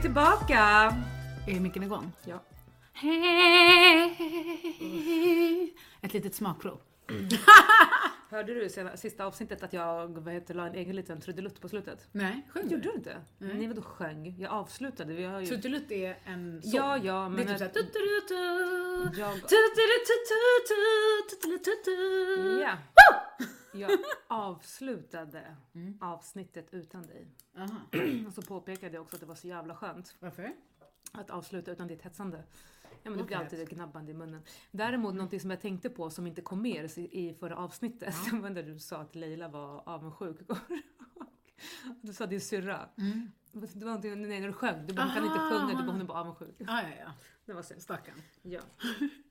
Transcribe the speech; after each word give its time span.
vi 0.00 0.02
tillbaka! 0.02 0.94
Är 1.46 1.60
micken 1.60 1.82
igång? 1.82 2.12
Ja. 2.24 2.42
Ett 6.02 6.12
litet 6.12 6.34
smakprov. 6.34 6.78
Hörde 8.30 8.54
du 8.54 8.68
sena- 8.68 8.96
sista 8.96 9.24
avsnittet 9.24 9.62
att 9.62 9.72
jag 9.72 10.18
vad 10.18 10.34
heter, 10.34 10.54
la 10.54 10.66
en 10.66 10.74
egen 10.74 10.96
liten 10.96 11.20
trudelutt 11.20 11.60
på 11.60 11.68
slutet? 11.68 12.08
Nej, 12.12 12.46
sjöng 12.48 12.68
Gjorde 12.68 12.82
du? 12.82 12.90
du 12.90 12.96
inte? 12.96 13.20
Nej 13.38 13.68
vadå 13.68 13.82
sjöng? 13.82 14.34
Jag 14.38 14.52
avslutade. 14.52 15.14
Vi 15.14 15.24
har 15.24 15.40
ju... 15.40 15.46
Trudelutt 15.46 15.90
är 15.90 16.16
en 16.24 16.62
sång. 16.62 16.70
Ja, 16.74 16.98
ja, 16.98 17.22
Det 17.22 17.28
men... 17.30 17.48
är 17.48 17.68
typ 17.68 17.92
såhär... 17.92 19.20
Jag... 19.20 19.38
Jag 23.72 23.90
avslutade 24.28 25.56
avsnittet 26.00 26.68
utan 26.74 27.02
dig. 27.06 27.26
Aha. 27.58 27.76
Och 28.26 28.32
så 28.34 28.42
påpekade 28.42 28.94
jag 28.94 29.02
också 29.02 29.16
att 29.16 29.20
det 29.20 29.26
var 29.26 29.34
så 29.34 29.48
jävla 29.48 29.74
skönt 29.74 30.16
Varför? 30.20 30.52
att 31.12 31.30
avsluta 31.30 31.70
utan 31.70 31.88
ditt 31.88 32.02
hetsande. 32.02 32.42
Ja 33.02 33.10
men 33.10 33.18
det 33.18 33.24
blir 33.24 33.36
alltid 33.36 33.60
ett 33.60 33.70
gnabbande 33.70 34.12
i 34.12 34.14
munnen. 34.14 34.42
Däremot 34.70 35.14
någonting 35.14 35.40
som 35.40 35.50
jag 35.50 35.60
tänkte 35.60 35.90
på 35.90 36.10
som 36.10 36.26
inte 36.26 36.42
kom 36.42 36.62
med 36.62 36.90
i 36.96 37.34
förra 37.40 37.56
avsnittet. 37.56 38.14
Var 38.32 38.50
när 38.50 38.62
du 38.62 38.78
sa 38.78 38.96
att 38.96 39.14
Leila 39.14 39.48
var 39.48 39.88
avundsjuk. 39.88 40.36
Du 42.00 42.12
sa 42.12 42.26
din 42.26 42.40
syrra. 42.40 42.88
Mm. 42.98 43.30
Det 43.52 43.74
var 43.76 43.84
någonting, 43.84 44.22
nej 44.28 44.40
när 44.40 44.46
du 44.46 44.52
sjöng, 44.52 44.86
du 44.86 44.94
bara, 44.94 45.06
hon 45.06 45.14
kan 45.14 45.24
inte 45.24 45.38
sjunga, 45.38 45.68
du 45.68 45.74
bara, 45.74 45.92
hon 45.92 46.00
är 46.00 46.04
bara 46.04 46.20
avundsjuk. 46.20 46.54
Ja, 46.58 46.82
ja, 46.82 46.88
ja. 47.00 47.12
Det 47.44 47.52
var 47.52 47.62
synd. 47.62 47.82
Stackarn. 47.82 48.22
Ja. 48.42 48.60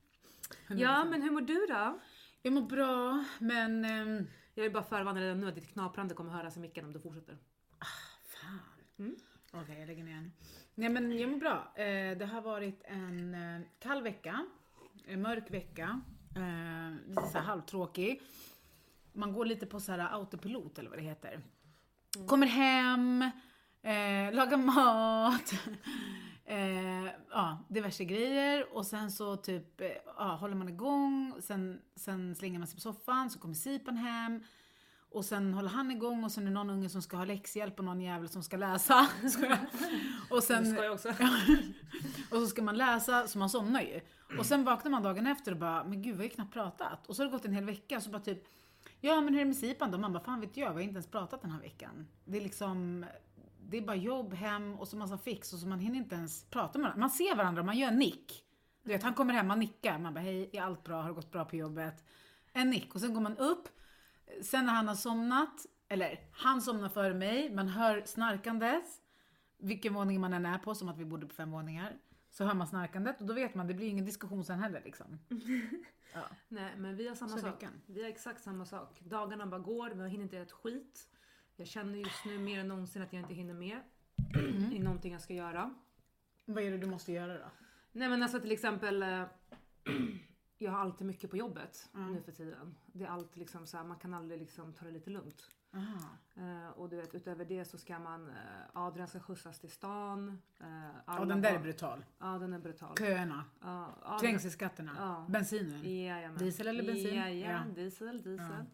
ja 0.68 1.04
men 1.04 1.22
hur 1.22 1.30
mår 1.30 1.40
du 1.40 1.66
då? 1.68 1.98
Jag 2.42 2.52
mår 2.52 2.62
bra, 2.62 3.24
men... 3.38 3.84
ehm, 3.84 4.26
Jag 4.54 4.62
vill 4.62 4.72
bara 4.72 4.82
förvarna 4.82 5.20
redan 5.20 5.40
nu 5.40 5.48
att 5.48 5.54
ditt 5.54 5.68
knaprande 5.72 6.14
kommer 6.14 6.32
höras 6.32 6.56
i 6.56 6.60
micken 6.60 6.84
om 6.84 6.92
du 6.92 7.00
fortsätter. 7.00 7.38
Fan. 8.24 8.58
Mm. 8.98 9.16
Okej, 9.52 9.78
jag 9.78 9.86
lägger 9.86 10.04
ner 10.04 10.14
den. 10.14 10.32
Nej 10.80 10.88
men 10.88 11.18
jag 11.18 11.30
mår 11.30 11.38
bra. 11.38 11.72
Eh, 11.74 12.18
det 12.18 12.28
har 12.32 12.40
varit 12.40 12.82
en 12.84 13.34
eh, 13.34 13.60
kall 13.78 14.02
vecka. 14.02 14.46
En 15.06 15.22
mörk 15.22 15.50
vecka. 15.50 16.00
Eh, 16.36 17.08
lite 17.08 17.22
så 17.22 17.38
här 17.38 17.44
halvtråkig. 17.44 18.22
Man 19.12 19.32
går 19.32 19.44
lite 19.44 19.66
på 19.66 19.80
så 19.80 19.92
här 19.92 20.14
autopilot 20.14 20.78
eller 20.78 20.90
vad 20.90 20.98
det 20.98 21.02
heter. 21.02 21.40
Kommer 22.26 22.46
hem, 22.46 23.30
lagar 24.32 24.56
mat. 24.56 25.52
Ja, 27.30 27.58
diverse 27.68 28.04
grejer 28.04 28.76
och 28.76 28.86
sen 28.86 29.10
så 29.10 29.36
typ, 29.36 29.80
ja, 30.16 30.36
håller 30.40 30.54
man 30.54 30.68
igång, 30.68 31.34
sen, 31.40 31.80
sen 31.96 32.34
slänger 32.34 32.58
man 32.58 32.68
sig 32.68 32.74
på 32.74 32.80
soffan, 32.80 33.30
så 33.30 33.38
kommer 33.38 33.54
Sipan 33.54 33.96
hem. 33.96 34.42
Och 35.12 35.24
sen 35.24 35.54
håller 35.54 35.68
han 35.68 35.90
igång 35.90 36.24
och 36.24 36.32
sen 36.32 36.42
är 36.42 36.48
det 36.48 36.54
någon 36.54 36.70
unge 36.70 36.88
som 36.88 37.02
ska 37.02 37.16
ha 37.16 37.24
läxhjälp 37.24 37.78
och 37.78 37.84
någon 37.84 38.00
jävel 38.00 38.28
som 38.28 38.42
ska 38.42 38.56
läsa. 38.56 39.08
Och 40.30 40.42
sen, 40.42 40.74
jag 40.74 40.92
också. 40.92 41.08
och 42.30 42.36
så 42.36 42.46
ska 42.46 42.62
man 42.62 42.76
läsa, 42.76 43.28
så 43.28 43.38
man 43.38 43.50
somnar 43.50 43.80
ju. 43.80 44.00
Och 44.38 44.46
sen 44.46 44.64
vaknar 44.64 44.90
man 44.90 45.02
dagen 45.02 45.26
efter 45.26 45.52
och 45.52 45.58
bara, 45.58 45.84
men 45.84 46.02
gud 46.02 46.12
vi 46.12 46.18
har 46.18 46.24
ju 46.24 46.30
knappt 46.30 46.52
pratat. 46.52 47.06
Och 47.06 47.16
så 47.16 47.22
har 47.22 47.26
det 47.26 47.32
gått 47.32 47.44
en 47.44 47.52
hel 47.52 47.64
vecka 47.64 48.00
så 48.00 48.10
bara 48.10 48.22
typ, 48.22 48.44
ja 49.00 49.20
men 49.20 49.34
hur 49.34 49.40
är 49.40 49.44
det 49.44 49.48
med 49.48 49.56
Sipan 49.56 49.90
då? 49.90 49.98
Man 49.98 50.12
bara, 50.12 50.24
fan 50.24 50.40
vet 50.40 50.56
jag, 50.56 50.68
vi 50.70 50.74
har 50.74 50.80
inte 50.80 50.94
ens 50.94 51.06
pratat 51.06 51.42
den 51.42 51.50
här 51.50 51.60
veckan. 51.60 52.06
Det 52.24 52.36
är 52.36 52.42
liksom, 52.42 53.06
det 53.60 53.76
är 53.76 53.82
bara 53.82 53.96
jobb, 53.96 54.34
hem 54.34 54.74
och 54.74 54.88
så 54.88 54.96
massa 54.96 55.18
fix 55.18 55.52
och 55.52 55.58
så 55.58 55.66
man 55.66 55.80
hinner 55.80 55.98
inte 55.98 56.14
ens 56.14 56.44
prata 56.44 56.78
med 56.78 56.84
varandra. 56.84 57.00
Man 57.00 57.10
ser 57.10 57.36
varandra, 57.36 57.62
man 57.62 57.78
gör 57.78 57.88
en 57.88 57.98
nick. 57.98 58.44
Du 58.82 58.88
vet, 58.88 59.02
han 59.02 59.14
kommer 59.14 59.34
hem, 59.34 59.46
man 59.46 59.58
nickar, 59.58 59.98
man 59.98 60.14
bara, 60.14 60.20
hej, 60.20 60.50
är 60.52 60.62
allt 60.62 60.84
bra, 60.84 61.00
har 61.00 61.08
det 61.08 61.14
gått 61.14 61.32
bra 61.32 61.44
på 61.44 61.56
jobbet? 61.56 62.04
En 62.52 62.70
nick 62.70 62.94
och 62.94 63.00
sen 63.00 63.14
går 63.14 63.20
man 63.20 63.36
upp, 63.36 63.68
sen 64.42 64.66
när 64.66 64.72
han 64.72 64.88
har 64.88 64.94
somnat, 64.94 65.66
eller 65.88 66.20
han 66.32 66.62
somnar 66.62 66.88
före 66.88 67.14
mig, 67.14 67.54
man 67.54 67.68
hör 67.68 68.02
snarkandes, 68.06 69.00
vilken 69.58 69.94
våning 69.94 70.20
man 70.20 70.32
än 70.32 70.46
är 70.46 70.58
på, 70.58 70.74
som 70.74 70.88
att 70.88 70.98
vi 70.98 71.04
bodde 71.04 71.26
på 71.26 71.34
fem 71.34 71.50
våningar, 71.50 71.96
så 72.30 72.44
hör 72.44 72.54
man 72.54 72.66
snarkandet 72.66 73.20
och 73.20 73.26
då 73.26 73.34
vet 73.34 73.54
man, 73.54 73.66
det 73.66 73.74
blir 73.74 73.86
ingen 73.88 74.04
diskussion 74.04 74.44
sen 74.44 74.58
heller 74.58 74.82
liksom. 74.84 75.18
Ja. 76.14 76.22
Nej 76.48 76.72
men 76.76 76.96
vi 76.96 77.08
har 77.08 77.14
samma 77.14 77.30
Så 77.30 77.38
sak. 77.38 77.54
veckan. 77.54 77.72
Vi 77.86 78.02
har 78.02 78.08
exakt 78.08 78.42
samma 78.42 78.64
sak. 78.64 79.00
Dagarna 79.00 79.46
bara 79.46 79.60
går, 79.60 79.90
vi 79.90 80.08
hinner 80.08 80.24
inte 80.24 80.36
göra 80.36 80.46
ett 80.46 80.52
skit. 80.52 81.08
Jag 81.56 81.66
känner 81.66 81.98
just 81.98 82.24
nu 82.24 82.38
mer 82.38 82.60
än 82.60 82.68
någonsin 82.68 83.02
att 83.02 83.12
jag 83.12 83.22
inte 83.22 83.34
hinner 83.34 83.54
med 83.54 83.80
i 84.72 84.78
någonting 84.78 85.12
jag 85.12 85.22
ska 85.22 85.34
göra. 85.34 85.74
Vad 86.44 86.64
är 86.64 86.70
det 86.70 86.78
du 86.78 86.86
måste 86.86 87.12
göra 87.12 87.38
då? 87.38 87.50
Nej 87.92 88.08
men 88.08 88.22
alltså 88.22 88.40
till 88.40 88.52
exempel 88.52 89.02
eh, 89.02 89.22
Jag 90.62 90.70
har 90.72 90.78
alltid 90.78 91.06
mycket 91.06 91.30
på 91.30 91.36
jobbet 91.36 91.88
Mm. 91.94 92.12
nu 92.12 92.22
för 92.22 92.32
tiden. 92.32 92.74
Det 92.86 93.04
är 93.04 93.08
alltid 93.08 93.38
liksom 93.38 93.66
så 93.66 93.76
här, 93.76 93.84
man 93.84 93.96
kan 93.98 94.14
aldrig 94.14 94.40
liksom 94.40 94.72
ta 94.72 94.84
det 94.84 94.90
lite 94.90 95.10
lugnt. 95.10 95.42
Eh, 96.36 96.68
och 96.76 96.88
du 96.88 96.96
vet 96.96 97.14
utöver 97.14 97.44
det 97.44 97.64
så 97.64 97.78
ska 97.78 97.98
man, 97.98 98.26
uh, 98.28 98.34
Adrian 98.72 99.08
ska 99.08 99.20
skjutsas 99.20 99.58
till 99.60 99.70
stan. 99.70 100.28
Uh, 100.60 100.66
Ja, 101.06 101.24
den 101.24 101.42
där 101.42 101.54
är 101.54 101.58
brutal. 101.58 102.04
Ja 102.18 102.26
den 102.38 102.52
är 102.52 102.58
brutal. 102.58 102.96
Köerna, 102.98 103.44
Ja, 103.60 103.94
Adrian- 104.02 104.18
trängselskatterna, 104.20 104.92
Ja. 104.98 105.26
bensinen. 105.28 105.94
Jajamän. 106.04 106.38
Diesel 106.38 106.66
eller 106.68 106.82
bensin? 106.86 107.14
Jajamän, 107.14 107.68
Ja. 107.68 107.74
diesel, 107.74 108.22
diesel. 108.22 108.64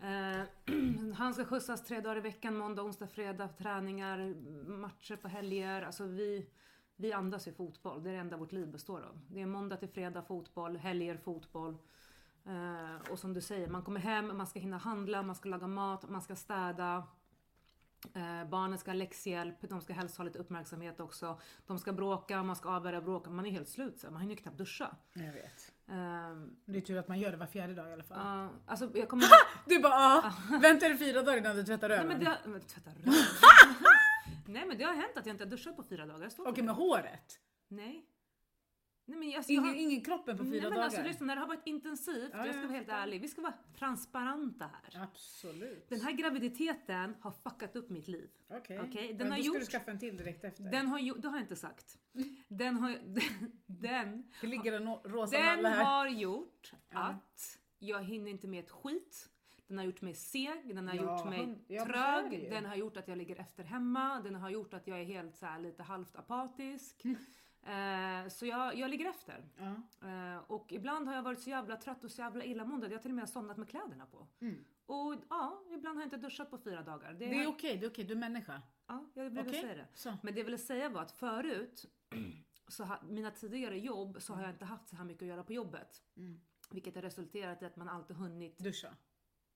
Eh, 0.00 1.14
han 1.14 1.34
ska 1.34 1.44
skjutsas 1.44 1.84
tre 1.84 2.00
dagar 2.00 2.16
i 2.16 2.20
veckan, 2.20 2.56
måndag, 2.56 2.82
onsdag, 2.82 3.06
fredag, 3.06 3.48
träningar, 3.48 4.34
matcher 4.68 5.16
på 5.16 5.28
helger. 5.28 5.82
Alltså 5.82 6.04
vi, 6.06 6.46
vi 7.02 7.12
andas 7.12 7.48
ju 7.48 7.52
fotboll, 7.52 8.02
det 8.02 8.10
är 8.10 8.14
det 8.14 8.20
enda 8.20 8.36
vårt 8.36 8.52
liv 8.52 8.68
består 8.68 9.00
av. 9.00 9.20
Det 9.28 9.40
är 9.40 9.46
måndag 9.46 9.76
till 9.76 9.88
fredag 9.88 10.22
fotboll, 10.22 10.76
helger 10.76 11.16
fotboll. 11.16 11.76
Eh, 12.46 13.10
och 13.10 13.18
som 13.18 13.32
du 13.34 13.40
säger, 13.40 13.68
man 13.68 13.82
kommer 13.82 14.00
hem, 14.00 14.36
man 14.36 14.46
ska 14.46 14.60
hinna 14.60 14.78
handla, 14.78 15.22
man 15.22 15.34
ska 15.36 15.48
laga 15.48 15.66
mat, 15.66 16.08
man 16.08 16.22
ska 16.22 16.36
städa. 16.36 17.04
Eh, 18.14 18.48
barnen 18.48 18.78
ska 18.78 18.90
ha 18.90 18.96
läxhjälp, 18.96 19.56
de 19.60 19.80
ska 19.80 19.92
helst 19.92 20.16
ha 20.16 20.24
lite 20.24 20.38
uppmärksamhet 20.38 21.00
också. 21.00 21.40
De 21.66 21.78
ska 21.78 21.92
bråka, 21.92 22.42
man 22.42 22.56
ska 22.56 22.68
avvärja 22.68 23.00
bråk. 23.00 23.28
Man 23.28 23.46
är 23.46 23.50
helt 23.50 23.68
slut 23.68 23.98
så 23.98 24.10
man 24.10 24.20
hinner 24.20 24.34
ju 24.34 24.40
knappt 24.40 24.58
duscha. 24.58 24.96
Jag 25.12 25.32
vet. 25.32 25.72
Ehm, 25.88 26.56
Det 26.64 26.76
är 26.78 26.80
tur 26.80 26.98
att 26.98 27.08
man 27.08 27.20
gör 27.20 27.30
det 27.30 27.36
var 27.36 27.46
fjärde 27.46 27.74
dag 27.74 27.90
i 27.90 27.92
alla 27.92 28.02
fall. 28.02 28.18
Ja, 28.24 28.48
alltså 28.66 28.90
jag 28.94 29.08
kommer 29.08 29.24
Du 29.66 29.78
bara 29.80 29.94
ah, 29.94 30.32
vänta 30.62 30.88
dig 30.88 30.98
fyra 30.98 31.22
dagar 31.22 31.38
innan 31.38 31.56
du 31.56 31.64
tvättar 31.64 31.88
Nej 31.88 31.98
röven. 31.98 32.08
men 32.08 32.20
det 32.20 32.26
har... 32.26 32.36
Men, 32.46 32.60
tvätta 32.60 32.90
röven. 32.90 33.12
Nej 34.46 34.66
men 34.66 34.78
det 34.78 34.84
har 34.84 34.94
hänt 34.94 35.16
att 35.16 35.26
jag 35.26 35.34
inte 35.34 35.44
har 35.44 35.50
duschat 35.50 35.76
på 35.76 35.82
fyra 35.82 36.06
dagar. 36.06 36.30
Okej 36.38 36.52
det. 36.56 36.62
med 36.62 36.74
håret? 36.74 37.40
Nej. 37.68 38.06
Nej 39.04 39.18
men 39.18 39.36
alltså, 39.36 39.52
Ingen, 39.52 39.64
har... 39.64 39.74
ingen 39.74 40.00
kroppen 40.04 40.38
på 40.38 40.44
fyra 40.44 40.52
Nej 40.52 40.60
men 40.62 40.70
dagar? 40.70 40.84
alltså 40.84 41.02
lyssna, 41.02 41.26
när 41.26 41.34
det 41.36 41.40
har 41.40 41.48
varit 41.48 41.66
intensivt, 41.66 42.30
Ja, 42.32 42.46
jag 42.46 42.54
ska 42.54 42.62
ja, 42.62 42.66
vara 42.68 42.76
helt 42.76 42.88
ärlig, 42.88 43.20
vi 43.20 43.28
ska 43.28 43.42
vara 43.42 43.54
transparenta 43.78 44.70
här. 44.82 45.02
Absolut. 45.02 45.88
Den 45.88 46.00
här 46.00 46.12
graviditeten 46.12 47.16
har 47.20 47.30
fuckat 47.30 47.76
upp 47.76 47.90
mitt 47.90 48.08
liv. 48.08 48.30
Okej. 48.48 48.80
Okej, 48.80 49.08
den 49.08 49.16
Men 49.16 49.30
har 49.30 49.36
då 49.38 49.42
ska 49.42 49.46
gjort- 49.52 49.60
du 49.60 49.66
skaffa 49.66 49.90
en 49.90 49.98
till 49.98 50.16
direkt 50.16 50.44
efter. 50.44 50.64
Den 50.64 50.86
har 50.86 50.98
ju, 50.98 51.14
det 51.14 51.28
har 51.28 51.36
jag 51.36 51.44
inte 51.44 51.56
sagt. 51.56 51.98
Den 52.48 52.76
har, 52.76 52.90
den, 53.66 54.30
det 54.40 54.46
ligger 54.46 54.72
en 54.72 54.88
rosa 54.96 55.38
den 55.38 55.64
här. 55.64 55.84
har 55.84 56.08
gjort 56.08 56.72
Ja. 56.90 56.98
att 57.00 57.58
jag 57.78 58.04
hinner 58.04 58.30
inte 58.30 58.48
med 58.48 58.64
ett 58.64 58.70
skit. 58.70 59.28
Den 59.72 59.78
har 59.78 59.84
gjort 59.86 60.00
mig 60.02 60.14
seg, 60.14 60.74
den 60.74 60.88
har 60.88 60.94
Ja, 60.94 61.02
gjort 61.02 61.24
mig 61.30 61.38
hund- 61.40 61.64
ja, 61.68 61.84
trög, 61.84 62.50
den 62.50 62.64
har 62.64 62.76
gjort 62.76 62.96
att 62.96 63.08
jag 63.08 63.18
ligger 63.18 63.36
efter 63.40 63.64
hemma, 63.64 64.20
den 64.20 64.34
har 64.34 64.50
gjort 64.50 64.74
att 64.74 64.86
jag 64.86 65.00
är 65.00 65.04
helt 65.04 65.36
så 65.36 65.46
här, 65.46 65.58
lite 65.58 65.82
halvt 65.82 66.16
apatisk. 66.16 67.04
Eh, 67.62 68.28
så 68.28 68.46
jag, 68.46 68.74
jag 68.76 68.90
ligger 68.90 69.10
efter. 69.10 69.44
Ja. 69.56 70.08
Eh, 70.08 70.36
och 70.46 70.72
ibland 70.72 71.08
har 71.08 71.14
jag 71.14 71.22
varit 71.22 71.40
så 71.40 71.50
jävla 71.50 71.76
trött 71.76 72.04
och 72.04 72.10
så 72.10 72.20
jävla 72.20 72.44
illamående 72.44 72.86
att 72.86 72.92
jag 72.92 73.02
till 73.02 73.10
och 73.10 73.14
med 73.14 73.22
har 73.22 73.26
somnat 73.28 73.56
med 73.56 73.68
kläderna 73.68 74.06
på. 74.06 74.26
Mm. 74.40 74.64
Och 74.86 75.14
ja, 75.30 75.62
ibland 75.70 75.96
har 75.96 76.02
jag 76.02 76.06
inte 76.06 76.16
duschat 76.16 76.50
på 76.50 76.58
fyra 76.58 76.82
dagar. 76.82 77.12
Det, 77.12 77.18
Det 77.26 77.42
är 77.42 77.46
okej, 77.48 77.76
det 77.78 77.86
är 77.86 77.90
okej, 77.90 78.04
du 78.04 78.12
är 78.12 78.18
människa. 78.18 78.62
Ja, 78.86 79.04
jag 79.14 79.24
vill 79.30 79.38
Okej. 79.38 79.60
säga 79.60 79.74
det. 79.74 79.86
Så. 79.94 80.16
Men 80.22 80.34
det 80.34 80.40
jag 80.40 80.44
ville 80.44 80.58
säga 80.58 80.88
var 80.88 81.02
att 81.02 81.12
förut, 81.12 81.84
så 82.68 82.84
ha, 82.84 83.02
mina 83.08 83.30
tidigare 83.30 83.78
jobb, 83.78 84.16
så 84.22 84.34
har 84.34 84.42
jag 84.42 84.50
inte 84.50 84.64
haft 84.64 84.88
så 84.88 84.96
här 84.96 85.04
mycket 85.04 85.22
att 85.22 85.28
göra 85.28 85.44
på 85.44 85.52
jobbet. 85.52 86.02
Mm. 86.16 86.40
Vilket 86.70 86.94
har 86.94 87.02
resulterat 87.02 87.62
i 87.62 87.64
att 87.66 87.76
man 87.76 87.88
alltid 87.88 88.16
hunnit 88.16 88.58
Duscha. 88.58 88.88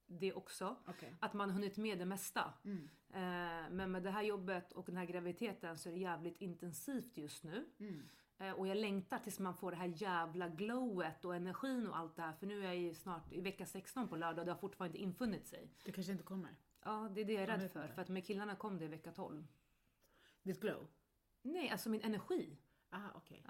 Det 0.07 0.33
också. 0.33 0.75
Okej. 0.87 1.15
Att 1.19 1.33
man 1.33 1.49
hunnit 1.49 1.77
med 1.77 1.99
det 1.99 2.05
mesta. 2.05 2.53
Mm. 2.63 2.89
Eh, 3.09 3.69
men 3.71 3.91
med 3.91 4.03
det 4.03 4.11
här 4.11 4.21
jobbet 4.21 4.71
och 4.71 4.85
den 4.85 4.97
här 4.97 5.05
graviditeten 5.05 5.77
så 5.77 5.89
är 5.89 5.93
det 5.93 5.99
jävligt 5.99 6.41
intensivt 6.41 7.17
just 7.17 7.43
nu. 7.43 7.65
Mm. 7.79 8.09
Eh, 8.37 8.51
och 8.51 8.67
jag 8.67 8.77
längtar 8.77 9.19
tills 9.19 9.39
man 9.39 9.55
får 9.55 9.71
det 9.71 9.77
här 9.77 9.93
jävla 9.95 10.49
glowet 10.49 11.25
och 11.25 11.35
energin 11.35 11.87
och 11.87 11.97
allt 11.97 12.15
det 12.15 12.21
här. 12.21 12.33
För 12.33 12.47
nu 12.47 12.59
är 12.59 12.65
jag 12.65 12.77
ju 12.77 12.93
snart 12.93 13.33
i 13.33 13.41
vecka 13.41 13.65
16 13.65 14.07
på 14.07 14.15
lördag 14.15 14.39
och 14.39 14.45
det 14.45 14.51
har 14.51 14.59
fortfarande 14.59 14.97
inte 14.97 15.03
infunnit 15.03 15.47
sig. 15.47 15.71
Det 15.83 15.91
kanske 15.91 16.11
inte 16.11 16.23
kommer. 16.23 16.55
Ja, 16.83 17.09
det 17.15 17.21
är 17.21 17.25
det 17.25 17.33
jag 17.33 17.43
är 17.43 17.47
rädd 17.47 17.71
för. 17.71 17.87
För 17.87 18.01
att 18.01 18.09
med 18.09 18.25
killarna 18.25 18.55
kom 18.55 18.77
det 18.77 18.85
i 18.85 18.87
vecka 18.87 19.11
12. 19.11 19.47
Ditt 20.43 20.61
glow? 20.61 20.87
Nej, 21.41 21.69
alltså 21.69 21.89
min 21.89 22.01
energi. 22.01 22.57
Ah, 22.89 23.09
okej. 23.15 23.43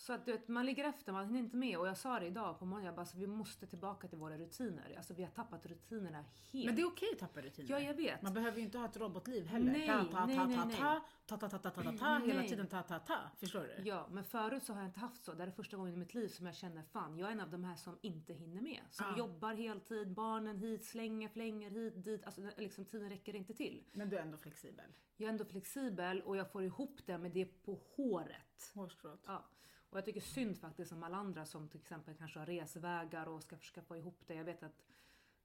Så 0.00 0.12
att 0.12 0.24
du 0.26 0.32
vet, 0.32 0.48
man 0.48 0.66
ligger 0.66 0.84
efter, 0.84 1.12
man 1.12 1.26
hinner 1.26 1.38
inte 1.40 1.56
med. 1.56 1.78
Och 1.78 1.88
jag 1.88 1.96
sa 1.96 2.20
det 2.20 2.26
idag 2.26 2.58
på 2.58 2.64
morgonen, 2.64 2.86
jag 2.86 2.94
bara, 2.94 3.00
alltså, 3.00 3.18
vi 3.18 3.26
måste 3.26 3.66
tillbaka 3.66 4.08
till 4.08 4.18
våra 4.18 4.38
rutiner. 4.38 4.94
Alltså 4.96 5.14
vi 5.14 5.22
har 5.22 5.30
tappat 5.30 5.66
rutinerna 5.66 6.24
helt. 6.52 6.66
Men 6.66 6.76
det 6.76 6.82
är 6.82 6.86
okej 6.86 7.08
att 7.12 7.18
tappa 7.18 7.40
rutiner. 7.40 7.70
Ja, 7.70 7.80
jag 7.80 7.94
vet. 7.94 8.22
Man 8.22 8.34
behöver 8.34 8.58
ju 8.58 8.64
inte 8.64 8.78
ha 8.78 8.84
ett 8.86 8.96
robotliv 8.96 9.46
heller. 9.46 9.72
Nej, 9.72 9.86
ta, 9.86 10.04
ta, 10.04 10.26
nej, 10.26 10.36
ta, 10.36 10.44
ta, 10.44 10.64
nej. 10.64 10.76
ta, 10.76 11.00
ta, 11.26 11.36
ta, 11.36 11.58
ta, 11.58 11.70
ta, 11.70 11.82
ta, 11.82 11.92
ta, 11.92 12.18
hela 12.18 12.42
tiden 12.42 12.66
ta, 12.66 12.82
ta, 12.82 12.98
ta. 12.98 13.18
Förstår 13.36 13.60
du? 13.76 13.88
Ja, 13.88 14.08
men 14.10 14.24
förut 14.24 14.62
så 14.62 14.72
har 14.72 14.80
jag 14.80 14.88
inte 14.88 15.00
haft 15.00 15.24
så. 15.24 15.32
Det 15.32 15.38
här 15.42 15.46
är 15.46 15.52
första 15.52 15.76
gången 15.76 15.94
i 15.94 15.96
mitt 15.96 16.14
liv 16.14 16.28
som 16.28 16.46
jag 16.46 16.54
känner 16.54 16.82
fan, 16.82 17.18
jag 17.18 17.28
är 17.28 17.32
en 17.32 17.40
av 17.40 17.50
de 17.50 17.64
här 17.64 17.76
som 17.76 17.98
inte 18.02 18.32
hinner 18.34 18.60
med. 18.62 18.80
Som 18.90 19.06
Ja. 19.10 19.18
jobbar 19.18 19.54
heltid, 19.54 20.12
barnen 20.14 20.58
hit, 20.58 20.84
slänger, 20.84 21.28
flänger 21.28 21.70
hit, 21.70 22.04
dit. 22.04 22.24
Alltså 22.24 22.40
liksom, 22.56 22.84
tiden 22.84 23.08
räcker 23.10 23.36
inte 23.36 23.54
till. 23.54 23.84
Men 23.92 24.08
du 24.08 24.16
är 24.16 24.22
ändå 24.22 24.38
flexibel. 24.38 24.84
Jag 25.16 25.26
är 25.26 25.30
ändå 25.32 25.44
flexibel 25.44 26.22
och 26.22 26.36
jag 26.36 26.52
får 26.52 26.62
ihop 26.64 27.00
det 27.06 27.18
med 27.18 27.30
det 27.32 27.44
på 27.44 27.80
håret. 27.96 28.72
Hårstrået. 28.74 29.20
Ja. 29.26 29.44
Och 29.90 29.98
jag 29.98 30.04
tycker 30.04 30.20
synd 30.20 30.58
faktiskt 30.58 30.92
om 30.92 31.02
alla 31.02 31.16
andra 31.16 31.44
som 31.44 31.68
till 31.68 31.80
exempel 31.80 32.14
kanske 32.14 32.38
har 32.38 32.46
resvägar 32.46 33.26
och 33.28 33.42
ska 33.42 33.56
försöka 33.56 33.82
få 33.82 33.96
ihop 33.96 34.22
det. 34.26 34.34
Jag 34.34 34.44
vet 34.44 34.62
att 34.62 34.82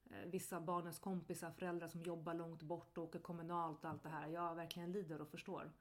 eh, 0.09 0.25
vissa 0.25 0.61
barnens 0.61 0.99
kompisar, 0.99 1.51
föräldrar 1.51 1.87
som 1.87 2.01
jobbar 2.01 2.33
långt 2.33 2.61
bort 2.61 2.97
och 2.97 3.03
åker 3.03 3.19
kommunalt 3.19 3.83
och 3.83 3.89
allt 3.89 4.03
det 4.03 4.09
här. 4.09 4.27
Jag 4.27 4.55
verkligen 4.55 4.91
lider 4.91 5.21
och 5.21 5.29
förstår. 5.29 5.71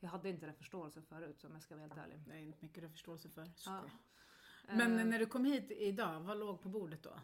Jag 0.00 0.08
hade 0.08 0.28
inte 0.28 0.46
den 0.46 0.54
förståelsen 0.54 1.02
förut 1.02 1.44
om 1.44 1.52
jag 1.52 1.62
ska 1.62 1.74
vara 1.74 1.86
helt 1.86 1.98
ärlig. 1.98 2.20
Det 2.26 2.34
är 2.34 2.38
inte 2.38 2.58
mycket 2.60 2.80
du 2.82 2.86
har 2.86 2.92
förståelse 2.92 3.28
för. 3.28 3.50
Ja. 3.66 3.80
Men 4.68 4.98
Eh, 4.98 5.04
när 5.04 5.18
du 5.18 5.26
kom 5.26 5.44
hit 5.44 5.70
idag, 5.70 6.20
vad 6.20 6.38
låg 6.38 6.62
på 6.62 6.68
bordet 6.68 7.02
då? 7.02 7.20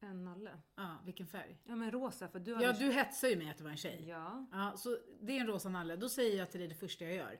En 0.00 0.24
nalle. 0.24 0.60
Ja, 0.74 0.96
vilken 1.04 1.26
färg? 1.26 1.58
Ja 1.64 1.76
men 1.76 1.90
rosa 1.90 2.28
för 2.28 2.40
du. 2.40 2.50
Ja, 2.50 2.72
du 2.72 2.92
hetsar 2.92 3.28
ju 3.28 3.36
mig 3.36 3.50
att 3.50 3.58
det 3.58 3.64
var 3.64 3.70
en 3.70 3.76
tjej. 3.76 4.08
Ja. 4.08 4.46
Ja, 4.52 4.76
så 4.76 4.98
det 5.20 5.36
är 5.36 5.40
en 5.40 5.46
rosa 5.46 5.68
nalle. 5.68 5.96
Då 5.96 6.08
säger 6.08 6.38
jag 6.38 6.50
till 6.50 6.60
dig 6.60 6.68
det 6.68 6.74
första 6.74 7.04
jag 7.04 7.14
gör. 7.14 7.38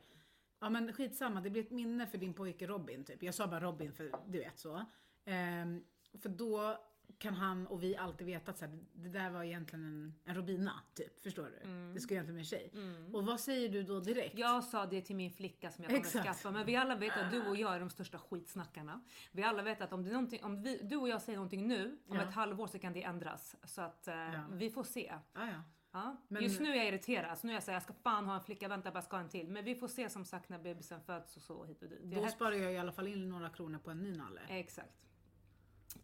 Ja 0.65 0.71
men 0.71 0.93
skitsamma, 0.93 1.41
det 1.41 1.51
blir 1.51 1.63
ett 1.63 1.71
minne 1.71 2.07
för 2.07 2.19
din 2.19 2.35
pojke 2.35 2.67
Robin 2.67 3.05
typ. 3.05 3.23
Jag 3.23 3.35
sa 3.35 3.47
bara 3.47 3.61
Robin 3.61 3.93
för 3.93 4.13
du 4.27 4.39
vet 4.39 4.59
så. 4.59 4.85
Ehm, 5.25 5.85
för 6.23 6.29
då 6.29 6.79
kan 7.19 7.35
han 7.35 7.67
och 7.67 7.83
vi 7.83 7.97
alltid 7.97 8.27
veta 8.27 8.51
att 8.51 8.59
så 8.59 8.65
här, 8.65 8.79
det 8.93 9.09
där 9.09 9.31
var 9.31 9.43
egentligen 9.45 9.85
en, 9.85 10.15
en 10.25 10.35
Robina 10.35 10.73
typ. 10.95 11.21
Förstår 11.21 11.45
du? 11.63 11.93
Det 11.95 12.01
ska 12.01 12.15
egentligen 12.15 12.35
vara 12.35 12.41
en 12.41 12.45
tjej. 12.45 12.73
Och 13.13 13.27
vad 13.27 13.41
säger 13.41 13.69
du 13.69 13.83
då 13.83 14.01
direkt? 14.01 14.39
Jag 14.39 14.65
sa 14.65 14.87
det 14.87 15.01
till 15.03 15.17
min 15.17 15.31
flicka 15.31 15.71
som 15.71 15.85
jag 15.85 15.91
kommer 15.91 16.01
Exakt. 16.01 16.25
skaffa. 16.27 16.51
Men 16.51 16.67
vi 16.67 16.77
alla 16.77 16.97
vet 16.97 17.17
att 17.17 17.31
du 17.31 17.47
och 17.49 17.57
jag 17.57 17.75
är 17.75 17.81
de 17.81 17.91
största 17.91 18.19
skitsnackarna. 18.19 19.01
Vi 19.33 19.43
alla 19.43 19.63
vet 19.63 19.81
att 19.81 19.93
om, 19.93 20.03
det 20.05 20.11
är 20.11 20.45
om 20.45 20.63
vi, 20.63 20.79
du 20.83 20.97
och 20.97 21.09
jag 21.09 21.23
säger 21.23 21.37
någonting 21.37 21.69
nu, 21.69 21.99
om 22.09 22.17
Ja. 22.17 22.23
ett 22.23 22.35
halvår 22.35 22.67
så 22.67 22.79
kan 22.79 22.93
det 22.93 23.03
ändras. 23.03 23.57
Så 23.65 23.81
att 23.83 24.09
eh, 24.09 24.15
Ja. 24.15 24.45
vi 24.53 24.71
får 24.71 24.85
se. 24.85 25.15
Ah, 25.33 25.47
ja. 25.47 25.63
Ja. 25.95 26.17
Men- 26.29 26.43
Just 26.43 26.61
nu 26.61 26.71
är 26.71 26.75
jag 26.77 26.87
irriterad. 26.89 27.39
Så 27.39 27.47
nu 27.47 27.53
är 27.53 27.57
jag 27.57 27.63
säger 27.63 27.77
jag 27.77 27.83
ska 27.83 27.93
fan 27.93 28.27
ha 28.27 28.35
en 28.35 28.41
flicka, 28.43 28.69
vänta 28.69 28.91
bara 28.91 29.03
ska 29.03 29.17
ha 29.17 29.23
en 29.23 29.29
till. 29.29 29.49
Men 29.49 29.65
vi 29.65 29.75
får 29.75 29.89
se 29.89 30.11
som 30.11 30.25
sagt 30.25 30.49
när 30.49 30.59
bebisen 30.59 31.01
föds 31.01 31.37
och 31.37 31.43
så 31.43 31.65
hit 31.65 31.83
och 31.83 31.89
dit. 31.89 32.03
Då 32.03 32.21
Jag- 32.21 32.31
sparar 32.31 32.53
jag 32.53 32.73
i 32.73 32.79
alla 32.79 32.93
fall 32.93 33.07
in 33.07 33.29
några 33.29 33.49
kronor 33.51 33.79
på 33.79 33.91
en 33.91 34.03
ny 34.03 34.17
nalle. 34.17 34.41
Exakt. 34.49 35.07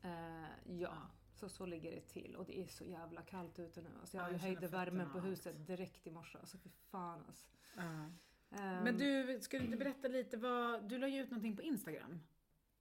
Eh, 0.02 0.72
ja, 0.80 0.92
så 1.34 1.48
så 1.48 1.66
ligger 1.66 1.90
det 1.90 2.00
till. 2.00 2.36
Och 2.36 2.44
det 2.44 2.60
är 2.62 2.66
så 2.66 2.84
jävla 2.84 3.22
kallt 3.22 3.58
ute 3.58 3.82
nu. 3.82 3.88
Alltså 4.00 4.16
jag 4.16 4.26
Ja, 4.28 4.32
jag 4.32 4.38
höjde 4.38 4.66
värmen 4.66 5.10
på 5.10 5.18
huset 5.20 5.66
direkt 5.66 6.06
i 6.06 6.10
morse. 6.10 6.38
Alltså 6.38 6.58
fy 6.58 6.70
fan 6.90 7.24
alltså. 7.28 7.46
Ja. 7.76 7.82
Ehm, 7.82 8.84
Men 8.84 8.98
du, 8.98 9.38
ska 9.40 9.58
du 9.58 9.64
inte 9.64 9.76
berätta 9.76 10.08
lite 10.08 10.36
vad, 10.36 10.88
du 10.88 10.98
la 10.98 11.08
ju 11.08 11.20
ut 11.22 11.30
någonting 11.30 11.56
på 11.56 11.62
Instagram. 11.62 12.20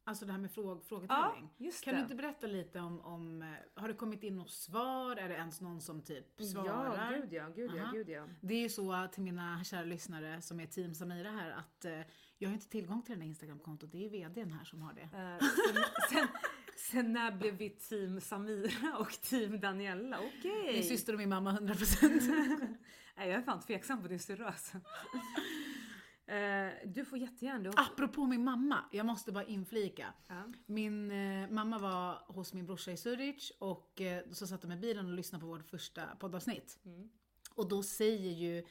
Alltså 0.09 0.25
det 0.25 0.31
här 0.31 0.39
med 0.39 0.51
fråg, 0.51 0.85
frågetävling. 0.85 1.49
Ja, 1.57 1.71
kan 1.83 1.95
du 1.95 2.01
inte 2.01 2.15
berätta 2.15 2.47
lite 2.47 2.79
om, 2.79 3.01
om, 3.01 3.41
eh, 3.41 3.47
har 3.81 3.87
det 3.87 3.93
kommit 3.93 4.23
in 4.23 4.35
något 4.35 4.51
svar? 4.51 5.15
Är 5.15 5.29
det 5.29 5.35
ens 5.35 5.61
någon 5.61 5.81
som 5.81 6.01
typ 6.01 6.41
svarar? 6.41 7.11
Ja, 7.11 7.17
gud 7.17 7.33
ja, 7.33 7.49
gud 7.55 7.71
ja, 7.77 7.89
gud 7.93 8.09
ja. 8.09 8.27
Det 8.41 8.53
är 8.53 8.61
ju 8.61 8.69
så 8.69 9.07
till 9.11 9.23
mina 9.23 9.63
kära 9.63 9.83
lyssnare 9.83 10.41
som 10.41 10.59
är 10.59 10.65
team 10.65 10.93
Samira 10.93 11.31
här 11.31 11.51
att 11.51 11.85
eh, 11.85 11.99
jag 12.37 12.49
har 12.49 12.53
inte 12.53 12.69
tillgång 12.69 13.01
till 13.01 13.13
den 13.13 13.21
här 13.21 13.27
Instagramkontot. 13.27 13.91
Det 13.91 14.05
är 14.05 14.09
vdn 14.09 14.51
här 14.51 14.65
som 14.65 14.81
har 14.81 14.93
det. 14.93 15.01
Eh, 15.01 15.39
sen, 15.39 15.83
sen, 16.09 16.27
sen 16.77 17.13
när 17.13 17.31
blev 17.31 17.53
vi 17.53 17.69
team 17.69 18.21
Samira 18.21 18.97
och 18.97 19.11
team 19.11 19.59
Daniela? 19.59 20.19
Okej. 20.19 20.73
Min 20.73 20.83
syster 20.83 21.13
och 21.13 21.19
min 21.19 21.29
mamma 21.29 21.51
100%. 21.51 22.77
Nej, 23.17 23.29
jag 23.29 23.39
är 23.39 23.41
fan 23.41 23.61
tveksam 23.61 24.01
på 24.01 24.07
din 24.07 24.19
syrra 24.19 24.47
alltså. 24.47 24.77
Eh, 26.29 26.73
Du 26.85 27.05
får 27.05 27.17
jättegärna. 27.17 27.59
Du 27.59 27.69
har... 27.69 27.83
Apropå 27.93 28.25
min 28.25 28.43
mamma, 28.43 28.83
jag 28.91 29.05
måste 29.05 29.31
bara 29.31 29.43
inflika. 29.43 30.13
Ja. 30.27 30.43
Min 30.65 31.11
eh, 31.11 31.49
mamma 31.49 31.77
var 31.79 32.33
hos 32.33 32.53
min 32.53 32.65
brorsa 32.65 32.91
i 32.91 32.95
Zürich 32.95 33.51
och 33.59 34.01
eh, 34.01 34.23
så 34.31 34.47
satt 34.47 34.61
de 34.61 34.71
i 34.71 34.75
bilen 34.77 35.05
och 35.05 35.13
lyssnade 35.13 35.41
på 35.41 35.47
vårt 35.47 35.69
första 35.69 36.05
poddavsnitt. 36.05 36.79
Mm. 36.85 37.09
Och 37.55 37.69
då 37.69 37.83
säger 37.83 38.31
ju 38.31 38.65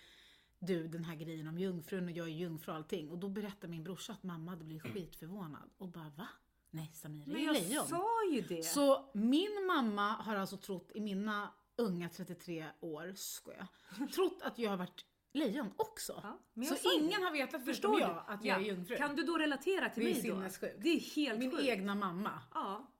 du 0.58 0.88
den 0.88 1.04
här 1.04 1.14
grejen 1.16 1.48
om 1.48 1.58
jungfrun 1.58 2.04
och 2.04 2.10
jag 2.10 2.26
är 2.26 2.32
jungfru 2.32 2.72
och 2.72 2.76
allting. 2.76 3.10
Och 3.10 3.18
då 3.18 3.28
berättar 3.28 3.68
min 3.68 3.84
brorsa 3.84 4.12
att 4.12 4.22
mamma 4.22 4.50
hade 4.50 4.64
blivit 4.64 4.82
skitförvånad. 4.92 5.70
Och 5.78 5.88
bara 5.88 6.10
va? 6.16 6.28
Nej 6.70 6.90
Samira 6.94 7.26
Men 7.26 7.36
är 7.36 7.40
ju 7.40 7.46
jag 7.46 7.54
lejon. 7.54 7.86
sa 7.86 8.06
ju 8.32 8.40
det. 8.40 8.62
Så 8.62 9.10
min 9.14 9.66
mamma 9.66 10.12
har 10.12 10.36
alltså 10.36 10.56
trott 10.56 10.90
i 10.94 11.00
mina 11.00 11.52
unga 11.76 12.08
33 12.08 12.66
år, 12.80 13.12
skojar, 13.16 13.66
trott 14.14 14.42
att 14.42 14.58
jag 14.58 14.70
har 14.70 14.76
varit 14.76 15.04
lejon 15.32 15.70
också. 15.76 16.20
Ja, 16.22 16.38
men 16.54 16.64
så 16.66 16.92
ingen 16.92 17.20
det. 17.20 17.26
har 17.26 17.32
vetat 17.32 17.64
förutom 17.64 17.98
jag 17.98 18.24
att 18.26 18.44
jag 18.44 18.60
Ja. 18.60 18.64
är 18.64 18.68
jungfru. 18.70 18.96
Kan 18.96 19.16
du 19.16 19.22
då 19.22 19.38
relatera 19.38 19.88
till 19.88 20.04
Det 20.04 20.10
mig 20.10 20.14
då? 20.14 20.20
sinnessjukt. 20.36 20.76
Det 20.82 20.88
är 20.88 21.00
helt 21.16 21.38
Min 21.38 21.50
sjukt. 21.50 21.62
egna 21.62 21.94
mamma. 21.94 22.42
Ja. 22.54 22.90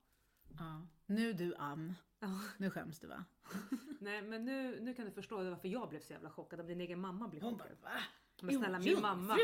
Ja. 0.59 0.87
Nu 1.07 1.33
du 1.33 1.55
Ann, 1.55 1.95
ja. 2.21 2.29
nu 2.57 2.71
skäms 2.71 2.99
du 3.01 3.07
va? 3.07 3.25
Nej 4.01 4.23
men 4.23 4.45
nu, 4.45 4.81
nu 4.81 4.95
kan 4.95 5.05
du 5.05 5.11
förstå 5.11 5.37
varför 5.51 5.69
jag 5.69 5.89
blev 5.89 6.01
så 6.01 6.13
jävla 6.13 6.31
chockad. 6.31 6.61
Om 6.61 6.67
din 6.67 6.81
egen 6.81 7.01
mamma 7.01 7.29
blev 7.29 7.43
Hon 7.43 7.53
chockad. 7.59 7.77
bara 7.83 7.91
va? 7.93 7.99
Men 8.43 8.59
snälla 8.59 8.79
min 8.79 9.01
mamma, 9.01 9.37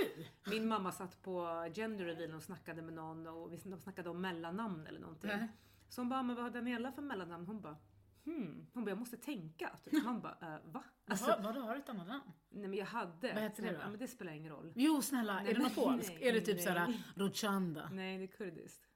min 0.51 0.69
mamma 0.69 0.93
satt 0.93 1.23
på 1.23 1.65
gender 1.75 2.05
reveal 2.05 2.35
och 2.35 2.43
snackade 2.43 2.83
med 2.83 2.95
någon 2.95 3.27
och 3.27 3.53
vi 3.53 3.57
de 3.65 3.81
snackade 3.81 4.11
om 4.11 4.21
mellannamn 4.21 4.87
eller 4.87 5.01
någonting. 5.01 5.29
Nej. 5.31 5.49
Så 5.89 6.01
hon 6.01 6.09
bara, 6.09 6.23
men 6.23 6.37
vad 6.37 6.45
har 6.45 6.51
Daniela 6.51 6.93
för 6.93 7.03
mellannamn? 7.03 7.47
Hon 7.47 7.61
bara, 7.61 7.77
hmm. 8.25 8.67
Hon 8.75 8.85
bara, 8.85 8.91
jag 8.91 8.99
måste 8.99 9.17
tänka. 9.17 9.71
Typ. 9.85 9.93
Man 10.05 10.21
bara, 10.21 10.39
äh, 10.41 10.73
va? 10.73 10.85
Alltså, 11.07 11.31
Jaha, 11.31 11.41
vadå, 11.43 11.61
har 11.61 11.75
du 11.75 11.81
ett 11.81 11.89
annat 11.89 12.07
namn? 12.07 12.33
nej 12.49 12.69
men 12.69 12.79
jag 12.79 12.87
hade. 12.87 13.33
Vad 13.35 13.43
heter 13.43 13.63
det 13.63 13.73
då? 13.73 13.79
Ja, 13.81 13.91
men 13.91 13.99
det 13.99 14.09
spelar 14.09 14.33
ingen 14.33 14.53
roll. 14.53 14.73
Jo 14.77 15.03
snälla, 15.03 15.35
Nej, 15.43 15.51
är 15.51 15.55
det 15.55 15.63
något 15.63 15.75
polskt? 15.75 16.13
är 16.21 16.33
det 16.33 16.41
typ 16.41 16.57
nej. 16.57 16.65
såhär 16.65 17.03
Rochanda? 17.17 17.89
Nej, 17.93 18.19
det 18.19 18.25
är 18.25 18.29
kurdiskt. 18.29 18.89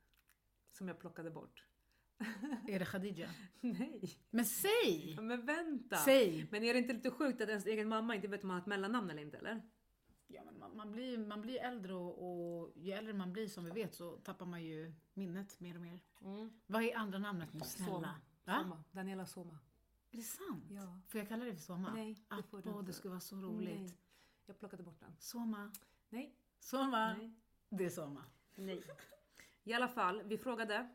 Som 0.72 0.88
jag 0.88 0.98
plockade 0.98 1.30
bort. 1.30 1.64
Är 2.68 2.78
det 2.78 2.84
Khadija? 2.84 3.28
Nej. 3.60 4.10
Men 4.30 4.44
säg! 4.44 5.12
Ja, 5.16 5.22
Men 5.22 5.46
vänta. 5.46 5.96
Säg! 5.96 6.48
Men 6.50 6.64
är 6.64 6.72
det 6.72 6.78
inte 6.78 6.92
lite 6.92 7.10
sjukt 7.10 7.40
att 7.40 7.48
ens 7.48 7.66
egen 7.66 7.88
mamma 7.88 8.14
inte 8.14 8.28
vet 8.28 8.42
om 8.42 8.48
man 8.48 8.54
har 8.54 8.60
ett 8.60 8.66
mellannamn 8.66 9.10
eller 9.10 9.22
inte 9.22 9.38
eller? 9.38 9.62
Ja, 10.26 10.42
men 10.44 10.58
man, 10.58 10.76
man, 10.76 10.92
blir, 10.92 11.18
man 11.18 11.42
blir 11.42 11.58
äldre 11.58 11.94
och, 11.94 12.60
och 12.60 12.72
ju 12.76 12.92
äldre 12.92 13.12
man 13.14 13.32
blir 13.32 13.48
som 13.48 13.64
vi 13.64 13.70
vet 13.70 13.94
så 13.94 14.16
tappar 14.16 14.46
man 14.46 14.62
ju 14.62 14.94
minnet 15.14 15.60
mer 15.60 15.74
och 15.74 15.80
mer. 15.80 16.00
Vad 16.66 16.82
är 16.82 16.96
andra 16.96 17.18
namnet 17.18 17.52
nu? 17.52 17.60
Snälla. 17.60 18.20
Va? 18.48 18.62
Soma. 18.62 18.84
Daniela 18.92 19.26
Soma. 19.26 19.58
Är 20.10 20.16
det 20.16 20.22
sant? 20.22 20.64
Ja. 20.70 21.00
Får 21.08 21.18
jag 21.18 21.28
kalla 21.28 21.44
dig 21.44 21.54
för 21.54 21.62
Soma? 21.62 21.92
Nej, 21.94 22.26
det 22.36 22.42
får 22.42 22.62
du 22.62 22.70
inte. 22.70 22.82
det 22.82 22.92
skulle 22.92 23.10
vara 23.10 23.20
så 23.20 23.36
roligt. 23.36 23.80
Nej. 23.80 23.98
Jag 24.46 24.58
plockade 24.58 24.82
bort 24.82 25.00
den. 25.00 25.16
Soma. 25.18 25.72
Nej. 26.08 26.34
Soma. 26.60 27.14
Nej. 27.14 27.34
Det 27.68 27.84
är 27.84 27.90
Soma. 27.90 28.24
Nej. 28.54 28.82
I 29.64 29.72
alla 29.72 29.88
fall, 29.88 30.22
vi 30.22 30.38
frågade 30.38 30.88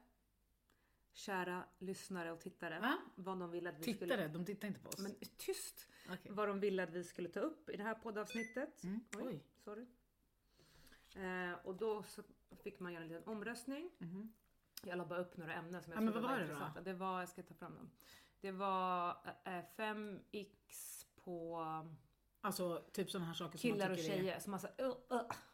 kära 1.13 1.63
lyssnare 1.79 2.31
och 2.31 2.39
tittare 2.39 2.79
Va? 2.79 2.97
vad 3.15 3.39
de 3.39 3.51
ville 3.51 3.69
att 3.69 3.79
vi 3.79 3.83
Tittare, 3.83 4.09
skulle... 4.09 4.27
de 4.27 4.45
tittar 4.45 4.67
inte 4.67 4.79
på 4.79 4.89
oss. 4.89 4.99
Men 4.99 5.15
tyst! 5.37 5.87
Okej. 6.09 6.31
Vad 6.31 6.47
de 6.47 6.59
ville 6.59 6.83
att 6.83 6.89
vi 6.89 7.03
skulle 7.03 7.29
ta 7.29 7.39
upp 7.39 7.69
i 7.69 7.77
det 7.77 7.83
här 7.83 7.95
poddavsnittet. 7.95 8.83
Mm. 8.83 8.99
Oj, 9.17 9.23
Oj. 9.27 9.43
sorry. 9.55 9.85
Eh, 11.15 11.53
och 11.65 11.75
då 11.75 12.03
så 12.03 12.23
fick 12.63 12.79
man 12.79 12.93
göra 12.93 13.03
en 13.03 13.09
liten 13.09 13.27
omröstning. 13.27 13.89
Mhm. 13.97 14.33
Jag 14.85 14.97
la 14.97 15.05
bara 15.05 15.19
upp 15.19 15.37
några 15.37 15.53
ämnen 15.53 15.83
som 15.83 15.93
jag 15.93 16.03
Ja, 16.03 16.11
trodde 16.11 16.27
vad 16.27 16.31
var 16.31 16.39
det 16.39 16.45
då? 16.45 16.51
intressanta. 16.51 16.81
Det 16.81 16.93
var, 16.93 17.19
jag 17.19 17.29
ska 17.29 17.43
ta 17.43 17.53
fram 17.53 17.75
dem. 17.75 17.91
Det 18.41 18.51
var 18.51 19.09
eh, 19.43 19.63
5x 19.77 21.05
på 21.23 21.65
Alltså 22.41 22.85
typ 22.93 23.11
sådana 23.11 23.25
här 23.27 23.33
saker 23.33 23.57
som 23.57 23.61
killar 23.71 23.85
man 23.85 23.91
och 23.91 23.97
tycker 23.97 24.17
tjejer. 24.17 24.39
Som 24.39 24.53
alltså, 24.53 24.67
uh, 24.67 24.87
uh, 24.87 24.95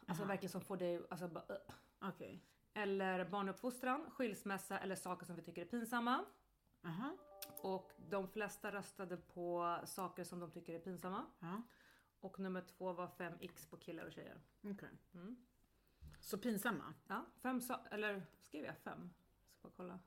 alltså 0.06 0.22
Aha. 0.22 0.24
verkligen 0.24 0.50
som 0.50 0.60
får 0.60 0.76
dig 0.76 1.06
alltså, 1.10 1.28
bara, 1.28 1.44
uh. 1.44 1.56
är... 2.00 2.08
Okej. 2.08 2.44
Eller 2.74 3.24
barnuppfostran, 3.24 4.10
skilsmässa 4.10 4.78
eller 4.78 4.94
saker 4.96 5.26
som 5.26 5.36
vi 5.36 5.42
tycker 5.42 5.62
är 5.62 5.66
pinsamma. 5.66 6.24
Aha. 6.84 7.16
Och 7.62 7.92
de 8.10 8.28
flesta 8.28 8.72
röstade 8.72 9.16
på 9.16 9.78
saker 9.84 10.24
som 10.24 10.40
de 10.40 10.50
tycker 10.50 10.74
är 10.74 10.78
pinsamma. 10.78 11.26
Ja. 11.38 11.62
Och 12.20 12.38
nummer 12.38 12.62
två 12.62 12.92
var 12.92 13.06
5x 13.06 13.70
på 13.70 13.76
killar 13.76 14.04
och 14.04 14.12
tjejer. 14.12 14.40
Okej. 14.64 14.88
Mm. 15.14 15.36
Så 16.20 16.38
pinsamma. 16.38 16.94
Ja, 17.08 17.26
fem 17.42 17.60
sa- 17.60 17.86
eller 17.90 18.22
skrev 18.42 18.64
jag 18.64 18.78
fem? 18.78 19.10
Bara 19.62 19.72
kolla. 19.76 19.98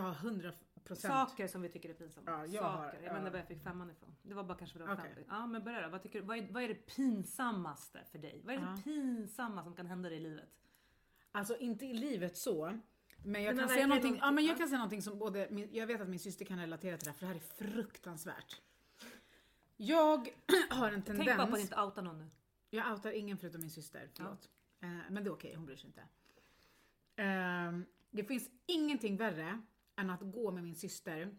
Har 0.00 0.10
100 0.14 0.52
procent. 0.84 1.12
Saker 1.14 1.48
som 1.48 1.62
vi 1.62 1.68
tycker 1.68 1.88
är 1.88 1.94
pinsamma. 1.94 2.30
Ja, 2.30 2.46
jag 2.46 2.62
har- 2.62 2.84
saker. 2.84 3.02
Jag 3.02 3.14
ja. 3.14 3.18
inte 3.18 3.30
var 3.30 3.38
jag 3.38 3.48
fick 3.48 3.62
femman 3.62 3.90
ifrån. 3.90 4.16
Det 4.22 4.34
var 4.34 4.44
bara 4.44 4.58
kanske 4.58 4.78
var 4.78 4.94
Okej. 4.94 5.14
fem. 5.14 5.24
Ja 5.28 5.46
men 5.46 5.64
börja 5.64 5.80
då. 5.82 5.88
Vad, 5.88 6.02
tycker 6.02 6.22
vad, 6.22 6.38
är, 6.38 6.52
vad 6.52 6.62
är 6.62 6.68
det 6.68 6.74
pinsammaste 6.74 8.04
för 8.10 8.18
dig? 8.18 8.42
Vad 8.44 8.54
är 8.54 8.58
det 8.58 8.64
Ja. 8.66 8.78
pinsamma 8.84 9.64
som 9.64 9.74
kan 9.74 9.86
hända 9.86 10.08
dig 10.08 10.18
i 10.18 10.20
livet? 10.20 10.48
Alltså 11.32 11.56
inte 11.56 11.86
i 11.86 11.94
livet 11.94 12.36
så. 12.36 12.78
Men 13.24 13.42
jag 13.42 13.56
Men 13.56 13.58
kan 13.66 13.74
säga 13.74 13.86
någonting, 13.86 14.18
ja, 14.20 14.30
men 14.30 14.44
jag 14.44 14.54
ja. 14.54 14.58
kan 14.58 14.68
säga 14.68 14.78
någonting 14.78 15.02
som 15.02 15.18
både, 15.18 15.48
min, 15.50 15.68
jag 15.72 15.86
vet 15.86 16.00
att 16.00 16.08
min 16.08 16.18
syster 16.20 16.44
kan 16.44 16.58
relatera 16.58 16.96
till 16.96 17.04
det 17.04 17.10
här 17.10 17.18
för 17.18 17.26
det 17.26 17.32
här 17.32 17.40
är 17.40 17.70
fruktansvärt. 17.72 18.60
Jag 19.76 20.28
har 20.70 20.86
en 20.86 20.92
Tänk 21.02 21.06
tendens, 21.06 21.36
bara 21.38 21.46
på 21.46 21.54
att 21.54 21.60
inte 21.60 21.80
outa 21.80 22.02
någon 22.02 22.18
nu. 22.18 22.30
jag 22.70 22.92
outar 22.92 23.10
ingen 23.12 23.38
förutom 23.38 23.60
min 23.60 23.70
syster, 23.70 24.08
förlåt. 24.14 24.50
Eh, 24.80 24.88
men 25.10 25.14
det 25.24 25.30
är 25.30 25.32
okej, 25.34 25.54
hon 25.54 25.66
bryr 25.66 25.76
sig 25.76 25.86
inte. 25.86 26.02
Eh, 27.16 27.72
det 28.10 28.24
finns 28.24 28.50
ingenting 28.66 29.16
värre 29.16 29.62
än 29.96 30.10
att 30.10 30.20
gå 30.20 30.50
med 30.50 30.62
min 30.62 30.76
syster 30.76 31.36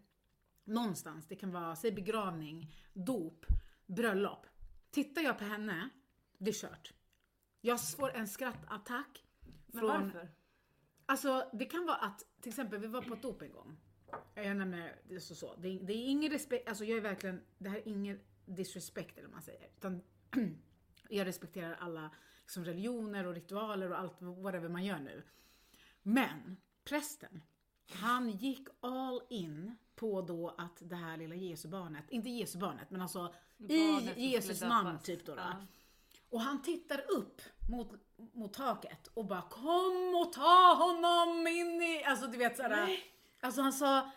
någonstans. 0.64 1.26
Det 1.28 1.36
kan 1.36 1.52
vara, 1.52 1.76
säg 1.76 1.92
begravning, 1.92 2.74
dop, 2.92 3.46
bröllop. 3.86 4.46
Tittar 4.90 5.22
jag 5.22 5.38
på 5.38 5.44
henne, 5.44 5.88
det 6.38 6.50
är 6.50 6.54
kört. 6.54 6.92
Jag 7.60 7.88
får 7.90 8.16
en 8.16 8.28
skrattattack. 8.28 9.24
Men 9.66 9.86
varför? 9.86 10.30
Alltså 11.06 11.50
det 11.52 11.64
kan 11.64 11.86
vara 11.86 11.96
att, 11.96 12.24
till 12.40 12.48
exempel 12.48 12.80
vi 12.80 12.86
var 12.86 13.02
på 13.02 13.14
ett 13.14 13.22
dop 13.22 13.42
en 13.42 13.52
gång. 13.52 13.76
Jag 14.34 14.56
nämner 14.56 14.96
det 15.08 15.20
så, 15.20 15.34
så. 15.34 15.56
Det, 15.56 15.68
är, 15.68 15.80
det 15.82 15.92
är 15.92 16.06
ingen 16.06 16.32
respekt, 16.32 16.68
alltså 16.68 16.84
jag 16.84 16.98
är 16.98 17.02
verkligen, 17.02 17.40
det 17.58 17.68
här 17.68 17.76
är 17.76 17.88
ingen 17.88 18.20
disrespect 18.46 19.18
eller 19.18 19.28
vad 19.28 19.34
man 19.34 19.42
säger. 19.42 19.68
Utan 19.76 20.02
jag 21.08 21.26
respekterar 21.26 21.74
alla 21.74 22.10
liksom, 22.42 22.64
religioner 22.64 23.26
och 23.26 23.34
ritualer 23.34 23.90
och 23.90 23.98
allt 23.98 24.22
whatever 24.22 24.68
man 24.68 24.84
gör 24.84 24.98
nu. 24.98 25.22
Men 26.06 26.56
prästen, 26.84 27.42
han 27.90 28.30
gick 28.30 28.68
all 28.80 29.22
in 29.30 29.76
på 29.94 30.22
då 30.22 30.54
att 30.58 30.76
det 30.80 30.96
här 30.96 31.16
lilla 31.16 31.34
Jesubarnet, 31.34 32.04
inte 32.10 32.30
Jesubarnet 32.30 32.90
men 32.90 33.00
alltså 33.02 33.34
Barnet 33.58 34.18
i 34.18 34.20
Jesus 34.26 34.60
namn 34.60 34.98
typ 35.02 35.26
då. 35.26 35.34
då. 35.34 35.40
Ja. 35.40 35.66
Och 36.30 36.40
han 36.40 36.62
tittar 36.62 37.04
upp 37.10 37.42
mot, 37.70 37.92
mot 38.32 38.52
taket 38.52 39.06
och 39.06 39.24
bara 39.24 39.42
kom 39.42 40.14
och 40.26 40.32
ta 40.32 40.74
honom 40.74 41.46
in 41.46 41.82
i... 41.82 42.04
Alltså 42.04 42.26
du 42.26 42.38
vet 42.38 42.56
såhär. 42.56 42.98
Alltså 43.40 43.60
han 43.62 43.72
sa 43.72 44.10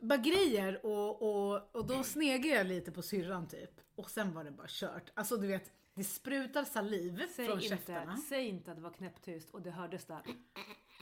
bara 0.00 0.18
grejer 0.18 0.86
och, 0.86 1.22
och, 1.22 1.76
och 1.76 1.86
då 1.86 2.02
sneglade 2.02 2.56
jag 2.58 2.66
lite 2.66 2.92
på 2.92 3.02
syrran 3.02 3.48
typ. 3.48 3.80
Och 3.94 4.10
sen 4.10 4.34
var 4.34 4.44
det 4.44 4.50
bara 4.50 4.66
kört. 4.70 5.10
Alltså 5.14 5.36
du 5.36 5.46
vet, 5.46 5.72
det 5.94 6.04
sprutar 6.04 6.64
saliv 6.64 7.22
Säg 7.36 7.46
från 7.46 7.56
inte, 7.56 7.68
käftarna. 7.68 8.16
säg 8.16 8.48
inte 8.48 8.70
att 8.70 8.76
det 8.76 8.82
var 8.82 8.90
knäpptyst 8.90 9.50
och 9.50 9.62
det 9.62 9.70
hördes 9.70 10.04
där. 10.04 10.22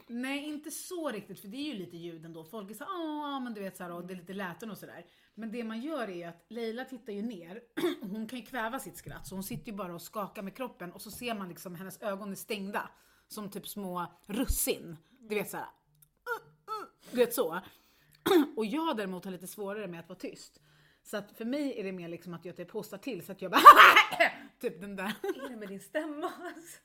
Nej, 0.07 0.45
inte 0.45 0.71
så 0.71 1.11
riktigt 1.11 1.41
för 1.41 1.49
det 1.49 1.57
är 1.57 1.73
ju 1.73 1.79
lite 1.79 1.97
ljud 1.97 2.25
ändå. 2.25 2.45
Folk 2.45 2.71
är 2.71 2.75
så 2.75 2.85
ja 2.85 3.41
men 3.41 3.55
du 3.55 3.61
vet 3.61 3.77
såhär 3.77 3.93
och 3.93 4.07
det 4.07 4.15
är 4.15 4.17
lite 4.17 4.33
läten 4.33 4.71
och 4.71 4.79
sådär. 4.79 5.07
Men 5.35 5.53
det 5.53 5.65
man 5.65 5.81
gör 5.81 6.09
är 6.09 6.15
ju 6.15 6.25
att 6.25 6.47
Leila 6.49 6.85
tittar 6.85 7.13
ju 7.13 7.23
ner 7.23 7.63
och 8.03 8.09
hon 8.11 8.29
kan 8.29 8.39
ju 8.39 8.45
kväva 8.45 8.79
sitt 8.79 8.97
skratt 8.97 9.27
så 9.27 9.35
hon 9.35 9.43
sitter 9.43 9.71
ju 9.71 9.77
bara 9.77 9.95
och 9.95 10.03
skakar 10.03 10.43
med 10.43 10.57
kroppen 10.57 10.93
och 10.93 11.03
så 11.03 11.11
ser 11.11 11.35
man 11.35 11.49
liksom 11.49 11.75
hennes 11.75 12.03
ögon 12.03 12.31
är 12.31 12.37
stängda. 12.37 12.91
Som 13.29 13.51
typ 13.51 13.69
små 13.69 14.07
russin. 14.27 14.97
Du 15.21 15.35
vet 15.35 15.51
såhär. 15.51 15.67
Du 17.11 17.17
vet 17.17 17.35
så. 17.35 17.61
Och 18.57 18.67
jag 18.67 18.97
däremot 18.97 19.25
har 19.25 19.33
lite 19.33 19.47
svårare 19.47 19.89
med 19.89 20.01
att 20.01 20.09
vara 20.09 20.19
tyst. 20.19 20.61
Så 21.03 21.17
att 21.17 21.33
för 21.33 21.45
mig 21.45 21.81
är 21.81 21.85
det 21.85 21.93
mer 21.93 22.09
liksom 22.09 22.35
att 22.35 22.45
jag 22.45 22.57
typ 22.57 22.71
hostar 22.71 22.99
till 22.99 23.25
så 23.25 23.33
att 23.33 23.43
jag 23.43 23.51
bara 23.51 23.61
typ 24.61 24.81
den 24.81 24.97
där. 24.97 25.15
Är 25.23 25.49
det 25.49 25.57
med 25.57 25.69
din 25.69 25.81
stämma? 25.81 26.27
alltså? 26.27 26.81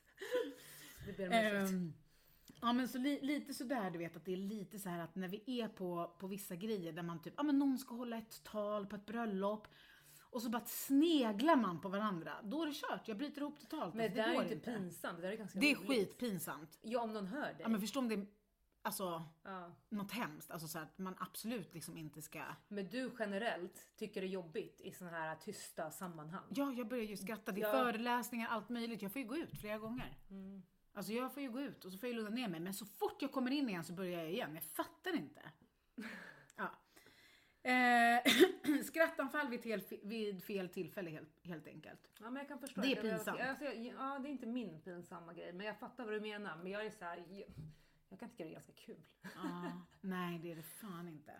Det 1.05 1.17
ber 1.17 1.27
om 1.27 1.33
ursäkt. 1.33 1.71
Ehm, 1.71 1.93
Ja 2.61 2.73
men 2.73 2.87
så 2.87 2.97
li, 2.97 3.19
lite 3.21 3.53
sådär 3.53 3.91
du 3.91 3.97
vet 3.97 4.15
att 4.15 4.25
det 4.25 4.33
är 4.33 4.37
lite 4.37 4.79
så 4.79 4.89
här 4.89 4.99
att 4.99 5.15
när 5.15 5.27
vi 5.27 5.43
är 5.61 5.67
på, 5.67 6.15
på 6.19 6.27
vissa 6.27 6.55
grejer 6.55 6.93
där 6.93 7.03
man 7.03 7.21
typ, 7.21 7.33
ja 7.37 7.43
men 7.43 7.59
någon 7.59 7.77
ska 7.77 7.95
hålla 7.95 8.17
ett 8.17 8.43
tal 8.43 8.85
på 8.85 8.95
ett 8.95 9.05
bröllop 9.05 9.67
och 10.31 10.41
så 10.41 10.49
bara 10.49 10.65
sneglar 10.65 11.55
man 11.55 11.81
på 11.81 11.89
varandra. 11.89 12.33
Då 12.43 12.61
är 12.61 12.67
det 12.67 12.73
kört, 12.73 13.07
jag 13.07 13.17
bryter 13.17 13.41
ihop 13.41 13.59
totalt. 13.59 13.95
Men 13.95 14.13
det 14.13 14.23
Alltså, 14.23 14.39
där 14.41 14.49
är 14.49 14.53
inte 14.53 14.71
pinsamt, 14.71 15.15
det 15.17 15.21
där 15.21 15.31
är 15.31 15.37
ganska 15.37 15.59
Det 15.59 15.71
är 15.71 15.75
skitpinsamt. 15.75 16.79
Ja, 16.81 17.01
om 17.01 17.13
någon 17.13 17.27
hör 17.27 17.41
dig. 17.41 17.55
Ja 17.59 17.69
men 17.69 17.81
förstå 17.81 17.99
om 17.99 18.07
det 18.07 18.15
är 18.15 18.27
alltså, 18.81 19.23
Ja. 19.43 19.71
något 19.89 20.11
hemskt. 20.11 20.51
Alltså 20.51 20.67
så 20.67 20.79
att 20.79 20.97
man 20.97 21.15
absolut 21.19 21.73
liksom 21.73 21.97
inte 21.97 22.21
ska... 22.21 22.43
Men 22.67 22.87
du 22.89 23.11
generellt 23.19 23.91
tycker 23.97 24.21
det 24.21 24.27
är 24.27 24.31
jobbigt 24.31 24.81
i 24.81 24.91
såna 24.91 25.11
här 25.11 25.35
tysta 25.35 25.91
sammanhang? 25.91 26.43
Ja, 26.49 26.71
jag 26.73 26.87
börjar 26.87 27.03
ju 27.03 27.17
skratta. 27.17 27.51
Det 27.51 27.61
är 27.61 27.65
Ja. 27.65 27.71
föreläsningar, 27.71 28.47
allt 28.47 28.69
möjligt. 28.69 29.01
Jag 29.01 29.11
får 29.13 29.21
ju 29.21 29.27
gå 29.27 29.37
ut 29.37 29.59
flera 29.59 29.77
gånger. 29.77 30.17
Mm. 30.29 30.63
Alltså 30.93 31.13
jag 31.13 31.33
får 31.33 31.43
ju 31.43 31.51
gå 31.51 31.61
ut 31.61 31.85
och 31.85 31.91
så 31.91 31.97
får 31.97 32.09
jag 32.09 32.15
lugna 32.15 32.29
ner 32.29 32.47
mig. 32.47 32.59
Men 32.59 32.73
så 32.73 32.85
fort 32.85 33.21
jag 33.21 33.31
kommer 33.31 33.51
in 33.51 33.69
igen 33.69 33.83
så 33.83 33.93
börjar 33.93 34.19
jag 34.19 34.31
igen. 34.31 34.55
Jag 34.55 34.63
fattar 34.63 35.15
inte. 35.15 35.41
Ja. 36.55 36.71
Eh, 37.69 38.23
skrattanfall 38.83 39.49
vid, 39.49 39.63
fel, 39.63 39.81
vid 40.03 40.43
fel 40.43 40.69
tillfälle 40.69 41.09
helt, 41.09 41.45
helt 41.45 41.67
enkelt. 41.67 41.99
Ja, 42.19 42.29
men 42.29 42.35
jag 42.35 42.47
kan 42.47 42.59
förstå. 42.59 42.81
Det 42.81 42.91
är 42.91 43.01
pinsamt. 43.01 43.41
Alltså, 43.41 43.65
ja, 43.65 44.19
det 44.19 44.29
är 44.29 44.31
inte 44.31 44.47
min 44.47 44.81
pinsamma 44.81 45.33
grej, 45.33 45.53
men 45.53 45.65
jag 45.65 45.79
fattar 45.79 46.05
vad 46.05 46.13
du 46.13 46.19
menar. 46.19 46.57
Men 46.57 46.71
jag 46.71 46.85
är 46.85 46.89
så 46.89 47.05
här, 47.05 47.17
jag, 47.29 47.43
jag 48.09 48.19
kan 48.19 48.29
tycka 48.29 48.43
det 48.43 48.49
är 48.49 48.53
ganska 48.53 48.73
kul. 48.73 49.07
Ah, 49.35 49.71
nej, 50.01 50.39
det 50.39 50.51
är 50.51 50.55
det 50.55 50.63
fan 50.63 51.07
inte. 51.07 51.31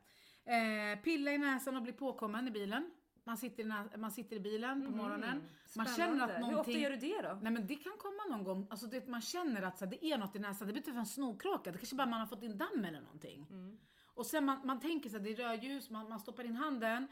Eh, 0.44 1.04
pilla 1.04 1.32
i 1.32 1.38
näsan 1.38 1.76
och 1.76 1.84
bli 1.84 1.94
påkommen 1.94 2.48
i 2.48 2.52
bilen. 2.52 2.92
Man 3.24 3.38
sitter 3.38 3.64
i, 3.64 3.98
man 3.98 4.12
sitter 4.12 4.36
i 4.36 4.40
bilen 4.40 4.86
på 4.86 4.92
morgonen. 4.92 5.44
Man 5.76 5.86
känner 5.86 6.10
Mm. 6.14 6.22
Att 6.22 6.30
Hur 6.30 6.36
ofta 6.36 6.52
någonting... 6.52 6.82
gör 6.82 6.90
du 6.90 6.96
det 6.98 7.22
då? 7.22 7.40
Nej 7.42 7.52
men 7.52 7.68
det 7.68 7.76
kan 7.76 7.94
komma 7.98 8.24
någon 8.30 8.44
gång, 8.44 8.68
alltså 8.70 8.88
det, 8.88 9.08
man 9.08 9.22
känner 9.22 9.62
att 9.62 9.78
så 9.78 9.86
här, 9.86 9.92
det 9.92 10.06
är 10.06 10.18
något 10.18 10.36
i 10.36 10.40
näsan, 10.40 10.68
det 10.68 10.74
blir 10.74 10.84
typ 10.84 10.96
en 10.96 11.06
snorkråka, 11.06 11.72
det 11.72 11.78
kanske 11.78 11.96
bara 11.96 12.08
man 12.08 12.20
har 12.20 12.28
fått 12.28 12.44
in 12.44 12.58
damm 12.58 12.86
eller 12.86 13.02
någonting. 13.02 13.48
Mm. 13.50 13.80
Och 14.04 14.26
sen 14.26 14.46
man, 14.46 14.68
man 14.68 14.80
tänker 14.80 15.10
så 15.10 15.18
här, 15.18 15.24
det 15.24 15.32
är 15.32 15.36
rödljus, 15.36 15.90
man, 15.90 16.10
man 16.10 16.20
stoppar 16.20 16.44
in 16.44 16.56
handen 16.56 17.08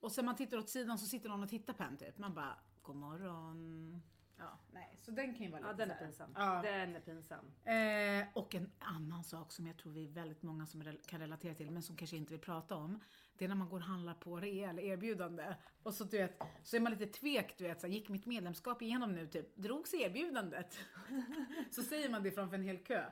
och 0.00 0.12
sen 0.12 0.24
man 0.24 0.36
tittar 0.36 0.58
åt 0.58 0.68
sidan 0.68 0.98
så 0.98 1.06
sitter 1.06 1.28
någon 1.28 1.42
och 1.42 1.48
tittar 1.48 1.72
på 1.72 1.82
en 1.82 1.96
typ. 1.96 2.18
Man 2.18 2.34
bara, 2.34 2.56
god 2.82 2.96
morgon. 2.96 4.02
Ja, 4.38 4.58
nej, 4.72 4.94
så 4.96 5.10
den 5.10 5.34
kan 5.34 5.44
ju 5.44 5.50
vara 5.50 5.60
Ja, 5.60 5.70
lite 5.72 5.84
den 5.84 5.90
är 5.90 5.98
pinsam. 5.98 6.30
Ja. 6.34 6.62
Den 6.62 6.96
är 6.96 7.00
pinsam. 7.00 7.44
Eh, 7.64 8.26
och 8.34 8.54
en 8.54 8.70
annan 8.78 9.24
sak 9.24 9.52
som 9.52 9.66
jag 9.66 9.76
tror 9.76 9.92
vi 9.92 10.04
är 10.04 10.08
väldigt 10.10 10.42
många 10.42 10.66
som 10.66 10.98
kan 11.06 11.20
relatera 11.20 11.54
till, 11.54 11.70
men 11.70 11.82
som 11.82 11.96
kanske 11.96 12.16
inte 12.16 12.32
vill 12.32 12.40
prata 12.40 12.76
om. 12.76 13.00
Det 13.38 13.44
är 13.44 13.48
när 13.48 13.56
man 13.56 13.68
går 13.68 13.76
och 13.76 13.86
handlar 13.86 14.14
på 14.14 14.36
rea 14.36 14.70
eller 14.70 14.82
erbjudande. 14.82 15.54
Och 15.82 15.94
så, 15.94 16.04
du 16.04 16.18
vet, 16.18 16.38
så 16.62 16.76
är 16.76 16.80
man 16.80 16.92
lite 16.92 17.06
tvek, 17.06 17.58
du 17.58 17.64
vet, 17.64 17.80
så 17.80 17.86
här, 17.86 17.94
gick 17.94 18.08
mitt 18.08 18.26
medlemskap 18.26 18.82
igenom 18.82 19.12
nu? 19.12 19.26
Typ, 19.26 19.56
drogs 19.56 19.94
erbjudandet? 19.94 20.78
så 21.70 21.82
säger 21.82 22.08
man 22.10 22.22
det 22.22 22.30
framför 22.30 22.56
en 22.56 22.62
hel 22.62 22.78
kö. 22.78 23.04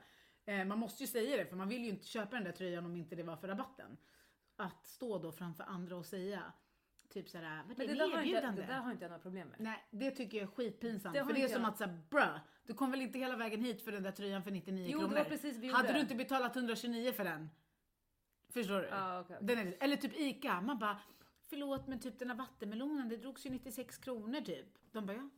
Eh, 0.44 0.64
man 0.64 0.78
måste 0.78 1.02
ju 1.02 1.06
säga 1.06 1.36
det, 1.36 1.46
för 1.46 1.56
man 1.56 1.68
vill 1.68 1.84
ju 1.84 1.88
inte 1.88 2.06
köpa 2.06 2.36
den 2.36 2.44
där 2.44 2.52
tröjan 2.52 2.86
om 2.86 2.96
inte 2.96 3.16
det 3.16 3.22
var 3.22 3.36
för 3.36 3.48
rabatten. 3.48 3.96
Att 4.56 4.86
stå 4.86 5.18
då 5.18 5.32
framför 5.32 5.64
andra 5.64 5.96
och 5.96 6.06
säga, 6.06 6.52
typ 7.10 7.28
såhär, 7.28 7.62
vad 7.68 7.80
är 7.80 7.88
det 7.88 7.94
där, 7.94 8.00
har 8.00 8.06
inte, 8.06 8.18
erbjudande? 8.18 8.62
det 8.62 8.66
där 8.68 8.78
har 8.78 8.92
inte 8.92 9.04
jag 9.04 9.10
några 9.10 9.22
problem 9.22 9.48
med. 9.48 9.60
Nej, 9.60 9.84
det 9.90 10.10
tycker 10.10 10.38
jag 10.38 10.46
är 10.46 10.50
skitpinsamt. 10.50 11.14
Det 11.14 11.24
för 11.24 11.32
det 11.32 11.42
är 11.42 11.48
som 11.48 11.62
jag. 11.62 11.70
att 11.70 11.78
säga, 11.78 11.98
bruh, 12.10 12.38
du 12.66 12.74
kom 12.74 12.90
väl 12.90 13.00
inte 13.00 13.18
hela 13.18 13.36
vägen 13.36 13.64
hit 13.64 13.82
för 13.82 13.92
den 13.92 14.02
där 14.02 14.12
tröjan 14.12 14.42
för 14.42 14.50
99 14.50 14.86
Jo, 14.88 14.98
det 14.98 15.04
kronor? 15.04 15.16
var 15.16 15.24
precis 15.24 15.56
vi 15.56 15.68
Hade 15.68 15.92
du 15.92 16.00
inte 16.00 16.14
betalat 16.14 16.56
129 16.56 17.12
för 17.12 17.24
den? 17.24 17.50
Förstår 18.48 18.80
du? 18.80 18.86
Ja, 18.86 19.20
okej, 19.20 19.36
okej. 19.36 19.56
Den 19.56 19.68
är, 19.68 19.76
eller 19.80 19.96
typ 19.96 20.16
ICA, 20.16 20.60
man 20.60 20.78
bara, 20.78 20.98
förlåt 21.48 21.86
men 21.86 22.00
typ 22.00 22.18
den 22.18 22.30
här 22.30 22.36
vattenmelonen, 22.36 23.08
det 23.08 23.16
drogs 23.16 23.46
ju 23.46 23.50
96 23.50 23.98
kronor 23.98 24.40
typ. 24.40 24.66
De 24.92 25.06
bara, 25.06 25.16
ja. 25.16 25.28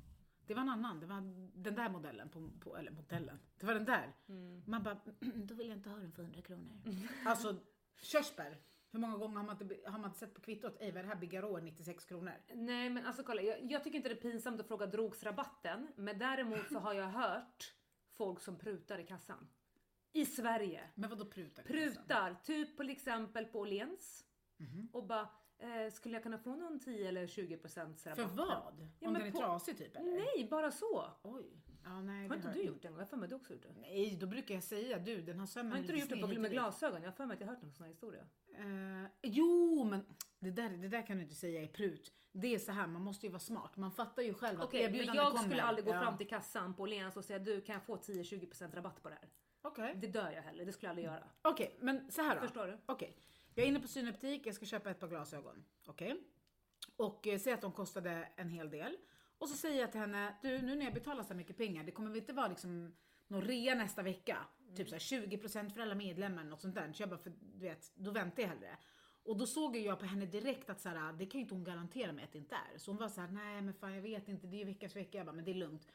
Det 0.47 0.55
var 0.55 0.62
en 0.62 0.69
annan, 0.69 1.00
det 1.00 1.07
var 1.07 1.21
den 1.55 1.75
där 1.75 1.88
modellen, 1.88 2.29
på, 2.29 2.50
på, 2.61 2.77
eller 2.77 2.91
modellen, 2.91 3.38
det 3.59 3.67
var 3.67 3.75
den 3.75 3.85
där. 3.85 4.12
Mm. 4.29 4.62
Man 4.67 4.83
bara, 4.83 4.97
då 5.21 5.55
vill 5.55 5.69
jag 5.69 5.77
inte 5.77 5.91
ha 5.91 5.97
den 5.97 6.12
för 6.12 6.23
100 6.23 6.43
kronor. 6.43 6.81
Alltså, 7.25 7.57
körsbär. 8.03 8.59
Hur 8.91 8.99
många 8.99 9.17
gånger 9.17 9.37
har 9.37 9.45
man 9.45 9.62
inte, 9.62 9.91
har 9.91 9.99
man 9.99 10.05
inte 10.05 10.19
sett 10.19 10.35
på 10.35 10.41
kvittot, 10.41 10.77
ej 10.81 10.91
vad 10.91 10.99
är 10.99 11.03
det 11.03 11.09
här 11.09 11.17
Bigarå 11.17 11.59
96 11.59 12.05
kronor? 12.05 12.33
Nej 12.55 12.91
men 12.91 13.07
alltså 13.07 13.23
kolla, 13.23 13.43
jag, 13.43 13.73
jag 13.73 13.85
tycker 13.85 13.97
inte 13.97 14.09
det 14.09 14.15
är 14.15 14.31
pinsamt 14.31 14.61
att 14.61 14.69
fråga 14.69 14.87
drogs 14.87 15.23
rabatten. 15.23 15.88
Men 15.97 16.19
däremot 16.19 16.69
så 16.73 16.79
har 16.79 16.95
jag 16.95 17.07
hört 17.07 17.75
folk 18.12 18.41
som 18.41 18.59
prutar 18.59 18.99
i 18.99 19.07
kassan. 19.07 19.49
I 20.20 20.25
Sverige. 20.26 20.80
Men 20.94 21.10
vadå 21.10 21.25
prutar? 21.25 21.62
Prutar, 21.62 22.37
typ 22.44 22.76
till 22.76 22.90
exempel 22.90 23.44
på 23.44 23.58
Åhléns. 23.60 24.25
Mhm. 24.56 24.88
Och 24.92 25.06
bara, 25.06 25.28
eh, 25.58 25.92
skulle 25.92 26.14
jag 26.14 26.22
kunna 26.22 26.38
få 26.38 26.56
någon 26.56 26.80
10 26.80 27.08
eller 27.08 27.26
20 27.26 27.56
procents 27.56 28.06
rabatt? 28.06 28.28
För 28.30 28.37
vad? 28.37 28.88
Ja, 29.00 29.08
Om 29.08 29.14
den 29.14 29.22
är 29.22 29.30
på- 29.30 29.38
trasig 29.38 29.78
typ 29.78 29.96
eller? 29.96 30.10
Nej, 30.12 30.48
bara 30.50 30.70
så. 30.70 31.10
Oj. 31.22 31.46
Ja, 31.84 32.00
nej, 32.00 32.28
Har 32.28 32.37
inte 32.37 32.52
du 32.52 32.62
gjort 32.62 32.82
det 32.82 32.88
en 32.88 32.92
gång? 32.92 32.98
Jag 33.00 33.04
har 33.06 33.10
för 33.10 33.16
mig 33.16 33.25
att 33.26 33.30
du 33.30 33.37
också 33.37 33.52
gjort 33.52 33.62
det. 33.62 33.75
Nej, 33.80 34.16
då 34.20 34.26
brukar 34.26 34.54
jag 34.54 34.62
säga 34.64 34.98
du, 34.98 35.22
den 35.22 35.38
har 35.38 35.46
sömmen 35.46 35.72
Har 35.72 35.78
inte 35.78 35.92
du 35.92 35.98
gjort 35.98 36.08
det 36.08 36.16
på 36.20 36.26
med 36.40 36.50
glasögon? 36.50 37.02
Jag 37.02 37.08
har 37.08 37.12
för 37.16 37.26
mig 37.26 37.34
att 37.34 37.40
jag 37.40 37.46
har 37.48 37.54
hört 37.54 37.62
någon 37.62 37.72
sån 37.72 37.84
här 37.84 37.90
historia. 37.90 38.22
Eh, 38.58 39.10
jo, 39.22 39.84
men 39.90 40.04
det 40.40 40.50
där, 40.50 40.68
det 40.70 40.88
där 40.88 41.06
kan 41.06 41.16
du 41.16 41.22
inte 41.22 41.34
säga 41.34 41.62
är 41.62 41.66
prut. 41.66 42.12
Det 42.32 42.54
är 42.54 42.58
så 42.58 42.72
här, 42.72 42.87
man 42.87 43.02
måste 43.02 43.26
ju 43.26 43.32
vara 43.32 43.40
smart. 43.40 43.76
Man 43.76 43.92
fattar 43.92 44.22
ju 44.22 44.34
själv 44.34 44.60
att 44.60 44.66
Okej, 44.66 44.90
men 45.06 45.14
jag 45.16 45.26
kommer. 45.30 45.42
skulle 45.44 45.62
aldrig 45.62 45.84
gå 45.87 45.92
Ja. 45.92 46.00
fram 46.00 46.18
till 46.18 46.28
kassan 46.28 46.75
på 46.75 46.82
Åhléns 46.82 47.16
och 47.16 47.25
säga 47.25 47.38
du 47.38 47.60
kan 47.60 47.72
jag 47.72 47.82
få 47.82 47.96
10-20% 47.96 48.75
rabatt 48.75 49.02
på 49.02 49.08
det 49.08 49.14
här? 49.14 49.28
Okej, 49.68 49.94
Det 50.00 50.06
dör 50.06 50.30
jag 50.30 50.42
heller, 50.42 50.64
det 50.64 50.72
skulle 50.72 50.87
jag 50.87 50.90
aldrig 50.90 51.06
göra. 51.06 51.25
Okej, 51.42 51.76
men 51.80 52.10
så 52.10 52.22
här 52.22 52.34
då. 52.34 52.40
Förstår 52.40 52.66
du? 52.66 52.78
Okej, 52.87 53.16
jag 53.54 53.64
är 53.64 53.68
inne 53.68 53.80
på 53.80 53.88
synoptik, 53.88 54.46
jag 54.46 54.54
ska 54.54 54.66
köpa 54.66 54.90
ett 54.90 55.00
par 55.00 55.08
glasögon. 55.08 55.64
Okej? 55.87 56.16
Och 56.96 57.26
eh, 57.26 57.38
säg 57.38 57.52
att 57.52 57.60
de 57.60 57.72
kostade 57.72 58.28
en 58.37 58.48
hel 58.48 58.70
del. 58.70 58.96
Och 59.38 59.48
så 59.48 59.56
säger 59.56 59.80
jag 59.80 59.92
till 59.92 60.00
henne, 60.00 60.34
du 60.42 60.62
nu 60.62 60.76
när 60.76 60.84
jag 60.84 60.94
betalar 60.94 61.22
så 61.22 61.34
mycket 61.34 61.56
pengar, 61.56 61.84
det 61.84 61.92
kommer 61.92 62.08
väl 62.08 62.18
inte 62.18 62.32
vara 62.32 62.48
liksom 62.48 62.96
någon 63.26 63.42
rea 63.42 63.75
nästa 63.75 64.02
vecka? 64.02 64.38
Typ 64.76 64.88
så 64.88 64.94
här 64.94 65.00
20% 65.00 65.70
för 65.70 65.80
alla 65.80 65.94
medlemmar, 65.94 66.44
något 66.44 66.60
sånt 66.60 66.75
där. 66.75 66.92
Så 66.92 67.02
jag 67.02 67.08
bara, 67.08 67.18
för, 67.18 67.32
du 67.40 67.60
vet, 67.66 67.92
då 67.94 68.10
väntar 68.10 68.42
jag 68.42 68.48
hellre. 68.48 68.76
Och 69.22 69.37
då 69.37 69.46
såg 69.46 69.76
jag 69.76 69.98
på 69.98 70.04
henne 70.04 70.26
direkt 70.26 70.70
att 70.70 70.80
så 70.80 70.88
här, 70.88 71.12
det 71.12 71.26
kan 71.26 71.38
ju 71.38 71.42
inte 71.42 71.54
hon 71.54 71.64
garantera 71.64 72.12
mig 72.12 72.25
att 72.25 72.32
det 72.32 72.38
inte 72.38 72.54
är. 72.54 72.78
Så 72.78 72.90
hon 72.90 72.98
var 72.98 73.08
så 73.08 73.20
här, 73.20 73.28
nej 73.28 73.62
men 73.62 73.75
fan 73.75 73.94
jag 73.94 74.02
vet 74.02 74.28
inte, 74.28 74.46
det 74.46 74.56
är 74.56 74.58
ju 74.58 74.64
veckas 74.64 74.96
vecka. 74.96 75.18
Jag 75.18 75.26
bara, 75.26 75.37
men 75.37 75.44
det 75.44 75.50
är 75.50 75.54
lugnt. 75.54 75.87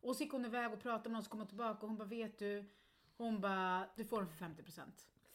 Och 0.00 0.16
så 0.16 0.22
gick 0.22 0.32
hon 0.32 0.44
iväg 0.44 0.72
och 0.72 0.80
pratade 0.80 1.08
med 1.08 1.12
någon 1.12 1.22
som 1.22 1.38
kom 1.38 1.46
tillbaka 1.46 1.80
och 1.80 1.88
hon 1.88 1.96
bara, 1.96 2.08
vet 2.08 2.38
du? 2.38 2.64
Hon 3.16 3.40
bara, 3.40 3.86
du 3.96 4.04
får 4.04 4.18
den 4.18 4.28
för 4.28 4.44
50%. 4.44 4.80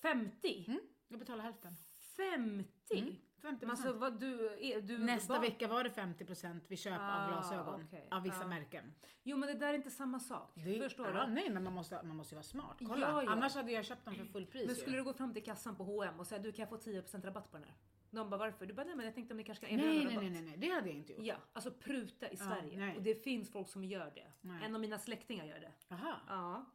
50? 0.01 0.65
Mm, 0.67 0.79
jag 1.07 1.19
betalar 1.19 1.43
hälften. 1.43 1.75
50? 2.17 2.97
Mm, 2.99 3.15
50%. 3.41 3.57
Men 3.61 3.69
Alltså 3.69 3.93
vad 3.93 4.19
du 4.19 4.45
är, 4.59 4.81
du 4.81 4.97
Nästa 4.97 5.33
vad- 5.33 5.41
vecka 5.41 5.67
var 5.67 5.83
det 5.83 5.89
50% 5.89 6.61
vid 6.67 6.79
köp 6.79 6.99
Ah, 6.99 7.23
av 7.23 7.29
glasögon. 7.31 7.83
okej. 7.87 8.07
Av 8.11 8.23
vissa 8.23 8.43
Ah. 8.43 8.47
märken. 8.47 8.93
Jo 9.23 9.37
men 9.37 9.47
det 9.47 9.53
där 9.53 9.67
är 9.69 9.73
inte 9.73 9.91
samma 9.91 10.19
sak. 10.19 10.51
Det- 10.55 10.79
Förstår 10.83 11.07
ja, 11.15 11.25
du? 11.25 11.31
Nej 11.33 11.49
men 11.49 11.63
man 11.63 11.73
måste, 11.73 12.03
man 12.03 12.15
måste 12.15 12.35
ju 12.35 12.37
vara 12.37 12.43
smart. 12.43 12.77
Kolla. 12.79 13.09
Ja, 13.09 13.23
ja. 13.23 13.31
Annars 13.31 13.55
hade 13.55 13.71
jag 13.71 13.85
köpt 13.85 14.05
dem 14.05 14.15
för 14.15 14.25
fullpris 14.25 14.65
Men 14.65 14.75
ju. 14.75 14.81
skulle 14.81 14.97
du 14.97 15.03
gå 15.03 15.13
fram 15.13 15.33
till 15.33 15.43
kassan 15.43 15.75
på 15.75 15.83
H&M 15.83 16.19
och 16.19 16.27
säga 16.27 16.41
du 16.41 16.51
kan 16.51 16.63
jag 16.63 16.69
få 16.69 16.77
10% 16.77 17.25
rabatt 17.25 17.51
på 17.51 17.57
den 17.57 17.65
här? 17.67 17.75
De 18.11 18.29
bara 18.29 18.37
varför? 18.37 18.65
Du 18.65 18.73
bara 18.73 18.85
nej 18.85 18.95
men 18.95 19.05
jag 19.05 19.15
tänkte 19.15 19.33
om 19.33 19.37
ni 19.37 19.43
kanske 19.43 19.65
kan 19.65 19.79
erbjuda 19.79 19.93
Nej, 19.93 20.05
nej, 20.05 20.15
rabatt. 20.15 20.31
nej, 20.31 20.41
nej, 20.41 20.57
det 20.57 20.69
hade 20.69 20.87
jag 20.87 20.97
inte 20.97 21.13
gjort. 21.13 21.25
Ja, 21.25 21.35
alltså 21.53 21.71
pruta 21.71 22.29
i 22.29 22.37
Sverige. 22.37 22.77
nej. 22.79 22.97
Och 22.97 23.03
det 23.03 23.15
finns 23.23 23.51
folk 23.51 23.67
som 23.69 23.83
gör 23.83 24.11
det. 24.15 24.27
Nej. 24.41 24.63
En 24.65 24.75
av 24.75 24.81
mina 24.81 24.99
släktingar 24.99 25.45
gör 25.45 25.59
det. 25.59 25.71
Jaha. 25.87 26.15
Ja. 26.27 26.65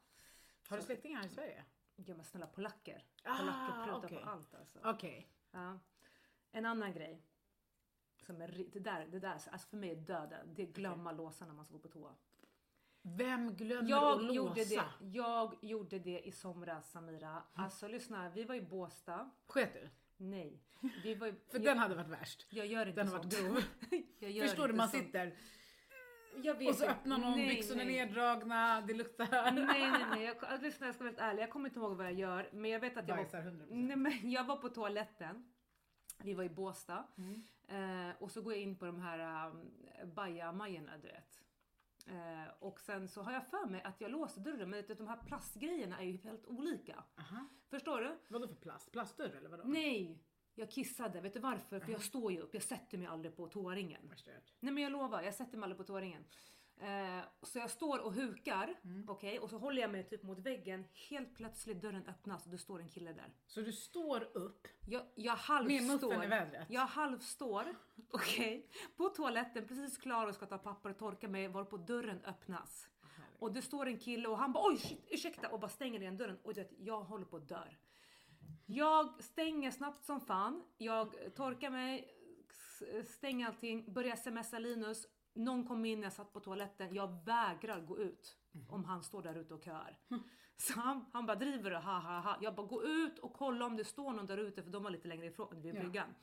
Har 0.68 0.76
du 0.76 0.82
släktingar 0.82 1.26
i 1.26 1.28
Sverige? 1.28 1.64
Ja 1.96 2.14
men 2.14 2.25
snälla 2.25 2.46
polacker. 2.46 3.04
Ah, 3.23 3.37
Polacker 3.38 3.85
prutar 3.85 4.06
okej. 4.06 4.23
på 4.25 4.30
allt 4.30 4.54
alltså. 4.54 4.78
Okej. 4.85 5.28
Ja. 5.50 5.78
En 6.52 6.66
annan 6.66 6.92
grej. 6.92 7.23
Som 8.26 8.40
är, 8.42 8.49
det 8.73 8.80
där, 8.80 9.06
det 9.06 9.18
där, 9.18 9.30
alltså 9.32 9.68
för 9.68 9.76
mig 9.76 9.90
är 9.90 9.96
döden. 9.96 10.54
Det 10.54 10.62
är 10.62 10.66
glömma 10.66 11.12
låsa 11.12 11.46
när 11.46 11.54
man 11.54 11.64
ska 11.64 11.73
gå 11.75 11.80
på 11.80 11.88
toa. 11.88 12.14
Vem 13.02 13.54
glömmer 13.56 13.90
Jag 13.90 14.12
att 14.18 14.23
låsa? 14.23 14.35
gjorde, 14.35 14.64
det, 14.64 14.85
jag 15.00 15.54
gjorde 15.62 15.99
det 15.99 16.20
i 16.26 16.32
somras 16.32 16.90
Samira. 16.90 17.42
Alltså 17.52 17.88
lyssna, 17.88 18.28
vi 18.30 18.44
var 18.44 18.54
i 18.54 18.62
Båstad. 18.62 19.30
Sket 19.46 19.73
du? 19.75 19.88
Nej. 20.16 20.62
Vi 21.02 21.14
var 21.14 21.26
i, 21.26 21.32
För 21.49 21.58
jag, 21.58 21.62
den 21.62 21.78
hade 21.78 21.94
varit 21.94 22.08
värst. 22.08 22.46
jag 22.50 22.66
gör 22.66 22.87
inte 22.87 23.00
Den 23.00 23.08
har 23.12 23.18
varit 23.18 23.38
grov. 23.40 23.62
Förstår 24.49 24.68
du, 24.68 24.75
man 24.75 24.88
sånt. 24.88 25.04
sitter 25.04 25.38
och 26.69 26.75
så 26.75 26.87
öppnar 26.87 27.19
någon, 27.19 27.37
Nej, 27.37 27.49
byxorna 27.49 27.85
nej. 27.85 27.93
neddragna, 27.93 28.81
det 28.81 28.95
luktar. 28.95 29.52
Nej, 29.52 29.90
nej, 29.90 30.05
nej. 30.11 30.25
Jag, 30.25 30.37
alltså, 30.45 30.66
lyssna, 30.66 30.87
jag 30.87 30.95
ska 30.95 31.05
vara 31.05 31.11
helt 31.11 31.23
ärlig. 31.23 31.43
Jag 31.43 31.50
kommer 31.50 31.69
inte 31.69 31.78
ihåg 31.78 31.97
vad 31.97 32.07
jag 32.07 32.14
gör. 32.14 32.50
Men 32.52 32.71
jag 32.71 32.81
vet 32.81 32.97
att 32.97 33.09
jag 33.09 33.16
var, 33.16 33.23
Bajsar 33.23 33.43
100%. 33.43 33.66
nej, 33.71 33.97
men 33.97 34.31
jag 34.31 34.45
var 34.45 34.57
på 34.57 34.69
toaletten. 34.69 35.52
Vi 36.23 36.35
var 36.35 36.45
i 36.45 36.49
Båstad. 36.49 37.05
Mm. 37.19 37.43
Eh, 38.09 38.14
och 38.23 38.31
så 38.31 38.43
går 38.43 38.52
jag 38.52 38.62
in 38.62 38.76
på 38.76 38.85
de 38.85 39.00
här 39.00 39.49
um, 39.50 39.73
bajamajorna, 40.14 40.99
du 40.99 41.09
vet. 41.09 41.43
Eh, 42.07 42.52
och 42.59 42.81
sen 42.81 43.09
så 43.09 43.23
har 43.23 43.33
jag 43.33 43.47
för 43.47 43.66
mig 43.66 43.83
att 43.83 44.00
jag 44.00 44.11
låser 44.11 44.40
dörren. 44.40 44.71
Men 44.71 44.85
de 44.99 45.09
här 45.09 45.16
plastgrejerna 45.16 45.99
är 45.99 46.05
ju 46.05 46.16
helt 46.16 46.47
olika. 46.47 47.05
Aha. 47.19 47.47
Förstår 47.71 48.00
du? 48.00 48.19
Vadå 48.28 48.49
för 48.49 48.55
plast? 48.55 48.93
Plastdörr 48.93 49.37
eller 49.37 49.49
vadå? 49.49 49.62
Nej! 49.66 50.23
Jag 50.58 50.70
kissade. 50.70 51.20
Vet 51.20 51.34
du 51.34 51.40
varför? 51.40 51.80
För 51.80 51.92
jag 51.92 52.02
står 52.02 52.32
ju 52.32 52.38
upp. 52.40 52.54
Jag 52.54 52.62
sätter 52.62 52.98
mig 52.98 53.06
aldrig 53.06 53.36
på 53.36 53.46
toaringen. 53.46 54.12
Nej 54.60 54.72
men 54.72 54.82
jag 54.82 54.92
lovar, 54.92 55.22
jag 55.22 55.34
sätter 55.34 55.56
mig 55.58 55.64
aldrig 55.64 55.78
på 55.78 55.84
toaringen. 55.84 56.25
Eh, 56.80 57.20
så 57.42 57.58
jag 57.58 57.70
står 57.70 57.98
och 57.98 58.12
hukar, 58.12 58.75
Mm. 58.84 59.08
okej, 59.08 59.38
och 59.38 59.50
så 59.50 59.58
håller 59.58 59.82
jag 59.82 59.90
mig 59.92 60.04
typ 60.08 60.22
mot 60.22 60.38
väggen. 60.38 60.84
Helt 61.10 61.34
plötsligt 61.34 61.80
dörren 61.82 62.06
öppnas 62.08 62.44
och 62.44 62.50
det 62.50 62.58
står 62.58 62.80
en 62.80 62.88
kille 62.88 63.12
där. 63.12 63.34
Så 63.46 63.60
du 63.60 63.72
står 63.72 64.28
upp 64.36 64.68
Jag, 64.86 65.02
jag 65.14 65.32
med 65.32 65.38
halvstår. 65.38 66.08
muffen 66.08 66.22
i 66.22 66.26
vädret? 66.26 66.66
Jag 66.70 66.86
halvstår, 66.86 67.64
okej, 68.10 68.66
på 68.96 69.08
toaletten 69.08 69.68
precis 69.68 69.98
klar 69.98 70.26
och 70.26 70.34
ska 70.34 70.46
ta 70.46 70.58
papper 70.58 70.90
och 70.90 70.98
torka 70.98 71.28
mig 71.28 71.48
varpå 71.48 71.76
dörren 71.76 72.20
öppnas. 72.25 72.88
Och 73.38 73.52
det 73.52 73.62
står 73.62 73.86
en 73.86 73.98
kille 73.98 74.28
och 74.28 74.38
han 74.38 74.52
bara 74.52 74.68
oj 74.68 74.76
shit, 74.78 75.06
ursäkta 75.10 75.48
och 75.48 75.60
bara 75.60 75.68
stänger 75.68 76.00
igen 76.00 76.16
dörren 76.16 76.38
och 76.42 76.54
du 76.54 76.60
vet, 76.62 76.72
jag 76.78 77.00
håller 77.04 77.25
på 77.25 77.36
att 77.36 77.48
dö. 77.48 77.62
Jag 78.66 79.23
stänger 79.23 79.70
snabbt 79.70 80.04
som 80.04 80.20
fan, 80.20 80.64
jag 80.78 81.35
torkar 81.35 81.70
mig, 81.70 82.08
stänger 83.08 83.46
allting, 83.46 83.92
börjar 83.92 84.16
smsa 84.16 84.58
Linus. 84.58 85.06
Någon 85.35 85.66
kom 85.66 85.85
in, 85.85 86.02
jag 86.02 86.12
satt 86.12 86.32
på 86.32 86.40
toaletten, 86.40 86.94
jag 86.94 87.25
vägrar 87.25 87.80
gå 87.80 87.99
ut 87.99 88.37
om 88.68 88.85
han 88.85 89.02
står 89.02 89.23
där 89.23 89.35
ute 89.35 89.54
och 89.54 89.62
köar. 89.64 89.99
Så 90.56 90.80
han, 90.80 91.04
han 91.12 91.26
bara 91.26 91.37
driver 91.37 91.70
du? 91.70 91.76
Ha 91.76 91.99
ha 91.99 92.20
ha. 92.20 92.38
Jag 92.40 92.54
bara 92.54 92.66
gå 92.66 92.82
ut 92.85 93.18
och 93.18 93.32
kolla 93.32 93.66
om 93.66 93.76
det 93.76 93.85
står 93.85 94.12
någon 94.12 94.26
där 94.26 94.38
ute 94.38 94.62
för 94.62 94.70
de 94.70 94.82
var 94.82 94.90
lite 94.90 95.08
längre 95.08 95.26
ifrån 95.26 95.62
vid 95.62 95.75
Ja. 95.75 95.80
bryggan. 95.80 96.14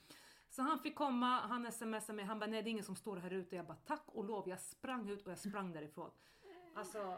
Så 0.50 0.62
han 0.62 0.80
fick 0.80 0.96
komma, 0.96 1.40
han 1.40 1.72
smsade 1.72 2.14
mig, 2.14 2.26
han 2.26 2.40
bara 2.40 2.50
nej 2.50 2.64
det 2.64 2.70
är 2.70 2.72
ingen 2.72 2.84
som 2.84 2.96
står 2.96 3.18
här 3.18 3.32
ute. 3.34 3.56
Jag 3.56 3.66
bara 3.66 3.78
tack 3.78 4.04
och 4.08 4.24
lov, 4.26 4.50
jag 4.50 4.60
sprang 4.60 5.10
ut 5.10 5.26
och 5.26 5.32
jag 5.32 5.40
sprang 5.40 5.74
därifrån. 5.74 6.12
Alltså, 6.76 7.18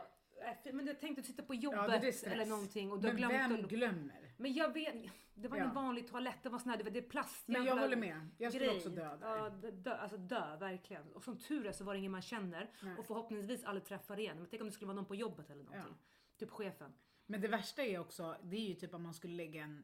men 0.74 0.88
jag 0.88 1.00
tänkte 1.00 1.24
sitta 1.24 1.44
på 1.44 1.54
jobbet 1.54 2.24
Ja, 2.24 2.32
eller 2.32 2.46
någonting 2.46 2.92
och 2.92 3.00
du 3.00 3.08
har 3.08 3.14
Men 3.14 3.30
glömt 3.30 3.52
vem 3.52 3.64
att... 3.66 3.70
glömmer? 3.70 4.34
Men 4.38 4.54
jag 4.54 4.74
vet, 4.74 4.96
det 5.34 5.48
var 5.48 5.58
Ja. 5.58 5.64
en 5.64 5.74
vanlig 5.74 6.08
toalett, 6.08 6.44
det 6.44 6.50
var 6.50 6.60
sån 6.60 6.70
här, 6.72 6.84
det 6.84 7.00
är 7.00 7.10
plast. 7.10 7.48
Men 7.48 7.66
jag 7.66 7.78
håller 7.78 7.96
med. 7.96 8.30
Jag 8.38 8.52
skulle 8.52 8.66
grej. 8.66 8.78
också 8.78 8.90
dö 8.90 9.18
där. 9.18 9.38
Ja, 9.38 9.50
dö, 9.72 9.96
alltså 9.98 10.18
dö, 10.18 10.58
verkligen. 10.58 11.12
Och 11.14 11.24
som 11.24 11.38
tur 11.38 11.66
är 11.66 11.72
så 11.72 11.84
var 11.84 11.94
det 11.94 12.00
ingen 12.00 12.12
man 12.12 12.22
känner 12.22 12.72
Nej. 12.84 12.98
och 12.98 13.06
förhoppningsvis 13.06 13.64
aldrig 13.64 13.86
träffar 13.86 14.20
igen. 14.20 14.38
Men 14.38 14.48
tänk 14.50 14.62
om 14.62 14.68
det 14.68 14.74
skulle 14.74 14.88
vara 14.88 14.96
någon 14.96 15.06
på 15.06 15.16
jobbet 15.16 15.50
eller 15.50 15.64
någonting. 15.64 15.96
Typ 16.38 16.50
chefen. 16.50 16.94
Men 17.26 17.42
det 17.42 17.48
värsta 17.48 17.84
är 17.84 18.00
också, 18.00 18.38
det 18.44 18.56
är 18.58 18.68
ju 18.68 18.74
typ 18.76 18.94
om 18.94 19.04
man 19.04 19.14
skulle 19.14 19.36
lägga 19.36 19.64
en, 19.64 19.84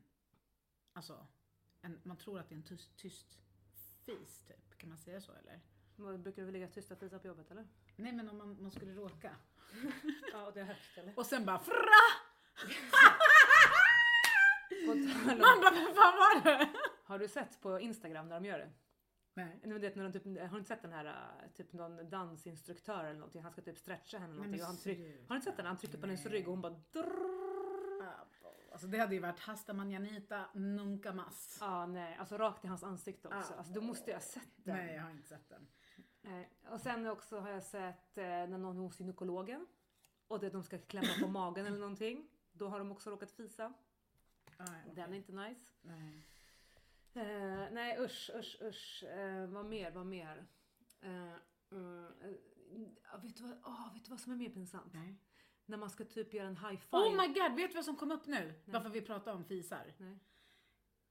alltså, 0.93 1.27
en, 1.81 1.99
man 2.03 2.17
tror 2.17 2.39
att 2.39 2.49
det 2.49 2.55
är 2.55 2.57
en 2.57 2.63
tyst, 2.63 2.97
tyst 2.97 3.37
fis 4.05 4.41
typ. 4.47 4.77
Kan 4.77 4.89
man 4.89 4.97
säga 4.97 5.21
så 5.21 5.31
eller? 5.33 5.59
Brukar 6.17 6.45
du 6.45 6.51
ligga 6.51 6.67
tysta 6.67 6.93
och 6.93 6.99
fisa 6.99 7.19
på 7.19 7.27
jobbet 7.27 7.51
eller? 7.51 7.67
Nej 8.01 8.11
men 8.13 8.29
om 8.29 8.37
man, 8.37 8.61
man 8.61 8.71
skulle 8.71 8.93
råka. 8.93 9.35
Ja, 10.33 10.47
och 10.47 10.53
det 10.53 10.59
är 10.59 10.65
högt 10.65 10.97
eller? 10.97 11.19
Och 11.19 11.25
sen 11.25 11.45
bara 11.45 11.59
FRA! 11.59 12.03
Man 15.25 15.61
bara, 15.61 15.71
vem 15.71 15.95
fan 15.95 16.17
var 16.17 16.43
det? 16.43 16.69
Har 17.03 17.19
du 17.19 17.27
sett 17.27 17.61
på 17.61 17.79
Instagram 17.79 18.27
när 18.27 18.35
de 18.35 18.45
gör 18.45 18.59
det? 18.59 18.71
Nej. 19.33 19.79
Vet, 19.79 19.95
när 19.95 20.03
de 20.03 20.11
typ, 20.13 20.25
har 20.25 20.49
du 20.49 20.57
inte 20.57 20.67
sett 20.67 20.81
den 20.81 20.91
här 20.93 21.33
typ 21.57 21.73
någon 21.73 22.09
dansinstruktör 22.09 23.03
eller 23.03 23.19
någonting? 23.19 23.41
Han 23.43 23.51
ska 23.51 23.61
typ 23.61 23.77
stretcha 23.77 24.17
henne 24.17 24.33
eller 24.33 24.35
någonting. 24.35 24.51
men 24.51 24.61
och 24.61 24.67
han 24.67 24.77
tryck, 24.77 24.99
har 24.99 25.29
du 25.29 25.35
inte 25.35 25.45
sett 25.49 25.57
den? 25.57 25.65
Han 25.65 25.77
trycker 25.77 25.97
på 25.97 26.05
hennes 26.05 26.25
rygg 26.25 26.47
och 26.47 26.51
hon 26.53 26.61
bara 26.61 26.81
drrrr. 26.91 27.41
Alltså 28.71 28.87
det 28.87 28.97
hade 28.97 29.15
ju 29.15 29.21
varit 29.21 29.39
Hasta 29.39 29.73
manjanita 29.73 30.45
nunca 30.53 31.13
mas. 31.13 31.57
Ja, 31.61 31.85
nej, 31.85 32.15
alltså 32.19 32.37
rakt 32.37 32.65
i 32.65 32.67
hans 32.67 32.83
ansikte 32.83 33.27
också. 33.27 33.53
Ah. 33.53 33.57
Alltså, 33.57 33.73
då 33.73 33.81
måste 33.81 34.11
jag 34.11 34.17
ha 34.17 34.21
sett 34.21 34.49
den. 34.55 34.75
Nej 34.77 34.95
jag 34.95 35.03
har 35.03 35.11
inte 35.11 35.27
sett 35.27 35.49
den. 35.49 35.67
Nej. 36.21 36.49
Och 36.69 36.81
sen 36.81 37.07
också 37.07 37.39
har 37.39 37.49
jag 37.49 37.63
sett 37.63 38.17
eh, 38.17 38.23
när 38.23 38.57
någon 38.57 38.77
är 38.77 38.81
hos 38.81 38.99
gynekologen 38.99 39.67
och 40.27 40.39
det 40.39 40.49
de 40.49 40.63
ska 40.63 40.77
klämma 40.77 41.07
på 41.21 41.27
magen 41.27 41.65
eller 41.65 41.79
någonting. 41.79 42.27
Då 42.51 42.67
har 42.67 42.79
de 42.79 42.91
också 42.91 43.09
råkat 43.09 43.31
fisa. 43.31 43.73
Ah, 44.57 44.63
okej. 44.63 44.95
Den 44.95 45.13
är 45.13 45.17
inte 45.17 45.31
nice. 45.31 45.71
Nej. 45.81 46.27
Eh, 47.13 47.71
nej 47.71 47.97
usch, 47.99 48.31
usch, 48.35 48.57
usch. 48.61 49.03
Eh, 49.03 49.47
vad 49.47 49.65
mer, 49.65 49.91
vad 49.91 50.05
mer? 50.05 50.45
Eh, 51.01 51.33
mm, 51.71 52.05
eh, 53.13 53.21
vet, 53.21 53.37
du 53.37 53.43
vad, 53.43 53.57
åh, 53.65 53.93
vet 53.93 54.05
du 54.05 54.09
vad 54.09 54.19
som 54.19 54.31
är 54.31 54.37
mer 54.37 54.49
pinsamt? 54.49 54.93
Nej. 54.93 55.15
När 55.65 55.77
man 55.77 55.89
ska 55.89 56.05
typ 56.05 56.33
göra 56.33 56.47
en 56.47 56.57
high 56.57 56.77
five. 56.77 56.97
Oh 56.97 57.11
my 57.11 57.27
god, 57.27 57.55
vet 57.55 57.71
du 57.71 57.75
vad 57.75 57.85
som 57.85 57.95
kom 57.95 58.11
upp 58.11 58.27
nu? 58.27 58.53
Varför 58.65 58.89
vi 58.89 59.01
pratar 59.01 59.33
om 59.33 59.43
fisar? 59.43 59.93
Nej. 59.97 60.19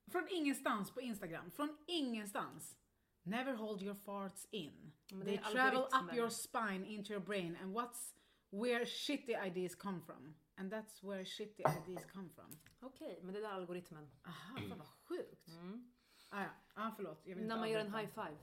Från 0.06 0.28
ingenstans 0.28 0.90
på 0.90 1.00
Instagram, 1.00 1.50
från 1.50 1.76
ingenstans. 1.86 2.76
Never 3.22 3.54
hold 3.54 3.82
your 3.82 3.94
farts 3.94 4.46
in. 4.50 4.92
Men 5.12 5.26
They 5.26 5.38
travel 5.38 5.88
up 5.92 6.14
your 6.14 6.30
spine 6.30 6.84
into 6.84 7.12
your 7.12 7.22
brain 7.22 7.56
and 7.62 7.74
what's 7.74 8.14
where 8.50 8.84
shitty 8.84 9.46
ideas 9.46 9.74
come 9.74 10.00
from. 10.00 10.34
And 10.56 10.72
that's 10.72 11.02
where 11.02 11.24
shitty 11.24 11.62
ideas 11.64 12.04
come 12.12 12.28
from. 12.34 12.58
Okej, 12.80 13.20
men 13.22 13.34
det 13.34 13.40
där 13.40 13.48
är 13.48 13.52
algoritmen. 13.52 14.10
Aha, 14.26 14.56
fan 14.68 14.78
vad 14.78 14.86
sjukt. 14.86 15.48
Mm. 15.48 15.92
Ah, 16.28 16.42
ja, 16.42 16.50
ah, 16.74 16.90
förlåt. 16.96 17.22
Jag 17.24 17.36
vill 17.36 17.46
När 17.46 17.56
man 17.56 17.70
gör 17.70 17.80
en 17.80 17.94
high 17.94 18.08
five. 18.08 18.36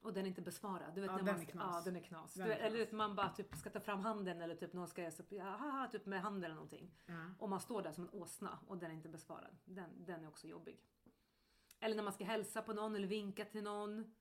Och 0.00 0.12
den 0.12 0.24
är 0.24 0.28
inte 0.28 0.42
besvarad. 0.42 0.94
Du 0.94 1.00
vet, 1.00 1.10
Ja, 1.10 1.16
när 1.16 1.24
den 1.24 1.34
man, 1.34 1.42
är 1.42 1.46
knas. 1.46 1.74
Ja, 1.74 1.82
den 1.84 1.96
är 1.96 2.00
knas. 2.06 2.34
Den 2.34 2.46
är 2.46 2.50
eller 2.50 2.68
knas. 2.68 2.80
vet, 2.80 2.92
man 2.92 3.16
bara 3.16 3.28
typ 3.28 3.56
ska 3.56 3.70
ta 3.70 3.80
fram 3.80 4.00
handen 4.00 4.40
eller 4.42 4.54
typ 4.54 4.72
någon 4.72 4.88
ska 4.88 5.02
göra 5.02 5.12
så, 5.12 5.22
haha, 5.40 5.88
typ 5.92 6.06
med 6.06 6.22
handen 6.22 6.44
eller 6.44 6.54
någonting. 6.54 6.90
Ja. 7.06 7.30
Och 7.38 7.48
man 7.48 7.60
står 7.60 7.82
där 7.82 7.92
som 7.92 8.04
en 8.04 8.10
åsna 8.10 8.58
och 8.66 8.78
den 8.78 8.90
är 8.90 8.94
inte 8.94 9.08
besvarad. 9.08 9.56
Den, 9.64 10.04
den 10.06 10.24
är 10.24 10.28
också 10.28 10.46
jobbig. 10.46 10.80
Eller 11.80 11.96
när 11.96 12.02
man 12.02 12.12
ska 12.12 12.24
hälsa 12.24 12.62
på 12.62 12.72
någon 12.72 12.96
eller 12.96 13.06
vinka 13.06 13.44
till 13.44 13.62
någon 13.62 14.14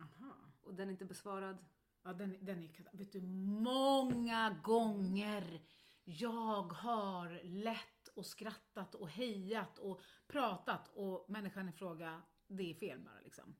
Aha. 0.00 0.34
och 0.62 0.74
den 0.74 0.88
är 0.88 0.92
inte 0.92 1.04
besvarad. 1.04 1.64
Ja, 2.02 2.12
den, 2.12 2.36
den 2.40 2.62
är 2.62 2.96
Vet 2.96 3.12
du, 3.12 3.20
många 3.20 4.60
gånger 4.62 5.62
jag 6.04 6.72
har 6.72 7.40
lett 7.44 8.08
och 8.14 8.26
skrattat 8.26 8.94
och 8.94 9.08
hejat 9.08 9.78
och 9.78 10.00
pratat 10.26 10.90
och 10.94 11.24
människan 11.28 11.68
i 11.68 11.72
fråga, 11.72 12.22
det 12.46 12.70
är 12.70 12.74
fel 12.74 12.98
bara 12.98 13.20
liksom. 13.24 13.54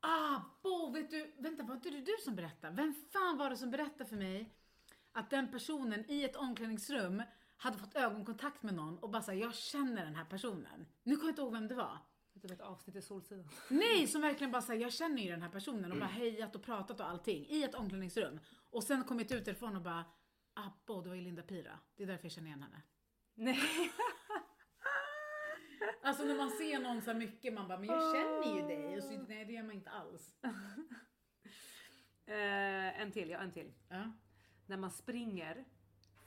Ah, 0.00 0.40
Bo, 0.62 0.92
vet 0.92 1.10
du, 1.10 1.34
vänta 1.38 1.62
var 1.62 1.74
inte 1.74 1.90
det 1.90 2.00
du 2.00 2.16
som 2.24 2.36
berättade? 2.36 2.76
Vem 2.76 2.94
fan 3.12 3.36
var 3.36 3.50
det 3.50 3.56
som 3.56 3.70
berättade 3.70 4.04
för 4.04 4.16
mig 4.16 4.54
att 5.12 5.30
den 5.30 5.50
personen 5.50 6.10
i 6.10 6.24
ett 6.24 6.36
omklädningsrum 6.36 7.22
hade 7.56 7.78
fått 7.78 7.96
ögonkontakt 7.96 8.62
med 8.62 8.74
någon 8.74 8.98
och 8.98 9.10
bara 9.10 9.22
såhär, 9.22 9.38
jag 9.38 9.54
känner 9.54 10.04
den 10.04 10.14
här 10.14 10.24
personen. 10.24 10.86
Nu 11.02 11.16
kommer 11.16 11.28
jag 11.28 11.32
inte 11.32 11.42
ihåg 11.42 11.52
vem 11.52 11.68
det 11.68 11.74
var. 11.74 11.98
Var 12.48 12.52
ett 12.52 12.60
avsnitt 12.60 12.96
i 12.96 13.02
Solsidan. 13.02 13.48
Nej, 13.68 14.06
som 14.06 14.20
verkligen 14.20 14.50
bara 14.50 14.62
säger 14.62 14.82
jag 14.82 14.92
känner 14.92 15.22
ju 15.22 15.30
den 15.30 15.42
här 15.42 15.48
personen 15.48 15.92
och 15.92 15.98
bara 15.98 16.06
hejat 16.06 16.56
och 16.56 16.62
pratat 16.62 17.00
och 17.00 17.08
allting 17.08 17.46
i 17.48 17.62
ett 17.62 17.74
omklädningsrum. 17.74 18.40
Och 18.70 18.84
sen 18.84 19.04
kommit 19.04 19.32
ut 19.32 19.44
därifrån 19.44 19.76
och 19.76 19.82
bara, 19.82 20.04
Abbo, 20.54 21.00
det 21.00 21.08
var 21.08 21.16
ju 21.16 21.22
Linda 21.22 21.42
Pira. 21.42 21.78
Det 21.96 22.02
är 22.02 22.06
därför 22.06 22.24
jag 22.24 22.32
känner 22.32 22.48
igen 22.48 22.62
henne. 22.62 22.82
Nej. 23.34 23.60
Alltså 26.02 26.24
när 26.24 26.36
man 26.36 26.50
ser 26.50 26.78
någon 26.80 27.02
så 27.02 27.14
mycket, 27.14 27.52
man 27.52 27.68
bara, 27.68 27.78
men 27.78 27.88
jag 27.88 28.16
känner 28.16 28.56
ju 28.56 28.66
dig. 28.66 28.96
Och 28.96 29.02
så, 29.04 29.10
nej, 29.28 29.44
det 29.44 29.52
gör 29.52 29.62
man 29.62 29.72
inte 29.72 29.90
alls. 29.90 30.34
Eh, 32.26 33.00
en 33.00 33.12
till, 33.12 33.30
ja 33.30 33.38
en 33.38 33.52
till. 33.52 33.72
Ja. 33.88 34.12
När 34.66 34.76
man 34.76 34.90
springer 34.90 35.64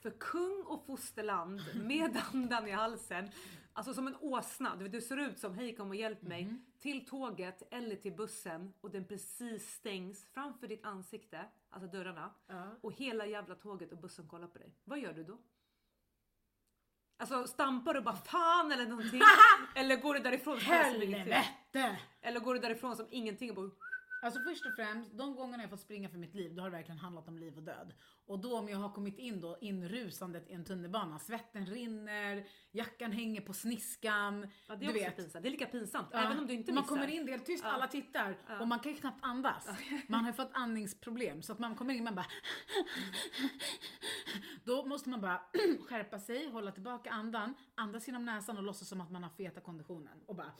För 0.02 0.10
kung 0.10 0.64
och 0.66 0.86
fosterland 0.86 1.60
med 1.74 2.16
andan 2.32 2.68
i 2.68 2.70
halsen, 2.70 3.30
alltså 3.74 3.94
som 3.94 4.06
en 4.06 4.16
åsna. 4.20 4.76
Du, 4.76 4.88
du 4.88 5.00
ser 5.00 5.16
ut 5.16 5.38
som 5.38 5.54
hej 5.54 5.76
kom 5.76 5.88
och 5.88 5.96
hjälp 5.96 6.22
mig 6.22 6.44
Mhm. 6.44 6.64
till 6.78 7.06
tåget 7.06 7.62
eller 7.70 7.96
till 7.96 8.12
bussen 8.12 8.74
och 8.80 8.90
den 8.90 9.04
precis 9.04 9.74
stängs 9.74 10.26
framför 10.26 10.68
ditt 10.68 10.84
ansikte, 10.84 11.44
alltså 11.70 11.88
dörrarna. 11.90 12.30
Ja. 12.46 12.64
Och 12.80 12.92
hela 12.92 13.26
jävla 13.26 13.54
tåget 13.54 13.92
och 13.92 13.98
bussen 13.98 14.28
kollar 14.28 14.46
på 14.48 14.58
dig. 14.58 14.74
Vad 14.84 14.98
gör 14.98 15.12
du 15.12 15.24
då? 15.24 15.38
Alltså 17.16 17.46
stampar 17.46 17.94
du 17.94 18.00
bara 18.00 18.16
fan 18.16 18.72
eller 18.72 18.86
någonting? 18.86 19.20
eller 19.74 19.96
går 19.96 20.14
du 20.14 20.20
därifrån 20.20 20.60
som 20.60 20.72
ingenting? 21.02 21.14
Helvete! 21.32 21.98
Eller 22.20 22.40
går 22.40 22.54
du 22.54 22.60
därifrån 22.60 22.96
som 22.96 23.06
ingenting 23.10 23.50
och 23.50 23.56
bara 23.56 23.70
Alltså 24.24 24.40
först 24.40 24.66
och 24.66 24.72
främst, 24.76 25.18
de 25.18 25.36
gångerna 25.36 25.62
jag 25.62 25.70
fått 25.70 25.80
springa 25.80 26.08
för 26.08 26.18
mitt 26.18 26.34
liv, 26.34 26.54
då 26.54 26.62
har 26.62 26.70
det 26.70 26.76
verkligen 26.76 26.98
handlat 26.98 27.28
om 27.28 27.38
liv 27.38 27.56
och 27.56 27.62
död. 27.62 27.94
Och 28.26 28.38
då 28.38 28.58
om 28.58 28.68
jag 28.68 28.78
har 28.78 28.92
kommit 28.92 29.18
in 29.18 29.40
då, 29.40 29.58
inrusandet 29.60 30.50
i 30.50 30.52
en 30.52 30.64
tunnelbana, 30.64 31.18
svetten 31.18 31.66
rinner, 31.66 32.46
jackan 32.72 33.12
hänger 33.12 33.40
på 33.40 33.52
sniskan. 33.52 34.48
Ja, 34.68 34.76
det 34.76 34.86
är 34.86 34.92
du 34.92 34.98
också 34.98 35.04
vet. 35.04 35.16
pinsamt. 35.16 35.42
Det 35.42 35.48
är 35.48 35.50
lika 35.50 35.66
pinsamt. 35.66 36.08
Ja, 36.12 36.18
Även 36.18 36.38
om 36.38 36.46
du 36.46 36.54
inte 36.54 36.72
man 36.72 36.82
missar. 36.82 36.94
kommer 36.96 37.08
in, 37.08 37.26
det 37.26 37.32
är 37.32 37.38
tyst, 37.38 37.64
alla 37.64 37.86
tittar 37.86 38.36
och 38.60 38.68
man 38.68 38.80
kan 38.80 38.92
ju 38.92 38.98
knappt 38.98 39.18
andas. 39.24 39.66
Man 40.08 40.20
har 40.20 40.30
ju 40.30 40.36
fått 40.36 40.50
andningsproblem 40.52 41.42
så 41.42 41.52
att 41.52 41.58
man 41.58 41.76
kommer 41.76 41.94
in 41.94 42.04
man 42.04 42.14
bara 42.14 42.26
Då 44.64 44.84
måste 44.84 45.08
man 45.08 45.20
bara 45.20 45.42
skärpa 45.88 46.18
sig, 46.18 46.50
hålla 46.50 46.72
tillbaka 46.72 47.10
andan, 47.10 47.54
andas 47.74 48.06
genom 48.06 48.24
näsan 48.24 48.56
och 48.56 48.62
låtsas 48.62 48.88
som 48.88 49.00
att 49.00 49.10
man 49.10 49.22
har 49.22 49.30
feta 49.30 49.60
konditionen 49.60 50.20
och 50.26 50.36
bara 50.36 50.52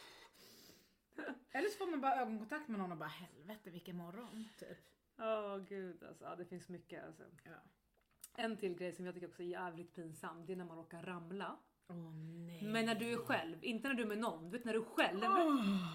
Eller 1.52 1.70
så 1.70 1.78
får 1.78 1.92
man 1.92 2.02
bara 2.02 2.16
ögonkontakt 2.22 2.68
med 2.68 2.80
någon 2.80 2.92
och 2.92 2.98
bara 2.98 3.10
helvete 3.10 3.70
vilken 3.70 3.96
morgon 3.98 4.48
typ. 4.60 4.78
Åh 5.20 5.58
gud 5.58 6.04
alltså. 6.04 6.24
Ja, 6.24 6.36
det 6.36 6.46
finns 6.46 6.70
mycket 6.70 7.06
alltså. 7.06 7.24
Ja. 7.44 7.52
En 8.36 8.58
till 8.58 8.76
grej 8.76 8.92
som 8.94 9.06
jag 9.06 9.14
tycker 9.16 9.28
också 9.28 9.44
är 9.44 9.48
jävligt 9.48 9.96
pinsam. 9.96 10.46
Det 10.46 10.54
är 10.54 10.58
när 10.58 10.66
man 10.66 10.78
råkar 10.78 11.04
ramla. 11.04 11.58
Nej. 12.48 12.64
Men 12.64 12.86
när 12.86 12.96
du 12.96 13.14
är 13.14 13.18
själv, 13.18 13.64
inte 13.64 13.88
när 13.88 13.96
du 13.96 14.04
är 14.04 14.08
med 14.08 14.18
någon. 14.18 14.50
Du 14.50 14.58
vet 14.58 14.66
när 14.66 14.74
du 14.74 14.80
är 14.80 14.84
själv. 14.86 15.20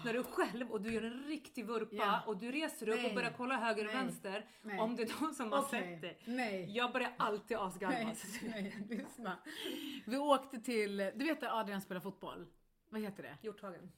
När 0.05 0.13
du 0.13 0.19
är 0.19 0.23
själv 0.23 0.71
och 0.71 0.81
du 0.81 0.93
gör 0.93 1.01
en 1.03 1.23
riktig 1.23 1.65
vurpa 1.65 1.95
Ja. 1.95 2.23
och 2.27 2.37
du 2.37 2.51
reser 2.51 2.89
upp 2.89 2.95
Nej. 2.95 3.09
och 3.09 3.15
börjar 3.15 3.33
kolla 3.37 3.57
höger 3.57 3.87
och 3.87 3.93
Nej. 3.93 4.03
vänster. 4.03 4.45
Nej. 4.61 4.79
Om 4.79 4.95
det 4.95 5.03
är 5.03 5.21
någon 5.21 5.33
som 5.35 5.51
har 5.51 5.63
sett. 5.63 6.27
Nej. 6.27 6.71
Jag 6.77 6.91
börjar 6.93 7.13
alltid 7.17 7.57
asgarva. 7.57 8.13
Nej, 8.43 8.77
lyssna. 8.89 9.37
Vi 10.05 10.17
åkte 10.17 10.59
till, 10.59 10.97
du 10.97 11.25
vet 11.25 11.41
där 11.41 11.59
Adrian 11.59 11.81
spelar 11.81 12.01
fotboll? 12.01 12.47
Vad 12.89 13.01
heter 13.01 13.23
det? 13.23 13.37
Hjorthagen. 13.41 13.91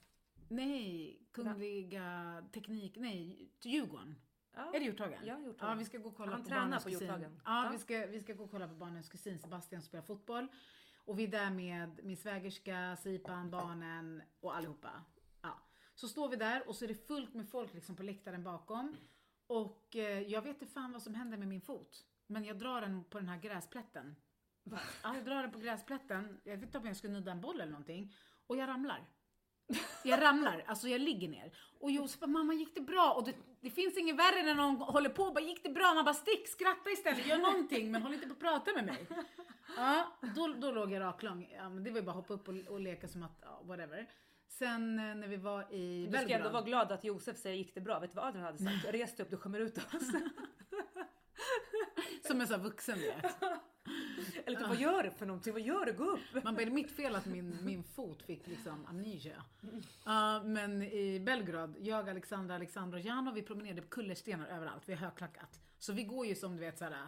Nej, 0.52 1.20
Kungliga 1.32 2.44
Teknik, 2.54 2.98
nej, 2.98 3.52
Djurgården. 3.64 4.16
Ja. 4.54 4.74
Är 4.74 4.80
det 4.80 4.86
Hjorthagen? 4.86 5.20
Ja, 5.26 5.40
Hjorthagen. 5.40 5.72
Ja, 5.72 5.80
vi 5.80 5.86
ska 5.86 5.98
gå 5.98 6.10
och 6.10 6.18
kolla 6.18 6.32
Han 6.32 6.44
på 6.44 6.48
tränar 6.50 6.62
barnens 6.62 6.84
på. 6.84 6.90
Hjorthagen. 6.90 7.42
Ja, 7.46 7.66
Ja. 7.66 7.72
Vi, 7.72 7.78
ska, 7.80 8.06
vi 8.06 8.20
ska 8.22 8.34
gå 8.34 8.44
och 8.44 8.52
kolla 8.52 8.68
på 8.68 8.74
barnens 8.76 9.10
kusin 9.10 9.40
Sebastian 9.40 9.82
som 9.82 9.88
spelar 9.88 10.04
fotboll. 10.04 10.48
Och 11.06 11.20
vi 11.20 11.24
är 11.24 11.28
där 11.28 11.50
med 11.50 12.00
min 12.04 12.18
svägerska, 12.18 12.96
Sipan, 12.96 13.52
barnen 13.52 14.22
och 14.40 14.56
allihopa. 14.56 15.04
Ja. 15.42 15.60
Så 15.96 16.08
står 16.08 16.30
vi 16.30 16.36
där 16.36 16.68
och 16.68 16.76
så 16.76 16.86
är 16.86 16.88
det 16.88 17.08
fullt 17.08 17.34
med 17.34 17.50
folk 17.50 17.74
liksom 17.74 17.96
på 17.96 18.04
läktaren 18.04 18.44
bakom. 18.44 18.98
Och 19.48 19.96
eh, 19.96 20.20
jag 20.20 20.42
vet 20.42 20.62
inte 20.62 20.74
fan 20.74 20.92
vad 20.92 21.02
som 21.02 21.16
händer 21.16 21.38
med 21.38 21.48
min 21.48 21.62
fot. 21.62 22.06
Men 22.28 22.44
jag 22.46 22.60
drar 22.60 22.82
den 22.82 23.04
på 23.04 23.20
den 23.20 23.30
här 23.30 23.38
gräsplätten. 23.40 24.16
Ja, 25.04 25.16
jag 25.16 25.26
drar 25.26 25.42
den 25.42 25.52
på 25.52 25.60
gräsplätten. 25.60 26.42
Jag 26.44 26.58
vet 26.58 26.64
inte 26.66 26.78
om 26.78 26.86
jag 26.88 26.98
ska 26.98 27.08
nudda 27.08 27.32
en 27.32 27.42
boll 27.42 27.62
eller 27.62 27.72
någonting. 27.72 28.14
Och 28.48 28.58
jag 28.58 28.68
ramlar. 28.68 29.06
Jag 30.04 30.22
ramlar, 30.22 30.64
alltså 30.68 30.88
jag 30.88 31.02
ligger 31.02 31.28
ner. 31.28 31.52
Och 31.80 31.92
Josef 31.92 32.20
bara, 32.20 32.28
mamma 32.28 32.54
gick 32.54 32.76
det 32.76 32.82
bra? 32.82 33.14
Och 33.14 33.26
det, 33.26 33.34
det 33.62 33.70
finns 33.70 33.98
ingen 33.98 34.18
värre 34.18 34.44
när 34.44 34.56
någon 34.56 34.76
håller 34.76 35.10
på 35.10 35.24
och 35.24 35.34
bara, 35.34 35.44
gick 35.44 35.64
det 35.64 35.70
bra? 35.70 35.94
Man 35.94 36.06
bara, 36.06 36.14
stick, 36.14 36.48
skratta 36.48 36.90
istället, 36.90 37.28
gör 37.28 37.38
någonting, 37.38 37.92
men 37.92 38.02
håll 38.02 38.14
inte 38.14 38.28
på 38.28 38.34
att 38.34 38.40
prata 38.40 38.74
med 38.74 38.86
mig. 38.86 39.08
Ja, 39.78 40.08
då, 40.36 40.48
då 40.48 40.72
låg 40.72 40.92
jag 40.92 41.02
raklång. 41.02 41.50
Ja, 41.56 41.70
men 41.70 41.84
det 41.84 41.92
var 41.92 41.98
ju 42.00 42.06
bara 42.06 42.12
att 42.12 42.16
hoppa 42.16 42.34
upp 42.34 42.48
och, 42.48 42.56
och 42.74 42.80
leka 42.80 43.08
som 43.08 43.24
att, 43.24 43.40
ja, 43.42 43.62
whatever. 43.64 44.08
Sen 44.48 45.00
eh, 45.00 45.16
när 45.16 45.28
vi 45.28 45.38
var 45.38 45.74
i 45.74 46.08
Du 46.12 46.18
ska 46.18 46.30
ändå 46.30 46.50
vara 46.50 46.64
glad 46.64 46.92
att 46.92 47.04
Josef 47.04 47.38
säger 47.38 47.56
gick 47.56 47.76
det 47.76 47.82
bra. 47.82 48.00
Vet 48.00 48.12
du 48.12 48.16
vad 48.16 48.26
Adrian 48.26 48.46
hade 48.46 48.58
sagt? 48.58 48.86
Res 48.94 49.16
dig 49.16 49.26
upp, 49.26 49.30
du 49.30 49.38
skämmer 49.38 49.60
ut 49.60 49.78
oss. 49.78 50.12
Som 52.28 52.42
en 52.42 52.48
sån 52.48 52.62
vuxen 52.64 53.00
vet. 53.00 53.36
Eller 54.46 54.60
typ, 54.60 54.68
vad 54.68 54.78
gör 54.78 55.04
du 55.04 55.12
för 55.12 55.26
någonting? 55.26 55.54
Vad 55.54 55.62
gör 55.62 55.86
du? 55.86 55.94
Gå 55.94 56.04
upp! 56.04 56.44
Man 56.44 56.56
bara, 56.56 56.62
är 56.62 56.66
det 56.66 56.72
mitt 56.72 56.92
fel 56.92 57.16
att 57.16 57.26
min, 57.26 57.58
min 57.66 57.84
fot 57.84 58.24
fick 58.24 58.48
liksom 58.48 58.86
amnesia? 58.86 59.44
Ja, 60.06 60.44
men 60.44 60.82
i 60.82 61.20
Belgrad, 61.20 61.76
jag, 61.80 62.10
Alexandra, 62.10 62.56
Alexandra 62.56 62.98
och 63.00 63.06
Jano, 63.06 63.32
vi 63.32 63.42
promenerade 63.42 63.82
på 63.82 63.88
kullerstenar 63.88 64.48
överallt. 64.48 64.84
Vi 64.86 64.94
har 64.94 65.00
högklackat. 65.00 65.60
Så 65.80 65.94
vi 65.94 66.04
går 66.04 66.26
ju 66.26 66.36
som 66.36 66.56
du 66.56 66.60
vet 66.60 66.78
såhär, 66.78 67.08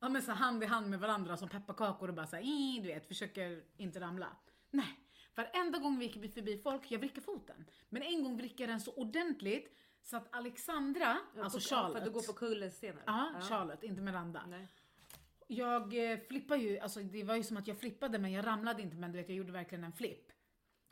ja 0.00 0.08
men 0.08 0.22
så 0.22 0.32
hand 0.32 0.62
i 0.62 0.66
hand 0.66 0.90
med 0.90 1.00
varandra 1.00 1.36
som 1.36 1.48
pepparkakor 1.48 2.08
och 2.08 2.14
bara 2.14 2.26
såhär, 2.26 2.80
du 2.82 2.88
vet, 2.88 3.08
försöker 3.08 3.62
inte 3.76 4.00
ramla. 4.00 4.36
Nej, 4.70 5.00
varenda 5.34 5.78
gång 5.78 5.98
vi 5.98 6.06
gick 6.06 6.34
förbi 6.34 6.58
folk, 6.58 6.90
jag 6.90 6.98
vrickade 6.98 7.20
foten. 7.20 7.64
Men 7.88 8.02
en 8.02 8.22
gång 8.24 8.36
vrickade 8.36 8.62
jag 8.62 8.70
den 8.70 8.80
så 8.80 8.92
ordentligt 8.92 9.78
så 10.02 10.16
att 10.16 10.34
Alexandra, 10.34 11.18
alltså 11.42 11.58
På- 11.58 11.64
Charlotte. 11.64 11.92
För 11.92 11.98
att 11.98 12.04
du 12.04 12.10
går 12.10 12.22
på 12.22 12.32
kullerstenar? 12.32 13.02
Ja, 13.06 13.32
Charlotte, 13.48 13.82
inte 13.82 14.02
Miranda. 14.02 14.42
Nej. 14.46 14.68
Jag 15.48 16.12
eh, 16.12 16.18
flippar 16.28 16.56
ju, 16.56 16.78
alltså 16.78 17.00
det 17.00 17.24
var 17.24 17.36
ju 17.36 17.42
som 17.42 17.56
att 17.56 17.66
jag 17.66 17.78
flippade 17.78 18.18
men 18.18 18.32
jag 18.32 18.46
ramlade 18.46 18.82
inte 18.82 18.96
men 18.96 19.12
du 19.12 19.18
vet 19.18 19.28
jag 19.28 19.38
gjorde 19.38 19.52
verkligen 19.52 19.84
en 19.84 19.92
flipp. 19.92 20.32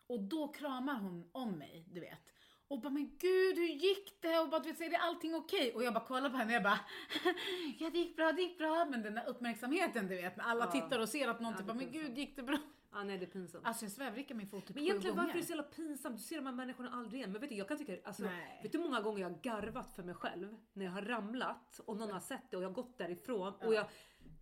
Och 0.06 0.20
då 0.22 0.48
kramar 0.48 0.94
hon 0.94 1.30
om 1.32 1.58
mig, 1.58 1.84
du 1.92 2.00
vet. 2.00 2.32
Och 2.68 2.80
bara 2.80 2.90
men 2.90 3.16
gud 3.18 3.56
hur 3.58 3.66
gick 3.68 4.22
det? 4.22 4.38
Och 4.38 4.48
bara 4.48 4.60
du 4.60 4.72
vet, 4.72 4.80
är 4.80 4.90
det 4.90 4.98
allting 4.98 5.34
okej? 5.34 5.72
Och 5.74 5.84
jag 5.84 5.94
bara 5.94 6.04
kollar 6.04 6.30
på 6.30 6.36
henne 6.36 6.50
och 6.50 6.54
jag 6.54 6.62
bara 6.62 6.80
ja 7.78 7.90
det 7.90 7.98
gick 7.98 8.16
bra, 8.16 8.32
det 8.32 8.42
gick 8.42 8.58
bra. 8.58 8.84
Men 8.90 9.02
den 9.02 9.14
där 9.14 9.28
uppmärksamheten 9.28 10.08
du 10.08 10.16
vet 10.16 10.36
när 10.36 10.44
alla 10.44 10.64
Ja. 10.64 10.70
tittar 10.70 10.98
och 10.98 11.08
ser 11.08 11.28
att 11.28 11.40
någon 11.40 11.52
Ja, 11.52 11.58
typ 11.58 11.66
bara 11.66 11.74
men 11.74 11.92
gud 11.92 12.18
gick 12.18 12.36
det 12.36 12.42
bra? 12.42 12.58
Ah, 12.92 13.04
nej 13.04 13.18
det 13.18 13.24
är 13.24 13.30
pinsamt. 13.30 13.66
Alltså 13.66 13.84
jag 13.84 13.92
svävrickar 13.92 14.34
min 14.34 14.46
fot 14.48 14.66
typ 14.66 14.76
Men 14.76 14.84
egentligen 14.84 15.16
varför 15.16 15.30
är 15.30 15.36
det 15.36 15.44
så 15.44 15.50
jävla 15.50 15.62
pinsamt? 15.62 16.16
Du 16.16 16.22
ser 16.22 16.36
de 16.36 16.46
här 16.46 16.52
människorna 16.52 16.90
aldrig 16.90 17.18
igen. 17.20 17.32
Men 17.32 17.40
vet 17.40 17.50
du, 17.50 17.56
jag 17.56 17.68
kan 17.68 17.78
tycka, 17.78 17.96
alltså, 18.04 18.22
Nej. 18.22 18.60
vet 18.62 18.72
du 18.72 18.78
hur 18.78 18.84
många 18.84 19.00
gånger 19.00 19.20
jag 19.20 19.28
har 19.30 19.38
garvat 19.42 19.92
för 19.96 20.02
mig 20.02 20.14
själv 20.14 20.56
när 20.72 20.84
jag 20.84 20.92
har 20.92 21.02
ramlat 21.02 21.80
och 21.86 21.96
någon 21.96 22.10
har 22.10 22.20
sett 22.20 22.50
det 22.50 22.56
och 22.56 22.62
jag 22.62 22.68
har 22.68 22.74
gått 22.74 22.98
därifrån 22.98 23.54
och 23.54 23.74
jag 23.74 23.86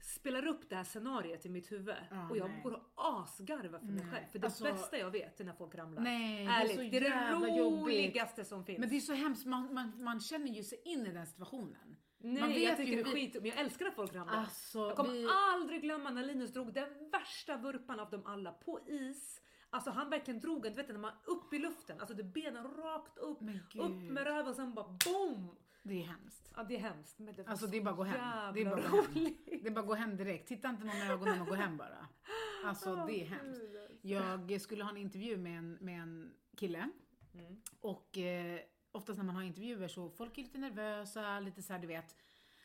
spelar 0.00 0.46
upp 0.46 0.68
det 0.68 0.76
här 0.76 0.84
scenariet 0.84 1.46
i 1.46 1.48
mitt 1.48 1.72
huvud 1.72 1.94
Ja, 2.10 2.28
och 2.30 2.36
jag 2.36 2.50
nej. 2.50 2.60
går 2.62 2.72
och 2.72 2.82
asgarvar 2.94 3.78
för 3.78 3.86
mig 3.86 3.94
Nej. 4.04 4.12
själv. 4.12 4.24
För 4.32 4.38
det 4.38 4.46
Alltså- 4.46 4.64
bästa 4.64 4.98
jag 4.98 5.10
vet 5.10 5.40
är 5.40 5.44
när 5.44 5.52
folk 5.52 5.74
ramlar. 5.74 6.02
Nej, 6.02 6.46
det 6.46 6.52
är 6.52 6.60
Ärligt, 6.60 6.74
så 6.74 6.80
det 6.82 6.96
är 6.96 7.00
det 7.00 7.58
roligaste 7.60 8.44
som 8.44 8.64
finns. 8.64 8.78
Men 8.78 8.88
det 8.88 8.96
är 8.96 9.00
så 9.00 9.12
hemskt, 9.12 9.46
man, 9.46 9.74
man, 9.74 10.02
man 10.04 10.20
känner 10.20 10.48
ju 10.48 10.62
sig 10.62 10.82
in 10.84 11.06
i 11.06 11.12
den 11.12 11.26
situationen. 11.26 11.96
Nej, 12.20 12.40
man 12.40 12.48
vet 12.50 12.62
jag 12.62 12.76
tycker 12.76 12.92
ju 12.92 13.02
det 13.02 13.10
är 13.10 13.14
skit. 13.14 13.34
Men 13.34 13.44
jag 13.46 13.58
älskar 13.60 13.86
att 13.86 13.94
folk 13.94 14.14
ramlar. 14.14 14.34
Alltså, 14.36 14.78
jag 14.78 14.96
kommer 14.96 15.12
vi- 15.12 15.26
aldrig 15.52 15.82
glömma 15.82 16.10
när 16.10 16.22
Linus 16.22 16.52
drog 16.52 16.72
den 16.72 17.10
värsta 17.12 17.56
vurpan 17.56 18.00
av 18.00 18.10
dem 18.10 18.26
alla 18.26 18.52
på 18.52 18.80
is. 18.86 19.40
Alltså 19.70 19.90
han 19.90 20.10
verkligen 20.10 20.40
drog 20.40 20.66
en, 20.66 20.72
du 20.72 20.76
vet 20.76 20.88
när 20.88 20.98
man 20.98 21.12
upp 21.24 21.52
i 21.52 21.58
luften, 21.58 22.00
alltså 22.00 22.14
det 22.14 22.24
benen 22.24 22.64
rakt 22.64 23.18
upp, 23.18 23.38
upp 23.78 23.90
med 24.10 24.24
röven 24.24 24.48
och 24.48 24.54
sen 24.54 24.74
bara 24.74 24.86
boom! 25.04 25.56
Det 25.88 26.02
är 26.02 26.06
hemskt. 26.06 26.50
Ja 26.56 26.64
det 26.64 26.76
är 26.76 26.80
hemskt 26.80 27.18
men 27.18 27.34
det 27.34 27.42
var 27.42 27.50
Alltså 27.50 27.66
så 27.66 27.72
det 27.72 27.78
är 27.78 27.82
bara 27.82 27.90
att 27.90 27.96
gå 27.96 28.04
hem. 28.04 28.54
Det 28.54 28.60
är 28.60 28.64
bara 28.64 28.84
att 28.84 28.90
gå 28.90 29.02
hem. 29.02 29.34
Det 29.44 29.66
är 29.66 29.70
bara 29.70 29.80
att 29.80 29.86
gå 29.86 29.94
hem 29.94 30.16
direkt. 30.16 30.48
Titta 30.48 30.68
inte 30.68 30.84
någon 30.84 30.96
i 30.96 31.10
ögonen 31.10 31.40
och 31.40 31.46
gå 31.46 31.54
hem 31.54 31.76
bara. 31.76 32.08
Alltså 32.64 33.06
det 33.06 33.22
är 33.22 33.26
hemskt. 33.26 33.62
Jag 34.02 34.60
skulle 34.60 34.84
ha 34.84 34.90
en 34.90 34.96
intervju 34.96 35.36
med 35.36 35.58
en, 35.58 35.72
med 35.72 36.02
en 36.02 36.32
kille. 36.56 36.90
Mm. 37.34 37.60
Och 37.80 38.18
eh, 38.18 38.60
oftast 38.92 39.16
när 39.16 39.24
man 39.24 39.36
har 39.36 39.42
intervjuer 39.42 39.88
så 39.88 40.10
folk 40.10 40.38
är 40.38 40.42
lite 40.42 40.58
nervösa, 40.58 41.40
lite 41.40 41.62
så 41.62 41.72
här 41.72 41.80
du 41.80 41.86
vet. 41.86 42.16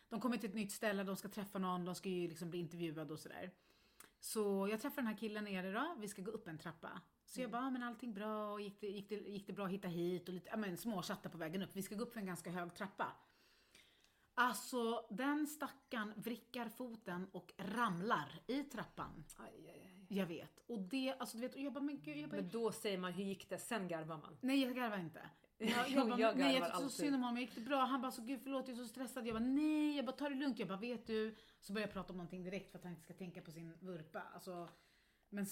De 0.09 0.21
kommer 0.21 0.37
till 0.37 0.49
ett 0.49 0.55
nytt 0.55 0.71
ställe, 0.71 1.03
de 1.03 1.15
ska 1.15 1.27
träffa 1.27 1.59
någon, 1.59 1.85
de 1.85 1.95
ska 1.95 2.09
ju 2.09 2.27
liksom 2.27 2.49
bli 2.49 2.59
intervjuade 2.59 3.13
och 3.13 3.19
sådär. 3.19 3.51
Så 4.19 4.67
jag 4.71 4.81
träffar 4.81 4.95
den 4.95 5.07
här 5.07 5.17
killen 5.17 5.43
nere 5.43 5.71
då, 5.71 5.95
vi 5.99 6.07
ska 6.07 6.21
gå 6.21 6.31
upp 6.31 6.47
en 6.47 6.57
trappa. 6.57 7.01
Så 7.33 7.41
jag 7.41 7.51
bara, 7.51 7.61
"Ja, 7.61 7.69
men 7.69 7.83
allting 7.83 8.13
bra, 8.13 8.51
och 8.51 8.61
gick 8.61 8.81
det, 8.81 8.87
gick, 8.87 9.09
det, 9.09 9.15
gick 9.15 9.47
det 9.47 9.53
bra 9.53 9.65
att 9.65 9.71
hitta 9.71 9.87
hit 9.87 10.27
och 10.27 10.33
lite, 10.33 10.49
ja 10.49 10.57
men 10.57 10.77
småchatta 10.77 11.29
på 11.29 11.37
vägen 11.37 11.61
upp. 11.61 11.69
Vi 11.73 11.81
ska 11.81 11.95
gå 11.95 12.03
upp 12.03 12.13
för 12.13 12.19
en 12.19 12.25
ganska 12.25 12.51
hög 12.51 12.75
trappa. 12.75 13.07
Alltså 14.35 15.05
den 15.09 15.47
stackaren 15.47 16.13
vrickar 16.15 16.69
foten 16.69 17.27
och 17.31 17.53
ramlar 17.57 18.41
i 18.47 18.63
trappan. 18.63 19.23
Aj, 19.37 19.69
aj, 19.69 19.81
aj. 19.85 20.05
Jag 20.09 20.25
vet. 20.25 20.59
Och 20.67 20.79
det, 20.79 21.15
alltså 21.19 21.37
du 21.37 21.41
vet, 21.41 21.55
och 21.55 21.61
jag 21.61 21.73
bara, 21.73 21.83
men 21.83 22.01
gud, 22.01 22.17
jag 22.17 22.29
bara, 22.29 22.41
Men 22.41 22.49
då 22.49 22.71
säger 22.71 22.97
man 22.97 23.13
hur 23.13 23.23
gick 23.23 23.49
det? 23.49 23.57
Sen 23.57 23.87
garvar 23.87 24.17
man. 24.17 24.37
Nej 24.41 24.61
jag 24.61 24.75
garvar 24.75 24.97
inte. 24.97 25.29
Jag, 25.57 25.89
jag, 25.89 26.09
bara, 26.09 26.19
jag 26.19 26.37
nej, 26.37 26.55
jag 26.55 26.65
tyckte 26.65 26.81
så 26.81 26.89
synd 26.89 27.15
om 27.15 27.23
honom, 27.23 27.37
gick 27.37 27.55
det 27.55 27.61
bra? 27.61 27.85
Han 27.85 28.01
bara 28.01 28.11
så 28.11 28.21
gud 28.21 28.39
förlåt 28.43 28.67
jag 28.67 28.77
är 28.77 28.81
så 28.83 28.87
stressad. 28.87 29.27
Jag 29.27 29.35
bara 29.35 29.43
nej, 29.43 29.95
jag 29.95 30.05
bara 30.05 30.11
ta 30.15 30.29
det 30.29 30.35
lugnt. 30.35 30.59
Jag 30.59 30.67
bara 30.67 30.79
vet 30.79 31.07
du. 31.07 31.35
Så 31.59 31.73
började 31.73 31.89
jag 31.89 31.93
prata 31.93 32.13
om 32.13 32.17
någonting 32.17 32.43
direkt 32.43 32.71
för 32.71 32.77
att 32.77 32.83
han 32.83 32.91
inte 32.91 33.03
ska 33.03 33.13
tänka 33.13 33.41
på 33.41 33.51
sin 33.51 33.73
vurpa. 33.79 34.21
Alltså, 34.33 34.69
men 35.29 35.45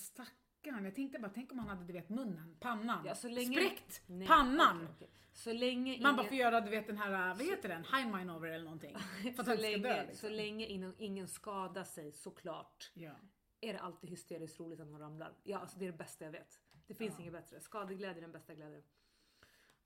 stackarn, 0.61 0.85
jag 0.85 0.95
tänkte 0.95 1.19
bara 1.19 1.31
tänk 1.35 1.51
om 1.51 1.59
han 1.59 1.67
hade 1.67 1.83
du 1.85 1.93
vet 1.93 2.09
munnen, 2.09 2.55
pannan, 2.59 3.05
Ja, 3.05 3.15
så 3.15 3.27
länge... 3.27 3.61
spräckt 3.61 4.01
Nej, 4.07 4.27
pannan. 4.27 4.77
okej, 4.77 4.87
okej. 4.95 5.09
Så 5.33 5.53
länge 5.53 5.91
Man 5.91 5.99
ingen... 6.01 6.15
bara 6.15 6.27
får 6.27 6.37
göra 6.37 6.61
du 6.61 6.69
vet 6.69 6.87
den 6.87 6.97
här, 6.97 7.33
vad 7.33 7.41
heter 7.47 7.69
den, 7.69 7.83
high 7.83 8.17
mine 8.17 8.33
over 8.33 8.47
eller 8.49 8.63
någonting. 8.65 8.95
För 9.35 9.39
att 9.39 9.45
så, 9.45 9.55
länge, 9.55 9.77
dö 9.77 10.01
liksom. 10.05 10.29
så 10.29 10.35
länge 10.35 10.65
ingen, 10.65 10.93
ingen 10.97 11.27
skadar 11.27 11.83
sig 11.83 12.11
såklart. 12.11 12.91
Ja. 12.93 13.11
är 13.61 13.73
det 13.73 13.79
alltid 13.79 14.09
hysteriskt 14.09 14.59
roligt 14.59 14.79
när 14.79 14.85
man 14.85 15.01
ramlar. 15.01 15.33
Ja, 15.43 15.57
alltså 15.59 15.79
det 15.79 15.85
är 15.85 15.91
det 15.91 15.97
bästa 15.97 16.25
jag 16.25 16.31
vet. 16.31 16.59
Det 16.87 16.93
finns 16.95 17.19
inget 17.19 17.33
bättre. 17.33 17.59
Skadeglädje 17.59 18.17
är 18.17 18.21
den 18.21 18.31
bästa 18.31 18.53
glädjen. 18.55 18.83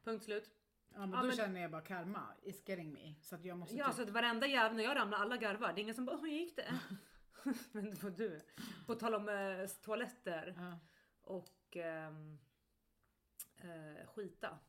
Punkt 0.04 0.24
slut. 0.26 0.50
Ja 0.94 1.00
men 1.00 1.12
Ja, 1.12 1.18
då 1.22 1.28
men- 1.28 1.36
känner 1.36 1.62
jag 1.62 1.72
bara 1.72 1.82
karma 1.82 2.28
is 2.44 2.64
getting 2.70 2.94
me. 2.94 3.14
Så 3.22 3.36
att 3.36 3.46
jag 3.46 3.58
måste 3.58 3.76
Ja, 3.76 3.88
typ 3.88 3.96
så 3.96 4.02
att 4.02 4.10
varenda 4.10 4.48
jävel 4.48 4.78
när 4.78 4.84
jag 4.84 4.96
ramlar, 4.98 5.18
alla 5.18 5.38
garvar. 5.38 5.74
Det 5.74 5.80
är 5.80 5.84
ingen 5.84 5.96
som 5.96 6.06
bara, 6.06 6.18
hur 6.18 6.28
gick 6.28 6.56
det? 6.56 6.80
men 7.72 7.86
det 7.86 8.04
var 8.04 8.10
du. 8.10 8.42
På 8.86 8.96
tal 8.96 9.16
om 9.16 9.30
eh, 9.30 9.68
toaletter 9.68 10.54
Ja. 10.58 10.80
och 11.22 11.78
ehm, 11.78 12.40
eh, 13.58 14.08
skita. 14.08 14.60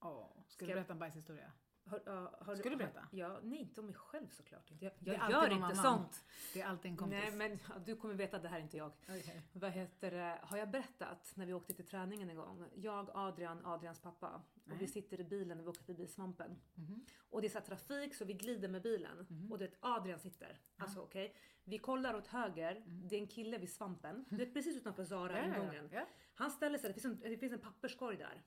Åh, 0.00 0.28
ska 0.32 0.42
Ska 0.52 0.64
du 0.64 0.70
jag- 0.70 0.76
berätta 0.76 0.92
en 0.92 0.98
bajshistoria? 0.98 1.52
Har, 1.86 2.02
ja, 2.06 2.38
har 2.40 2.56
Ska 2.56 2.70
du 2.70 2.76
berätta? 2.76 3.08
Ja, 3.10 3.40
nej 3.42 3.58
inte 3.58 3.80
om 3.80 3.86
mig 3.86 3.94
själv 3.94 4.28
såklart. 4.30 4.70
Jag, 4.80 4.92
jag 4.98 5.30
gör 5.30 5.50
inte 5.52 5.76
sånt. 5.76 6.24
Det 6.54 6.60
är 6.60 6.66
alltid 6.66 6.90
en 6.90 6.96
kompis. 6.96 7.18
Nej 7.22 7.32
men 7.32 7.58
ja, 7.68 7.74
du 7.86 7.96
kommer 7.96 8.14
veta 8.14 8.36
att 8.36 8.42
det 8.42 8.48
här 8.48 8.58
är 8.58 8.62
inte 8.62 8.76
jag. 8.76 8.92
Okej. 9.02 9.42
Vad 9.52 9.70
heter 9.70 10.10
det? 10.10 10.38
Har 10.42 10.56
jag 10.58 10.70
berättat 10.70 11.32
när 11.34 11.46
vi 11.46 11.52
åkte 11.52 11.74
till 11.74 11.86
träningen 11.86 12.30
en 12.30 12.36
gång? 12.36 12.64
Jag, 12.74 13.10
Adrian, 13.14 13.66
Adrians 13.66 14.00
pappa. 14.00 14.42
Nej. 14.64 14.74
Och 14.76 14.82
vi 14.82 14.86
sitter 14.86 15.20
i 15.20 15.24
bilen 15.24 15.56
när 15.56 15.64
vi 15.64 15.70
åker 15.70 15.82
förbi 15.84 16.06
Svampen. 16.06 16.60
Mhm. 16.74 17.06
Och 17.30 17.40
det 17.40 17.46
är 17.46 17.50
så 17.50 17.60
trafik 17.60 18.14
så 18.14 18.24
vi 18.24 18.32
glider 18.34 18.68
med 18.68 18.82
bilen. 18.82 19.48
Och 19.50 19.58
det 19.58 19.64
är 19.64 19.72
Adrian 19.80 20.18
sitter. 20.18 20.60
Alltså 20.76 21.00
okej. 21.00 21.36
Vi 21.64 21.78
kollar 21.78 22.14
åt 22.14 22.26
höger. 22.26 22.82
Det 22.86 23.16
är 23.16 23.20
en 23.20 23.26
kille 23.26 23.58
vid 23.58 23.72
Svampen. 23.72 24.24
Det 24.30 24.42
är 24.42 24.52
precis 24.52 24.76
utanför 24.76 25.04
Zara 25.04 25.38
Ja, 25.38 25.46
ja, 25.46 25.54
ingången. 25.54 25.88
ja. 25.92 26.06
Han 26.34 26.50
ställer 26.50 26.78
sig, 26.78 26.88
det 26.88 27.00
finns, 27.00 27.04
en, 27.04 27.30
det 27.30 27.36
finns 27.36 27.52
en 27.52 27.58
papperskorg 27.58 28.16
där. 28.16 28.42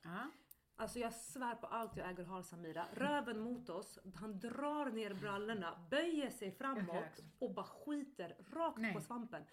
Alltså 0.79 0.99
jag 0.99 1.13
svär 1.13 1.55
på 1.55 1.67
allt 1.67 1.97
jag 1.97 2.09
äger 2.09 2.23
och 2.23 2.29
har 2.29 2.41
Samira. 2.41 2.85
Röven 2.93 3.39
mot 3.39 3.69
oss, 3.69 3.99
han 4.15 4.39
drar 4.39 4.85
ner 4.85 5.13
brallorna, 5.13 5.87
böjer 5.89 6.29
sig 6.29 6.51
framåt 6.51 7.19
och 7.39 7.53
bara 7.53 7.65
skiter 7.65 8.35
rakt 8.53 8.77
Nej. 8.77 8.93
på 8.93 9.01
svampen. 9.01 9.43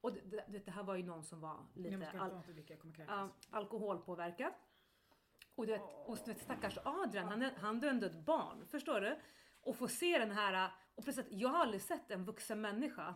Och 0.00 0.12
det, 0.12 0.44
det, 0.48 0.58
det 0.58 0.70
här 0.70 0.82
var 0.82 0.94
ju 0.96 1.02
någon 1.02 1.22
som 1.24 1.40
var 1.40 1.66
lite 1.74 2.10
al, 2.20 2.42
kräkas. 2.94 3.30
alkoholpåverkad. 3.50 4.52
Och 5.54 5.66
du 5.66 5.72
vet, 5.72 5.82
och 6.06 6.18
du 6.24 6.32
vet 6.32 6.42
stackars 6.42 6.78
Adrian, 6.84 7.28
han, 7.28 7.42
är- 7.42 7.54
han 7.60 7.80
dömde 7.80 8.06
ett 8.06 8.24
barn. 8.26 8.66
Förstår 8.66 9.00
du? 9.00 9.18
Och 9.60 9.76
få 9.76 9.88
se 9.88 10.18
den 10.18 10.30
här, 10.30 10.70
och 10.94 11.04
precis, 11.04 11.26
jag 11.30 11.48
har 11.48 11.58
aldrig 11.58 11.82
sett 11.82 12.10
en 12.10 12.24
vuxen 12.24 12.60
människa 12.60 13.14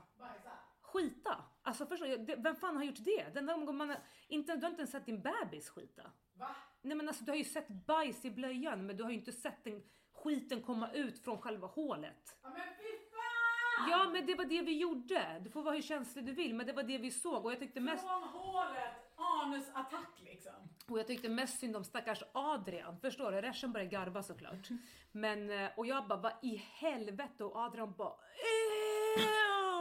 skita. 0.81 1.45
Alltså 1.63 1.87
förstår 1.87 2.07
du, 2.07 2.37
vem 2.43 2.57
fan 2.57 2.77
har 2.77 2.85
gjort 2.85 3.05
det? 3.05 3.35
Den 3.35 3.47
där 3.47 3.73
man, 3.73 3.89
har- 3.89 3.99
inte, 4.29 4.57
du 4.57 4.63
har 4.63 4.71
inte 4.71 4.81
ens 4.81 4.91
sett 4.91 5.07
din 5.07 5.23
bebis 5.23 5.69
skita. 5.71 6.11
Va? 6.35 6.57
Nej 6.87 6.97
men 6.97 7.09
alltså 7.09 7.25
du 7.25 7.31
har 7.31 7.37
ju 7.37 7.45
sett 7.45 7.69
bajs 7.69 8.25
i 8.25 8.31
blöjan 8.31 8.87
men 8.87 8.97
du 8.97 9.03
har 9.03 9.11
ju 9.11 9.17
inte 9.17 9.33
sett 9.33 9.65
den 9.65 9.83
skiten 10.15 10.63
komma 10.63 10.91
ut 10.93 11.25
från 11.25 11.39
själva 11.39 11.67
hålet. 11.67 12.39
Ja 12.43 12.49
men 12.49 12.61
fy 12.61 12.99
fan! 13.11 13.91
Ja 13.91 14.09
men 14.13 14.27
det 14.27 14.35
var 14.35 14.45
det 14.45 14.63
vi 14.63 14.79
gjorde. 14.79 15.41
Du 15.45 15.51
får 15.51 15.63
vara 15.63 15.75
hur 15.75 15.83
känslig 15.83 16.27
du 16.27 16.33
vill 16.33 16.55
men 16.55 16.67
det 16.67 16.73
var 16.73 16.83
det 16.83 16.99
vi 16.99 17.11
såg 17.11 17.45
och 17.45 17.53
jag 17.53 17.59
tyckte 17.59 17.81
mest, 17.81 18.05
Från 18.07 18.23
hålet, 18.23 18.93
anusattack 19.17 20.21
liksom. 20.25 20.53
och 20.91 20.99
jag 20.99 21.07
tyckte 21.07 21.29
mest 21.29 21.59
synd 21.61 21.77
om 21.77 21.85
stackars 21.85 22.23
Adrian. 22.33 23.01
Förstår 23.01 23.33
du? 23.33 23.41
Resten 23.41 23.73
började 23.73 23.91
garva 23.91 24.23
såklart. 24.23 24.69
Men 25.13 25.51
eh, 25.51 25.71
och 25.77 25.87
jag 25.87 26.07
bara 26.07 26.21
vad 26.21 26.33
i 26.43 26.57
helvete 26.57 27.45
och 27.45 27.57
Adrian 27.57 27.95
bara 27.99 28.15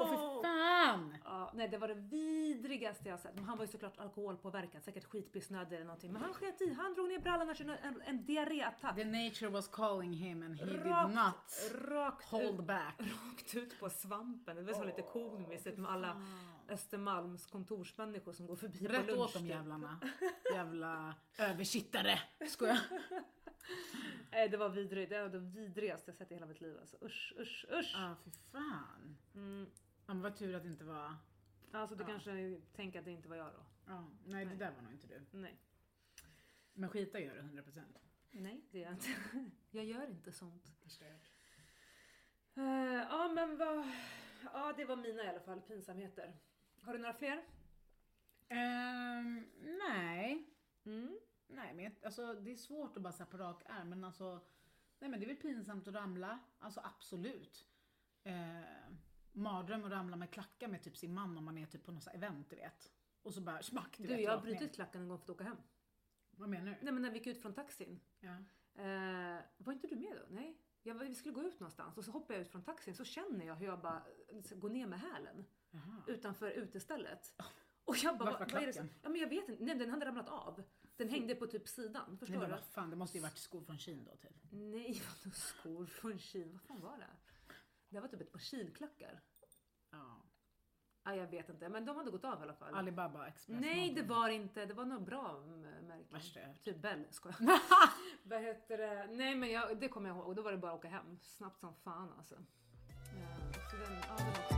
Åh 0.02 0.10
fy 0.10 0.42
fan! 0.48 1.18
Ja, 1.24 1.52
nej 1.54 1.68
det 1.68 1.78
var 1.78 1.88
det 1.88 1.94
vidrigaste 1.94 3.10
jag 3.10 3.20
sett. 3.20 3.36
Men 3.36 3.44
han 3.44 3.58
var 3.58 3.66
ju 3.66 3.72
såklart 3.72 3.98
alkoholpåverkad, 3.98 4.84
säkert 4.84 5.04
skitpissnödig 5.06 5.76
eller 5.76 5.86
någonting. 5.86 6.12
Men 6.14 6.22
han 6.22 6.34
sket 6.34 6.62
i, 6.62 6.74
han 6.74 6.94
drog 6.94 7.08
ner 7.08 7.20
brallorna 7.20 7.52
och 7.52 7.58
kände 7.58 7.76
en, 7.78 8.02
en 8.02 8.26
diarréattack. 8.26 8.96
The 8.96 9.04
nature 9.06 9.50
was 9.50 9.68
calling 9.68 10.14
him 10.14 10.44
and 10.44 10.56
he 10.60 10.66
did 10.66 10.86
Rakt, 10.86 11.14
not 11.16 11.72
rakt 11.90 12.26
hold 12.30 12.60
ut, 12.60 12.66
back. 12.68 13.00
rakt 13.00 13.56
ut 13.56 13.80
på 13.80 13.90
svampen. 13.90 14.56
Det 14.56 14.62
var 14.64 14.74
så 14.74 14.84
lite 14.84 15.02
komiskt 15.02 15.78
med 15.78 15.92
alla 15.92 16.22
Östermalms 16.70 17.46
kontorsmänniskor 17.46 18.34
som 18.34 18.48
går 18.48 18.56
förbi 18.56 18.88
på 18.88 18.94
Rätt 18.94 19.08
lunch. 19.08 19.20
åt 19.20 19.34
dem 19.34 19.42
typ. 19.42 19.52
jävlarna. 19.52 20.00
Jävla 20.54 21.16
översittare. 21.38 22.20
Skojar. 22.48 22.80
Nej 24.32 24.50
det 24.50 24.58
var 24.58 24.70
vidrigt, 24.70 25.10
det 25.10 25.22
var 25.22 25.30
det 25.30 25.40
vidrigaste 25.40 26.12
jag 26.12 26.16
sett 26.18 26.32
i 26.32 26.34
hela 26.34 26.46
mitt 26.46 26.62
liv. 26.62 26.78
Alltså. 26.82 26.98
Usch, 27.02 27.34
usch, 27.40 27.66
usch. 27.72 27.94
Ja 27.98 28.12
ah, 28.12 28.16
fy 28.24 28.32
fan. 28.52 29.18
Mm. 29.36 29.68
Ja, 30.08 30.14
men 30.14 30.22
vad 30.22 30.36
tur 30.36 30.56
att 30.56 30.64
det 30.64 30.70
inte 30.70 30.86
var... 30.86 31.16
Alltså 31.72 31.96
du 31.96 32.04
Ja. 32.04 32.08
kanske 32.08 32.62
tänker 32.76 33.00
att 33.00 33.06
det 33.06 33.12
inte 33.12 33.30
var 33.30 33.36
jag 33.36 33.54
då? 33.54 33.66
Ja, 33.86 34.08
nej, 34.26 34.46
det 34.46 34.50
Nej. 34.50 34.58
där 34.58 34.72
var 34.72 34.82
nog 34.82 34.92
inte 34.92 35.08
du. 35.08 35.26
Nej. 35.32 35.58
Men 36.74 36.90
skita 36.90 37.20
gör 37.20 37.36
du 37.36 37.42
100%. 37.42 37.82
Nej, 38.32 38.62
det 38.72 38.80
gör 38.80 38.86
jag 38.86 38.94
inte. 38.94 39.08
Jag 39.72 39.86
gör 39.86 40.08
inte 40.10 40.32
sånt. 40.32 40.68
Förstört. 40.84 41.32
Eh, 42.56 42.64
ja 43.10 43.32
men 43.36 43.58
vad... 43.58 43.92
Ja 44.54 44.74
det 44.78 44.86
var 44.86 44.96
mina 44.96 45.24
i 45.24 45.28
alla 45.28 45.40
fall, 45.40 45.62
pinsamheter. 45.62 46.38
Har 46.82 46.94
du 46.94 47.00
några 47.00 47.14
fler? 47.14 47.44
Ehm, 48.50 49.46
nej. 49.90 50.50
Mm. 50.86 51.20
Nej, 51.48 51.74
men 51.74 51.96
alltså, 52.06 52.34
det 52.34 52.52
är 52.52 52.56
svårt 52.56 52.98
att 52.98 53.04
bara 53.04 53.14
säga 53.14 53.26
på 53.26 53.38
rak 53.38 53.64
arm, 53.66 53.90
men 53.90 54.04
alltså... 54.04 54.40
Nej 55.00 55.10
men 55.10 55.20
det 55.20 55.26
är 55.26 55.28
väl 55.28 55.36
pinsamt 55.36 55.88
att 55.88 55.94
ramla. 55.96 56.40
Alltså 56.60 56.82
absolut. 56.84 57.68
Eh, 58.24 58.62
mardröm 59.36 59.84
att 59.86 59.92
ramla 59.92 60.16
med 60.16 60.32
klackar 60.32 60.68
med 60.68 60.84
typ 60.84 60.98
sin 60.98 61.14
man 61.14 61.38
om 61.38 61.46
man 61.46 61.58
är 61.58 61.66
typ 61.66 61.84
på 61.84 61.92
något 61.92 62.08
event, 62.08 62.50
du 62.50 62.56
vet. 62.56 62.92
Och 63.24 63.34
så 63.34 63.42
bara 63.42 63.64
smack, 63.64 63.98
du, 63.98 64.04
Du, 64.08 64.14
vet. 64.14 64.22
jag 64.24 64.30
har 64.32 64.38
rakt 64.38 64.48
ner. 64.48 64.56
brutit 64.58 64.76
klacken 64.76 65.02
en 65.02 65.08
gång 65.08 65.18
för 65.18 65.24
att 65.26 65.30
åka 65.30 65.44
hem. 65.44 65.58
Vad 66.32 66.50
menar 66.50 66.66
du? 66.66 66.78
Nej 66.82 66.94
men 66.94 67.02
när 67.02 67.10
vi 67.12 67.18
gick 67.18 67.28
ut 67.28 67.42
från 67.42 67.54
taxin. 67.54 68.00
Ja. 68.20 68.36
Eh, 68.84 69.40
var 69.58 69.74
inte 69.74 69.88
du 69.88 69.96
med 69.96 70.18
då? 70.18 70.36
Nej. 70.36 70.62
Jag, 70.84 70.96
vi 70.96 71.16
skulle 71.16 71.34
gå 71.34 71.44
ut 71.44 71.60
någonstans 71.60 71.98
och 71.98 72.06
så 72.06 72.12
hoppar 72.12 72.34
jag 72.34 72.42
ut 72.42 72.50
från 72.52 72.64
taxin 72.64 72.96
så 72.96 73.04
känner 73.06 73.46
jag 73.46 73.56
hur 73.56 73.66
jag 73.66 73.82
bara 73.82 74.04
går 74.56 74.70
ner 74.70 74.88
med 74.88 75.00
hälen 75.00 75.46
Jaha. 75.72 76.02
utanför 76.08 76.52
utestället. 76.52 77.34
Och 77.86 77.98
jag 77.98 78.18
bara, 78.18 78.32
Vart 78.32 78.40
var 78.40 78.48
vad 78.54 78.64
är 78.64 78.68
det 78.68 78.74
som... 78.74 78.90
Ja 79.02 79.10
men 79.10 79.22
jag 79.22 79.30
vet 79.30 79.50
inte, 79.50 79.64
nej 79.64 79.76
den 79.76 79.90
hade 79.90 80.06
ramlat 80.06 80.30
av. 80.30 80.64
Den 80.96 81.10
hängde 81.10 81.36
på 81.36 81.48
typ 81.48 81.68
sidan, 81.68 82.06
Nej, 82.10 82.18
förstår 82.18 82.36
men 82.40 82.46
du? 82.50 82.52
vad 82.56 82.64
fan, 82.64 82.90
det 82.90 82.96
måste 82.96 83.18
ju 83.18 83.22
varit 83.22 83.38
skor 83.38 83.62
från 83.62 83.78
Kin 83.78 84.04
då 84.06 84.16
typ. 84.16 84.32
Nej, 84.52 85.02
vadå 85.24 85.36
skor 85.36 85.86
från 85.86 86.20
Kina? 86.20 86.52
Vad 86.52 86.62
fan 86.62 86.82
var 86.82 86.98
det? 86.98 87.08
Det 87.96 88.02
var 88.02 88.08
typ 88.08 88.22
ett 88.22 88.32
par 88.32 88.40
kilklackar. 88.40 89.22
Ja. 89.92 90.22
Ja, 91.04 91.16
jag 91.16 91.28
vet 91.28 91.50
inte, 91.50 91.70
men 91.70 91.86
de 91.86 91.98
hade 91.98 92.12
gått 92.12 92.26
av 92.26 92.40
i 92.40 92.44
alla 92.44 92.54
fall. 92.54 92.74
Alibaba 92.74 93.28
Express. 93.28 93.62
Nej, 93.62 93.94
det 93.94 94.04
var 94.04 94.30
inte. 94.30 94.66
Det 94.66 94.74
var 94.74 94.86
nog 94.86 95.06
bra 95.06 95.40
märken. 95.82 96.06
Värsta 96.10 96.40
jag. 96.40 96.62
Typ 96.64 96.82
Bell, 96.82 97.06
skojar. 97.12 97.38
Vad 98.24 98.42
heter 98.42 98.78
det? 98.78 99.08
Nej, 99.12 99.36
men 99.36 99.52
jag, 99.52 99.80
det 99.80 99.90
kommer 99.90 100.10
jag 100.10 100.18
ihåg. 100.18 100.28
Och 100.28 100.36
då 100.36 100.42
var 100.42 100.52
det 100.52 100.58
bara 100.58 100.72
att 100.72 100.78
åka 100.78 100.88
hem. 100.88 101.20
Snabbt 101.22 101.60
som 101.60 101.74
fan 101.74 102.14
alltså. 102.18 102.36
Ja, 102.96 103.54
så 103.72 103.78
den, 103.78 103.98
ja, 104.08 104.18
det 104.50 104.55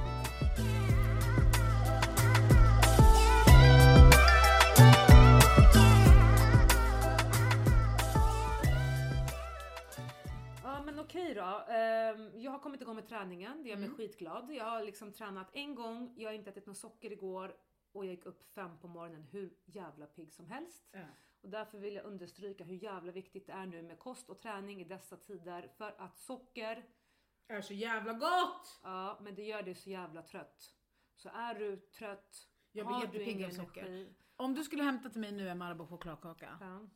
jag 12.35 12.51
har 12.51 12.59
kommit 12.59 12.81
igång 12.81 12.95
med 12.95 13.07
träningen, 13.07 13.63
det 13.63 13.69
gör 13.69 13.75
mig 13.77 13.85
Mm. 13.85 13.97
skitglad. 13.97 14.51
Jag 14.51 14.65
har 14.65 14.83
liksom 14.83 15.13
tränat 15.13 15.49
en 15.53 15.75
gång, 15.75 16.13
jag 16.17 16.29
har 16.29 16.33
inte 16.33 16.49
ätit 16.49 16.65
något 16.65 16.77
socker 16.77 17.11
igår 17.11 17.55
och 17.91 18.05
jag 18.05 18.11
gick 18.13 18.25
upp 18.25 18.43
fem 18.53 18.79
på 18.79 18.87
morgonen 18.87 19.23
hur 19.23 19.53
jävla 19.65 20.05
pigg 20.05 20.33
som 20.33 20.45
helst. 20.47 20.89
Ja. 20.91 21.05
Och 21.41 21.49
därför 21.49 21.77
vill 21.77 21.93
jag 21.95 22.05
understryka 22.05 22.63
hur 22.63 22.75
jävla 22.75 23.11
viktigt 23.11 23.47
det 23.47 23.53
är 23.53 23.65
nu 23.65 23.81
med 23.81 23.99
kost 23.99 24.29
och 24.29 24.39
träning 24.39 24.81
i 24.81 24.83
dessa 24.83 25.17
tider. 25.17 25.67
För 25.77 25.95
att 25.97 26.17
socker, 26.17 26.85
Är 27.47 27.61
så 27.61 27.73
jävla 27.73 28.13
gott! 28.13 28.79
ja 28.83 29.19
men 29.21 29.35
det 29.35 29.43
gör 29.43 29.63
dig 29.63 29.75
så 29.75 29.89
jävla 29.89 30.21
trött. 30.21 30.73
Så 31.15 31.29
är 31.29 31.55
du 31.55 31.77
trött, 31.77 32.35
Jag 32.71 32.87
blir 32.87 32.99
jättepigg 33.01 33.45
av 33.45 33.49
socker. 33.49 33.81
energi. 33.85 34.13
Om 34.35 34.53
du 34.55 34.63
skulle 34.63 34.83
hämta 34.83 35.09
till 35.09 35.21
mig 35.21 35.31
nu 35.31 35.49
en 35.49 35.57
Marabou 35.57 35.87
chokladkaka. 35.87 36.57
Ja. 36.61 36.87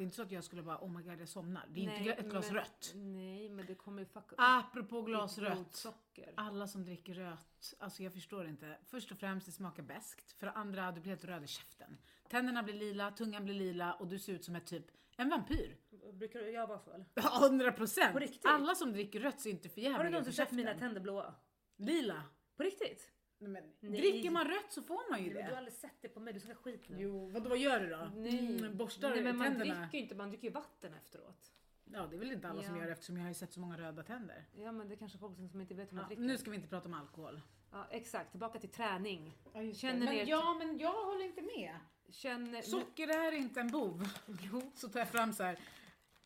Det 0.00 0.04
är 0.04 0.06
inte 0.06 0.16
så 0.16 0.22
att 0.22 0.32
jag 0.32 0.44
skulle 0.44 0.62
bara 0.62 0.78
oh 0.78 0.90
my 0.90 1.02
god 1.02 1.20
jag 1.20 1.28
somnar. 1.28 1.66
Det 1.68 1.80
är 1.82 1.86
Nej, 1.86 1.98
inte 1.98 2.12
ett 2.12 2.30
glas 2.30 2.46
men- 2.46 2.54
rött. 2.54 2.92
Nej 2.94 3.48
men 3.48 3.66
det 3.66 3.74
kommer 3.74 4.00
ju 4.02 4.06
fucka 4.06 4.34
upp 4.34 4.38
Apropå 4.38 5.02
glas 5.02 5.38
rött. 5.38 5.86
Alla 6.34 6.66
som 6.68 6.84
dricker 6.84 7.14
rött, 7.14 7.74
alltså 7.78 8.02
jag 8.02 8.12
förstår 8.12 8.46
inte. 8.48 8.78
Först 8.84 9.10
och 9.12 9.18
främst 9.18 9.46
det 9.46 9.52
smakar 9.52 9.82
bäst. 9.82 10.32
För 10.32 10.46
det 10.46 10.52
andra, 10.52 10.92
du 10.92 11.00
blir 11.00 11.10
helt 11.10 11.24
röd 11.24 11.44
i 11.44 11.46
käften. 11.46 11.98
Tänderna 12.28 12.62
blir 12.62 12.74
lila, 12.74 13.10
tungan 13.10 13.44
blir 13.44 13.54
lila 13.54 13.92
och 13.94 14.06
du 14.08 14.18
ser 14.18 14.32
ut 14.32 14.44
som 14.44 14.56
ett 14.56 14.66
typ 14.66 14.86
en 15.16 15.28
vampyr. 15.28 15.76
Brukar 16.12 16.40
jag 16.40 16.66
vara 16.66 16.80
eller? 16.94 17.46
100 17.46 17.72
procent! 17.76 18.16
Alla 18.44 18.74
som 18.74 18.92
dricker 18.92 19.20
rött 19.20 19.40
ser 19.40 19.50
inte 19.50 19.68
för 19.68 19.90
Har 19.90 19.98
du 19.98 20.04
ut 20.06 20.12
någonsin 20.12 20.32
sett 20.32 20.52
mina 20.52 20.74
tänder 20.74 21.00
blåa? 21.00 21.34
Lila. 21.76 22.22
På 22.56 22.62
riktigt? 22.62 23.10
Nej, 23.40 23.50
men, 23.50 23.64
Nej. 23.80 24.00
Dricker 24.00 24.30
man 24.30 24.44
rött 24.48 24.72
så 24.72 24.82
får 24.82 25.10
man 25.10 25.24
ju 25.24 25.30
Du 25.30 25.42
har 25.42 25.50
det. 25.50 25.56
aldrig 25.58 25.74
sett 25.74 25.94
det 26.02 26.08
på 26.08 26.20
mig, 26.20 26.32
du 26.32 26.40
ska 26.40 26.54
skit 26.54 26.88
nu. 26.88 26.96
Jo, 27.00 27.26
vad, 27.28 27.46
vad 27.46 27.58
gör 27.58 27.80
du 27.80 27.88
då? 27.90 28.10
Nej. 28.16 28.56
Mm, 28.56 28.76
borstar 28.76 29.10
Nej 29.10 29.22
men 29.22 29.36
man 29.36 29.46
tänderna? 29.46 29.80
dricker 29.80 29.98
ju 29.98 30.02
inte, 30.02 30.14
man 30.14 30.28
dricker 30.28 30.48
ju 30.48 30.52
vatten 30.54 30.94
efteråt. 30.94 31.52
Ja, 31.84 32.06
det 32.06 32.16
är 32.16 32.18
väl 32.18 32.32
inte 32.32 32.48
alla 32.48 32.62
som 32.62 32.74
Ja. 32.74 32.80
gör 32.80 32.86
det 32.86 32.92
eftersom 32.92 33.16
jag 33.16 33.22
har 33.24 33.28
ju 33.28 33.34
sett 33.34 33.52
så 33.52 33.60
många 33.60 33.78
röda 33.78 34.02
tänder. 34.02 34.44
Ja 34.56 34.72
men 34.72 34.88
det 34.88 34.94
är 34.94 34.96
kanske 34.96 35.18
folk 35.18 35.36
som 35.50 35.60
inte 35.60 35.74
vet 35.74 35.90
hur 35.92 35.96
man 35.96 36.02
Ja, 36.02 36.08
dricker. 36.08 36.22
nu 36.22 36.38
ska 36.38 36.50
vi 36.50 36.56
inte 36.56 36.68
prata 36.68 36.88
om 36.88 36.94
alkohol. 36.94 37.40
Ja 37.72 37.86
exakt, 37.90 38.30
tillbaka 38.30 38.58
till 38.58 38.68
träning. 38.70 39.38
Känner 39.52 39.72
Känner 39.74 40.04
men, 40.04 40.14
ni- 40.14 40.24
ja, 40.30 40.54
men 40.58 40.78
jag 40.78 41.04
håller 41.04 41.24
inte 41.24 41.42
med. 41.42 41.74
Känner... 42.08 42.62
Socker 42.62 43.08
är 43.08 43.32
inte 43.32 43.60
en 43.60 43.70
bov. 43.70 44.08
Jo. 44.52 44.72
Så 44.74 44.88
tar 44.88 44.98
jag 45.00 45.08
fram 45.08 45.32
så 45.32 45.42
här 45.42 45.58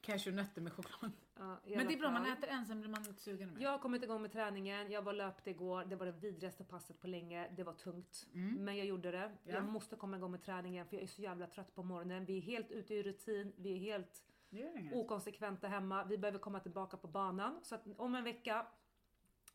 cashewnötter 0.01 0.61
med 0.61 0.73
choklad. 0.73 1.11
Ja, 1.37 1.61
Men 1.65 1.87
det 1.87 1.95
är 1.95 1.99
bra, 1.99 2.11
man 2.11 2.27
äter 2.27 2.49
en 2.49 2.67
sen 2.67 2.81
blir 2.81 2.91
man 2.91 3.01
inte 3.01 3.21
sugen 3.21 3.55
mer. 3.55 3.63
Jag 3.63 3.71
har 3.71 3.79
kommit 3.79 4.03
igång 4.03 4.23
med 4.23 4.33
träningen, 4.33 4.91
jag 4.91 5.03
var 5.03 5.13
löpte 5.13 5.51
igår, 5.51 5.85
det 5.85 5.97
var 5.97 6.07
det 6.07 6.13
vidrigaste 6.13 6.65
passet 6.65 7.01
på 7.01 7.07
länge, 7.07 7.49
det 7.57 7.63
var 7.63 7.73
tungt. 7.73 8.27
Mm. 8.35 8.65
Men 8.65 8.77
jag 8.77 8.87
gjorde 8.87 9.11
det. 9.11 9.33
Ja. 9.45 9.55
Jag 9.55 9.65
måste 9.65 9.97
komma 9.97 10.17
igång 10.17 10.31
med 10.31 10.43
träningen 10.43 10.87
för 10.87 10.97
jag 10.97 11.03
är 11.03 11.07
så 11.07 11.23
jävla 11.23 11.47
trött 11.47 11.75
på 11.75 11.83
morgonen. 11.83 12.25
Vi 12.25 12.39
är 12.39 12.43
helt 12.43 12.71
ute 12.71 12.95
i 12.95 13.03
rutin, 13.03 13.53
vi 13.57 13.73
är 13.73 13.79
helt 13.79 14.25
okonsekventa 14.93 15.69
hemma. 15.69 16.05
Vi 16.05 16.19
behöver 16.19 16.39
komma 16.39 16.61
tillbaka 16.61 16.97
på 16.97 17.09
banan. 17.09 17.61
Så 17.63 17.75
att 17.75 17.87
om 17.97 18.15
en 18.15 18.25
vecka 18.25 18.67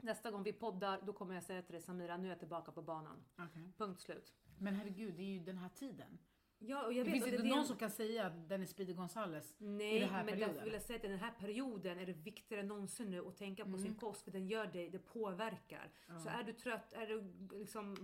Nästa 0.02 0.32
gång 0.32 0.44
vi 0.44 0.54
poddar, 0.54 1.02
då 1.06 1.14
kommer 1.14 1.34
jag 1.34 1.44
säga 1.44 1.62
till 1.62 1.74
dig 1.74 1.82
Samira, 1.82 2.18
nu 2.18 2.26
är 2.26 2.30
jag 2.30 2.40
tillbaka 2.40 2.72
på 2.72 2.82
banan. 2.82 3.24
Okej. 3.38 3.72
Punkt 3.78 4.02
slut. 4.02 4.34
Men 4.58 4.76
herregud, 4.76 5.16
det 5.16 5.22
är 5.22 5.34
ju 5.34 5.40
den 5.40 5.58
här 5.58 5.70
tiden. 5.70 6.20
Ja, 6.62 6.86
och 6.86 6.94
jag 6.94 7.06
Det 7.06 7.12
vet 7.12 7.14
finns 7.14 7.24
och 7.24 7.30
inte 7.30 7.44
det 7.44 7.50
någon 7.50 7.60
en- 7.60 7.66
som 7.66 7.78
kan 7.78 7.90
säga 7.90 8.26
att 8.26 8.50
den 8.50 8.62
är 8.62 8.66
Speedy 8.66 8.94
Gonzales 8.94 9.54
i 9.58 9.68
Nej, 9.68 10.00
den 10.00 10.10
här 10.10 10.24
men 10.24 10.34
perioden. 10.34 10.70
jag 10.74 10.82
säga 10.82 10.98
att 11.00 11.06
i 11.06 11.08
den 11.08 11.20
här 11.20 11.32
perioden 11.40 12.00
är 12.00 12.06
det 12.06 12.14
viktigare 12.14 12.62
än 12.62 12.68
någonsin 12.68 13.12
nu 13.12 13.28
att 13.28 13.38
tänka 13.38 13.64
på 13.64 13.68
Mm. 13.70 13.80
sin 13.82 13.96
kost 13.96 14.22
för 14.22 14.32
den 14.32 14.48
gör 14.48 14.66
dig, 14.68 14.90
det 14.90 15.00
påverkar. 15.00 15.92
Så 16.24 16.30
är 16.30 16.44
du 16.44 16.54
trött, 16.54 16.94
är 16.94 17.08
du 17.08 17.34
liksom 17.58 17.96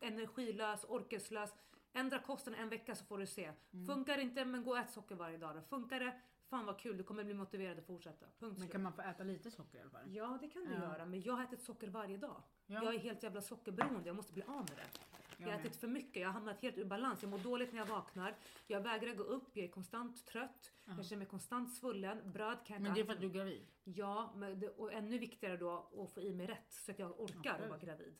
energilös, 0.00 0.84
orkeslös, 0.88 1.54
ändra 1.92 2.18
kosten 2.18 2.54
en 2.54 2.68
vecka 2.68 2.94
så 2.94 3.04
får 3.04 3.18
du 3.18 3.26
se. 3.26 3.52
Mm. 3.72 3.86
Funkar 3.86 4.16
det 4.16 4.22
inte, 4.22 4.44
men 4.44 4.64
gå 4.64 4.70
och 4.70 4.78
ät 4.78 4.90
socker 4.90 5.14
varje 5.14 5.38
dag 5.38 5.54
då. 5.56 5.60
Funkar 5.62 6.00
det, 6.00 6.20
fan 6.50 6.66
vad 6.66 6.78
kul, 6.78 6.96
du 6.96 7.02
kommer 7.04 7.24
bli 7.24 7.34
motiverad 7.34 7.78
att 7.78 7.86
fortsätta. 7.86 8.26
Punkt 8.38 8.58
Men 8.58 8.68
kan 8.68 8.82
man 8.82 8.92
få 8.92 9.02
äta 9.02 9.24
lite 9.24 9.50
socker 9.50 9.78
i 9.78 9.80
alla 9.80 9.90
fall? 9.90 10.14
Ja, 10.14 10.38
det 10.40 10.48
kan 10.48 10.64
du 10.64 10.72
Ja. 10.72 10.78
göra, 10.80 11.06
men 11.06 11.20
jag 11.22 11.34
har 11.34 11.44
ätit 11.44 11.62
socker 11.62 11.88
varje 11.88 12.16
dag. 12.16 12.42
Ja. 12.66 12.84
Jag 12.84 12.94
är 12.94 12.98
helt 12.98 13.22
jävla 13.22 13.40
sockerberoende, 13.40 14.08
jag 14.08 14.16
måste 14.16 14.32
bli 14.32 14.42
av 14.42 14.56
med 14.56 14.76
det. 14.76 15.13
Jag 15.46 15.52
har 15.52 15.60
ätit 15.60 15.76
för 15.76 15.88
mycket, 15.88 16.20
jag 16.22 16.28
har 16.28 16.32
hamnat 16.32 16.60
helt 16.60 16.78
ur 16.78 16.84
balans. 16.84 17.22
Jag 17.22 17.30
mår 17.30 17.38
dåligt 17.38 17.72
när 17.72 17.78
jag 17.78 17.86
vaknar. 17.86 18.36
Jag 18.66 18.80
vägrar 18.80 19.14
gå 19.14 19.22
upp, 19.22 19.56
jag 19.56 19.64
är 19.64 19.70
konstant 19.70 20.26
trött. 20.26 20.72
Jag 20.96 21.06
känner 21.06 21.18
mig 21.18 21.26
konstant 21.28 21.74
svullen. 21.74 22.32
Bröd 22.32 22.58
kan 22.66 22.74
jag 22.74 22.80
inte 22.80 22.82
Men 22.82 22.94
det 22.94 23.00
är 23.00 23.04
för 23.04 23.12
att 23.12 23.20
du 23.20 23.26
är 23.26 23.30
gravid? 23.30 23.66
Ja, 23.84 24.32
men 24.36 24.60
det, 24.60 24.68
och 24.68 24.92
ännu 24.92 25.18
viktigare 25.18 25.56
då 25.56 25.90
att 26.04 26.12
få 26.12 26.20
i 26.20 26.34
mig 26.34 26.46
rätt 26.46 26.72
så 26.72 26.90
att 26.90 26.98
jag 26.98 27.20
orkar 27.20 27.54
att 27.54 27.68
vara 27.68 27.78
gravid. 27.78 28.14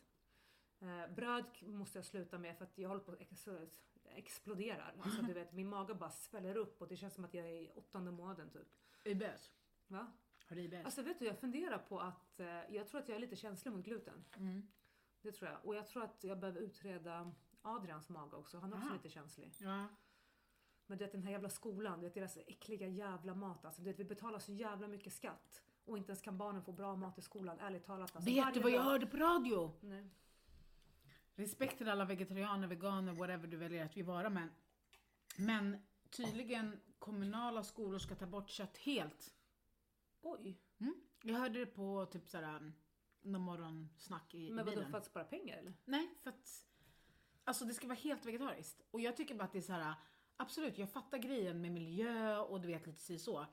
Eh, 0.80 1.14
bröd 1.14 1.44
måste 1.62 1.98
jag 1.98 2.04
sluta 2.04 2.38
med 2.38 2.56
för 2.58 2.64
att 2.64 2.78
jag 2.78 2.88
håller 2.88 3.00
på 3.02 3.12
att 3.12 3.20
ex- 3.20 3.48
exploderar. 4.04 4.94
Alltså, 5.02 5.22
du 5.22 5.32
vet, 5.32 5.52
min 5.52 5.68
mage 5.68 5.94
bara 5.94 6.10
sväller 6.10 6.56
upp 6.56 6.80
och 6.80 6.88
det 6.88 6.96
känns 6.96 7.14
som 7.14 7.24
att 7.24 7.34
jag 7.34 7.46
är 7.46 7.52
i 7.52 7.70
åttonde 7.74 8.10
månaden 8.10 8.50
typ. 8.50 8.68
IBS? 9.04 9.50
Va? 9.86 10.12
Har 10.46 10.56
du 10.56 10.62
IBS? 10.62 10.84
Alltså 10.84 11.02
vet 11.02 11.18
du, 11.18 11.24
jag 11.24 11.38
funderar 11.38 11.78
på 11.78 12.00
att 12.00 12.40
eh, 12.40 12.46
jag 12.74 12.88
tror 12.88 13.00
att 13.00 13.08
jag 13.08 13.16
är 13.16 13.20
lite 13.20 13.36
känslig 13.36 13.72
mot 13.72 13.84
gluten. 13.84 14.24
Mm. 14.36 14.68
Det 15.24 15.32
tror 15.32 15.50
jag. 15.50 15.64
Och 15.66 15.74
jag 15.74 15.86
tror 15.88 16.02
att 16.04 16.24
jag 16.24 16.38
behöver 16.40 16.60
utreda 16.60 17.32
Adrians 17.62 18.08
mage 18.08 18.36
också. 18.36 18.58
Han 18.58 18.72
är 18.72 18.76
också 18.76 18.86
Aha. 18.88 18.96
lite 18.96 19.08
känslig. 19.08 19.52
Ja. 19.60 19.86
Men 20.86 20.98
du 20.98 21.04
vet 21.04 21.12
den 21.12 21.22
här 21.22 21.30
jävla 21.30 21.48
skolan, 21.48 22.00
du 22.00 22.06
vet 22.06 22.14
deras 22.14 22.36
äckliga 22.36 22.88
jävla 22.88 23.34
mat. 23.34 23.64
Alltså, 23.64 23.82
du 23.82 23.90
vet, 23.90 23.98
vi 24.00 24.04
betalar 24.04 24.38
så 24.38 24.52
jävla 24.52 24.88
mycket 24.88 25.12
skatt. 25.12 25.62
Och 25.84 25.98
inte 25.98 26.10
ens 26.10 26.22
kan 26.22 26.38
barnen 26.38 26.62
få 26.62 26.72
bra 26.72 26.96
mat 26.96 27.18
i 27.18 27.22
skolan, 27.22 27.58
ärligt 27.60 27.84
talat. 27.84 28.16
Alltså, 28.16 28.30
Vet 28.30 28.54
du 28.54 28.60
vad 28.60 28.70
jag 28.72 28.78
dag- 28.80 28.84
hörde 28.90 29.06
på 29.06 29.16
radio? 29.16 29.72
Nej. 29.80 30.10
Respekt 31.34 31.78
till 31.78 31.88
alla 31.88 32.04
vegetarianer, 32.04 32.68
veganer, 32.68 33.12
whatever 33.12 33.46
du 33.48 33.56
väljer 33.56 33.84
att 33.84 33.96
vi 33.96 34.02
vara 34.02 34.30
men. 34.30 34.50
Men 35.38 35.76
tydligen 36.10 36.80
kommunala 36.98 37.62
skolor 37.62 37.98
ska 37.98 38.14
ta 38.14 38.26
bort 38.26 38.48
kött 38.50 38.76
helt. 38.78 39.34
Oj, 40.22 40.60
Mm. 40.78 40.94
Jag 41.22 41.34
hörde 41.38 41.58
det 41.58 41.66
på 41.66 42.06
typ 42.06 42.28
såhär 42.28 42.72
någon 43.24 43.40
morgonsnack 43.40 44.34
i, 44.34 44.46
i 44.46 44.50
men 44.50 44.64
vadå 44.64 44.76
bilen. 44.76 44.90
för 44.90 44.98
att 44.98 45.04
spara 45.04 45.24
pengar 45.24 45.56
eller? 45.56 45.74
Nej, 45.84 46.10
för 46.22 46.30
att 46.30 46.66
alltså 47.44 47.64
det 47.64 47.74
ska 47.74 47.86
vara 47.86 47.98
helt 47.98 48.26
vegetariskt. 48.26 48.82
Och 48.90 49.00
jag 49.00 49.16
tycker 49.16 49.34
bara 49.34 49.44
att 49.44 49.52
det 49.52 49.58
är 49.58 49.62
så 49.62 49.72
här. 49.72 49.94
absolut 50.36 50.78
jag 50.78 50.90
fattar 50.90 51.18
grejen 51.18 51.60
med 51.60 51.72
miljö 51.72 52.38
och 52.38 52.60
du 52.60 52.68
vet 52.68 52.86
lite 52.86 53.00
si 53.00 53.18
så. 53.18 53.46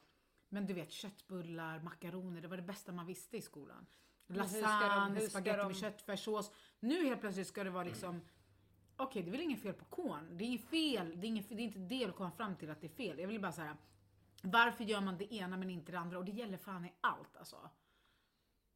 Men 0.50 0.68
du 0.68 0.74
vet 0.74 0.92
köttbullar, 0.92 1.80
makaroner, 1.80 2.42
det 2.42 2.48
var 2.48 2.58
det 2.58 2.64
bästa 2.64 2.92
man 2.92 3.06
visste 3.06 3.38
i 3.38 3.42
skolan. 3.42 3.86
Lasagne, 4.28 5.20
spagetti 5.30 5.58
de- 5.58 5.68
med 5.68 5.78
köttfärssås. 5.78 6.52
Nu 6.80 7.06
helt 7.06 7.22
plötsligt 7.22 7.48
ska 7.48 7.64
det 7.64 7.70
vara 7.70 7.84
liksom 7.84 8.22
Okej, 8.98 9.24
det 9.24 9.30
är 9.30 9.32
väl 9.32 9.42
inget 9.42 9.62
fel 9.62 9.74
på 9.74 9.86
korn. 9.86 10.38
Det 10.38 10.44
är 10.44 10.46
inget 10.46 10.70
fel, 10.70 11.22
det 11.22 11.28
är, 11.28 11.30
inget, 11.30 11.50
det 11.50 11.56
är 11.56 11.60
inte 11.60 11.80
det 11.80 12.06
vill 12.06 12.12
komma 12.12 12.32
fram 12.32 12.56
till 12.56 12.70
att 12.70 12.82
det 12.82 12.88
är 12.88 12.96
fel. 12.96 13.20
Jag 13.20 13.28
vill 13.28 13.42
bara 13.42 13.52
säga 13.52 13.78
varför 14.44 14.84
gör 14.84 15.02
man 15.02 15.18
det 15.18 15.34
ena 15.34 15.58
men 15.58 15.70
inte 15.70 15.92
det 15.92 16.00
andra? 16.00 16.18
Och 16.18 16.26
det 16.26 16.32
gäller 16.32 16.58
fan 16.58 16.86
i 16.86 16.94
allt 17.02 17.38
alltså. 17.38 17.70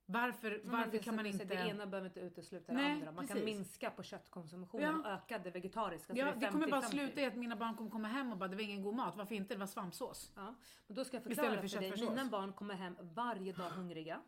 Varför, 0.05 0.61
varför 0.63 0.91
det 0.91 0.99
kan 0.99 1.15
man 1.15 1.25
inte... 1.25 1.45
Det 1.45 1.55
ena 1.55 1.85
behöver 1.85 2.07
inte 2.09 2.19
utesluta 2.19 2.71
det 2.73 2.77
Nej, 2.81 2.91
andra. 2.91 3.11
Man 3.11 3.27
kan 3.27 3.37
precis. 3.37 3.45
minska 3.45 3.89
på 3.89 4.03
köttkonsumtionen 4.03 5.01
Ja. 5.03 5.09
och 5.15 5.23
öka 5.23 5.39
det 5.39 5.51
vegetariska. 5.51 6.13
Ja, 6.15 6.27
är 6.27 6.35
det 6.35 6.47
kommer 6.51 6.67
bara 6.67 6.81
50-50. 6.81 6.89
sluta 6.91 7.21
i 7.21 7.25
att 7.25 7.35
mina 7.35 7.55
barn 7.55 7.75
kommer 7.75 7.89
komma 7.89 8.07
hem 8.07 8.31
och 8.31 8.37
bara 8.37 8.49
det 8.49 8.55
var 8.55 8.63
ingen 8.63 8.81
god 8.83 8.95
mat. 8.95 9.15
Varför 9.17 9.35
inte? 9.35 9.53
Det 9.53 9.59
var 9.59 9.67
svampsås. 9.67 10.31
Ja, 10.35 10.55
men 10.87 10.95
då 10.95 11.05
ska 11.05 11.15
jag 11.17 11.23
förklara 11.23 11.61
för 11.61 11.67
för, 11.67 11.79
dig. 11.79 11.91
Mina 12.09 12.25
barn 12.25 12.53
kommer 12.53 12.73
hem 12.75 12.95
varje 13.01 13.53
dag 13.53 13.69
hungriga. 13.69 14.21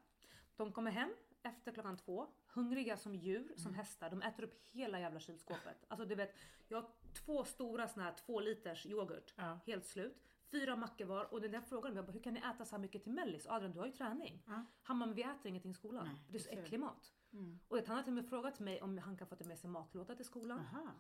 De 0.55 0.71
kommer 0.71 0.91
hem 0.91 1.13
efter 1.43 1.71
klockan 1.71 1.97
två, 1.97 2.27
hungriga 2.47 2.97
som 2.97 3.15
djur, 3.15 3.41
Mm. 3.45 3.57
som 3.57 3.73
hästar. 3.73 4.09
De 4.09 4.21
äter 4.21 4.43
upp 4.43 4.59
hela 4.71 4.99
jävla 4.99 5.19
kylskåpet. 5.19 5.85
Alltså 5.87 6.05
du 6.05 6.15
vet, 6.15 6.35
jag 6.67 6.81
har 6.81 6.89
två 7.13 7.43
stora 7.43 7.87
såna 7.87 8.03
här 8.05 8.13
två 8.25 8.39
liters 8.39 8.85
yoghurt, 8.85 9.33
Ja. 9.37 9.59
helt 9.65 9.85
slut. 9.85 10.26
Fyra 10.51 10.75
mackor 10.75 11.05
var 11.05 11.33
och 11.33 11.41
den 11.41 11.51
där 11.51 11.62
frågan 11.62 11.95
jag 11.95 12.05
bara, 12.05 12.12
hur 12.12 12.19
kan 12.19 12.33
ni 12.33 12.39
äta 12.39 12.65
så 12.65 12.75
här 12.75 12.81
mycket 12.81 13.03
till 13.03 13.12
mellis? 13.12 13.47
Adrian 13.47 13.71
du 13.73 13.79
har 13.79 13.86
ju 13.86 13.91
träning. 13.91 14.43
Ja. 14.47 14.65
Han 14.83 14.99
bara, 14.99 15.05
men 15.05 15.15
vi 15.15 15.21
äter 15.23 15.47
ingenting 15.47 15.71
i 15.71 15.73
skolan. 15.73 16.05
Nej, 16.05 16.21
det 16.29 16.38
är 16.38 16.41
så 16.41 16.49
äcklig 16.49 16.79
mat. 16.79 17.13
Mm. 17.33 17.60
Och 17.67 17.77
han 17.88 17.95
har 17.95 18.03
till 18.03 18.12
och 18.12 18.15
med 18.15 18.29
frågat 18.29 18.60
mig 18.60 18.81
om 18.81 18.97
han 18.97 19.17
kan 19.17 19.27
få 19.27 19.36
ta 19.36 19.45
med 19.45 19.60
sig 19.60 19.69
matlåda 19.69 20.15
till 20.15 20.25
skolan. 20.25 20.60
Aha, 20.60 20.91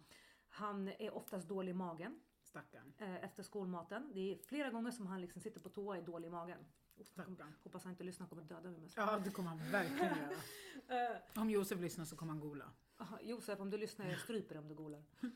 Han 0.49 0.87
är 0.87 1.13
oftast 1.13 1.47
dålig 1.47 1.71
i 1.71 1.73
magen 1.73 2.19
stackarn. 2.43 2.93
eh, 2.97 3.15
efter 3.23 3.43
skolmaten. 3.43 4.11
Det 4.13 4.19
är 4.33 4.37
flera 4.37 4.69
gånger 4.69 4.91
som 4.91 5.07
han 5.07 5.21
liksom 5.21 5.41
sitter 5.41 5.59
på 5.59 5.69
toa 5.69 5.85
och 5.87 5.97
är 5.97 6.01
dålig 6.01 6.27
i 6.27 6.31
magen. 6.31 6.57
Han 6.57 7.05
kommer- 7.05 7.25
Stackarn. 7.35 7.53
Hoppas 7.63 7.83
han 7.83 7.91
inte 7.93 8.03
lyssnar 8.03 8.25
och 8.25 8.29
kommer 8.29 8.43
döda 8.43 8.69
mig. 8.69 8.79
med. 8.79 8.91
Ja, 8.95 9.19
det 9.23 9.29
kommer 9.31 9.49
han 9.49 9.71
verkligen 9.71 10.17
göra. 10.17 10.31
Eh, 10.89 11.41
Om 11.41 11.49
Josef 11.49 11.79
lyssnar 11.79 12.05
så 12.05 12.15
kommer 12.15 12.33
han 12.33 12.39
gola. 12.39 12.71
aha, 12.97 13.19
Josef, 13.21 13.59
om 13.59 13.69
du 13.69 13.77
lyssnar, 13.77 14.05
jag 14.09 14.19
stryper 14.19 14.57
om 14.57 14.67
du 14.67 14.75
golar. 14.75 15.03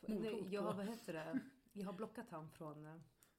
Nej, 0.00 0.48
jag 0.54 0.62
vad 0.62 0.86
heter 0.86 1.12
det? 1.12 1.40
Jag 1.72 1.86
har 1.86 1.92
blockat 1.92 2.30
han 2.30 2.50
från 2.50 2.86
eh, 2.86 2.96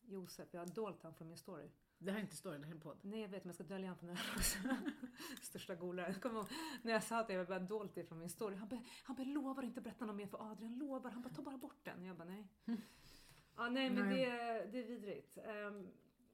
Josef. 0.07 0.47
Jag 0.51 0.61
har 0.61 0.67
dolt 0.67 1.03
han 1.03 1.13
från 1.13 1.27
min 1.27 1.37
story. 1.37 1.69
Det 1.97 2.11
här 2.11 2.17
är 2.17 2.21
inte 2.23 2.35
storyn, 2.35 2.61
det 2.61 2.67
här 2.67 2.71
är 2.73 2.75
en 2.75 2.81
podd. 2.81 2.97
Nej, 3.01 3.21
jag 3.21 3.29
vet, 3.29 3.43
men 3.43 3.49
jag 3.49 3.55
ska 3.55 3.63
dölja 3.63 3.87
han 3.87 3.97
från 3.97 4.07
den 4.07 4.17
här 4.17 4.33
också. 4.37 4.57
Största 5.41 5.75
golaren. 5.75 6.13
Kommer 6.19 6.35
ihåg 6.39 6.47
när 6.81 6.93
jag 6.93 7.03
sa 7.03 7.19
att 7.19 7.29
jag 7.29 7.47
bara 7.47 7.59
dolt 7.59 7.95
det 7.95 8.03
från 8.03 8.17
min 8.19 8.29
story. 8.29 8.55
Han 8.55 8.67
bara, 8.69 8.81
han 9.03 9.15
bara 9.15 9.23
lovar 9.23 9.63
inte 9.63 9.81
berätta 9.81 10.05
något 10.05 10.15
mer 10.15 10.27
för 10.27 10.51
Adrian. 10.51 10.77
Lovar. 10.77 11.11
Han 11.11 11.21
bara, 11.21 11.33
ta 11.33 11.41
bara 11.41 11.57
bort 11.57 11.79
den. 11.85 12.05
Jag 12.05 12.17
bara, 12.17 12.25
nej. 12.29 12.47
Ja, 13.57 13.69
nej, 13.69 13.89
men 13.89 14.09
Nej. 14.09 14.25
Det, 14.25 14.65
det 14.71 14.79
är 14.79 14.87
vidrigt. 14.87 15.37
Ehm, 15.37 15.87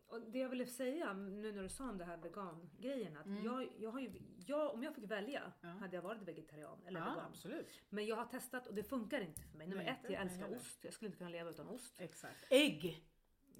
och 0.07 0.21
det 0.21 0.39
jag 0.39 0.49
ville 0.49 0.65
säga 0.65 1.13
nu 1.13 1.51
när 1.51 1.63
du 1.63 1.69
sa 1.69 1.89
om 1.89 1.97
det 1.97 2.05
här 2.05 2.17
vegan-grejen. 2.17 3.17
Att 3.17 3.25
Mm. 3.25 3.43
jag, 3.45 3.67
jag 3.79 3.91
har 3.91 3.99
ju, 3.99 4.11
jag, 4.45 4.73
om 4.73 4.83
jag 4.83 4.95
fick 4.95 5.11
välja 5.11 5.51
Ja. 5.61 5.67
hade 5.69 5.95
jag 5.95 6.01
varit 6.03 6.21
vegetarian 6.21 6.77
eller 6.85 6.99
ja, 6.99 7.05
vegan. 7.05 7.25
absolut. 7.25 7.67
Men 7.89 8.05
jag 8.05 8.15
har 8.15 8.25
testat 8.25 8.67
och 8.67 8.73
det 8.75 8.83
funkar 8.83 9.21
inte 9.21 9.41
för 9.41 9.57
mig. 9.57 9.67
Nummer 9.67 9.83
Nej, 9.83 9.99
ett, 10.03 10.11
jag 10.11 10.21
älskar 10.21 10.41
heller. 10.41 10.57
ost. 10.57 10.83
Jag 10.83 10.93
skulle 10.93 11.07
inte 11.07 11.17
kunna 11.17 11.29
leva 11.29 11.49
utan 11.49 11.67
ost. 11.67 12.01
Exakt. 12.01 12.45
Ägg! 12.49 13.07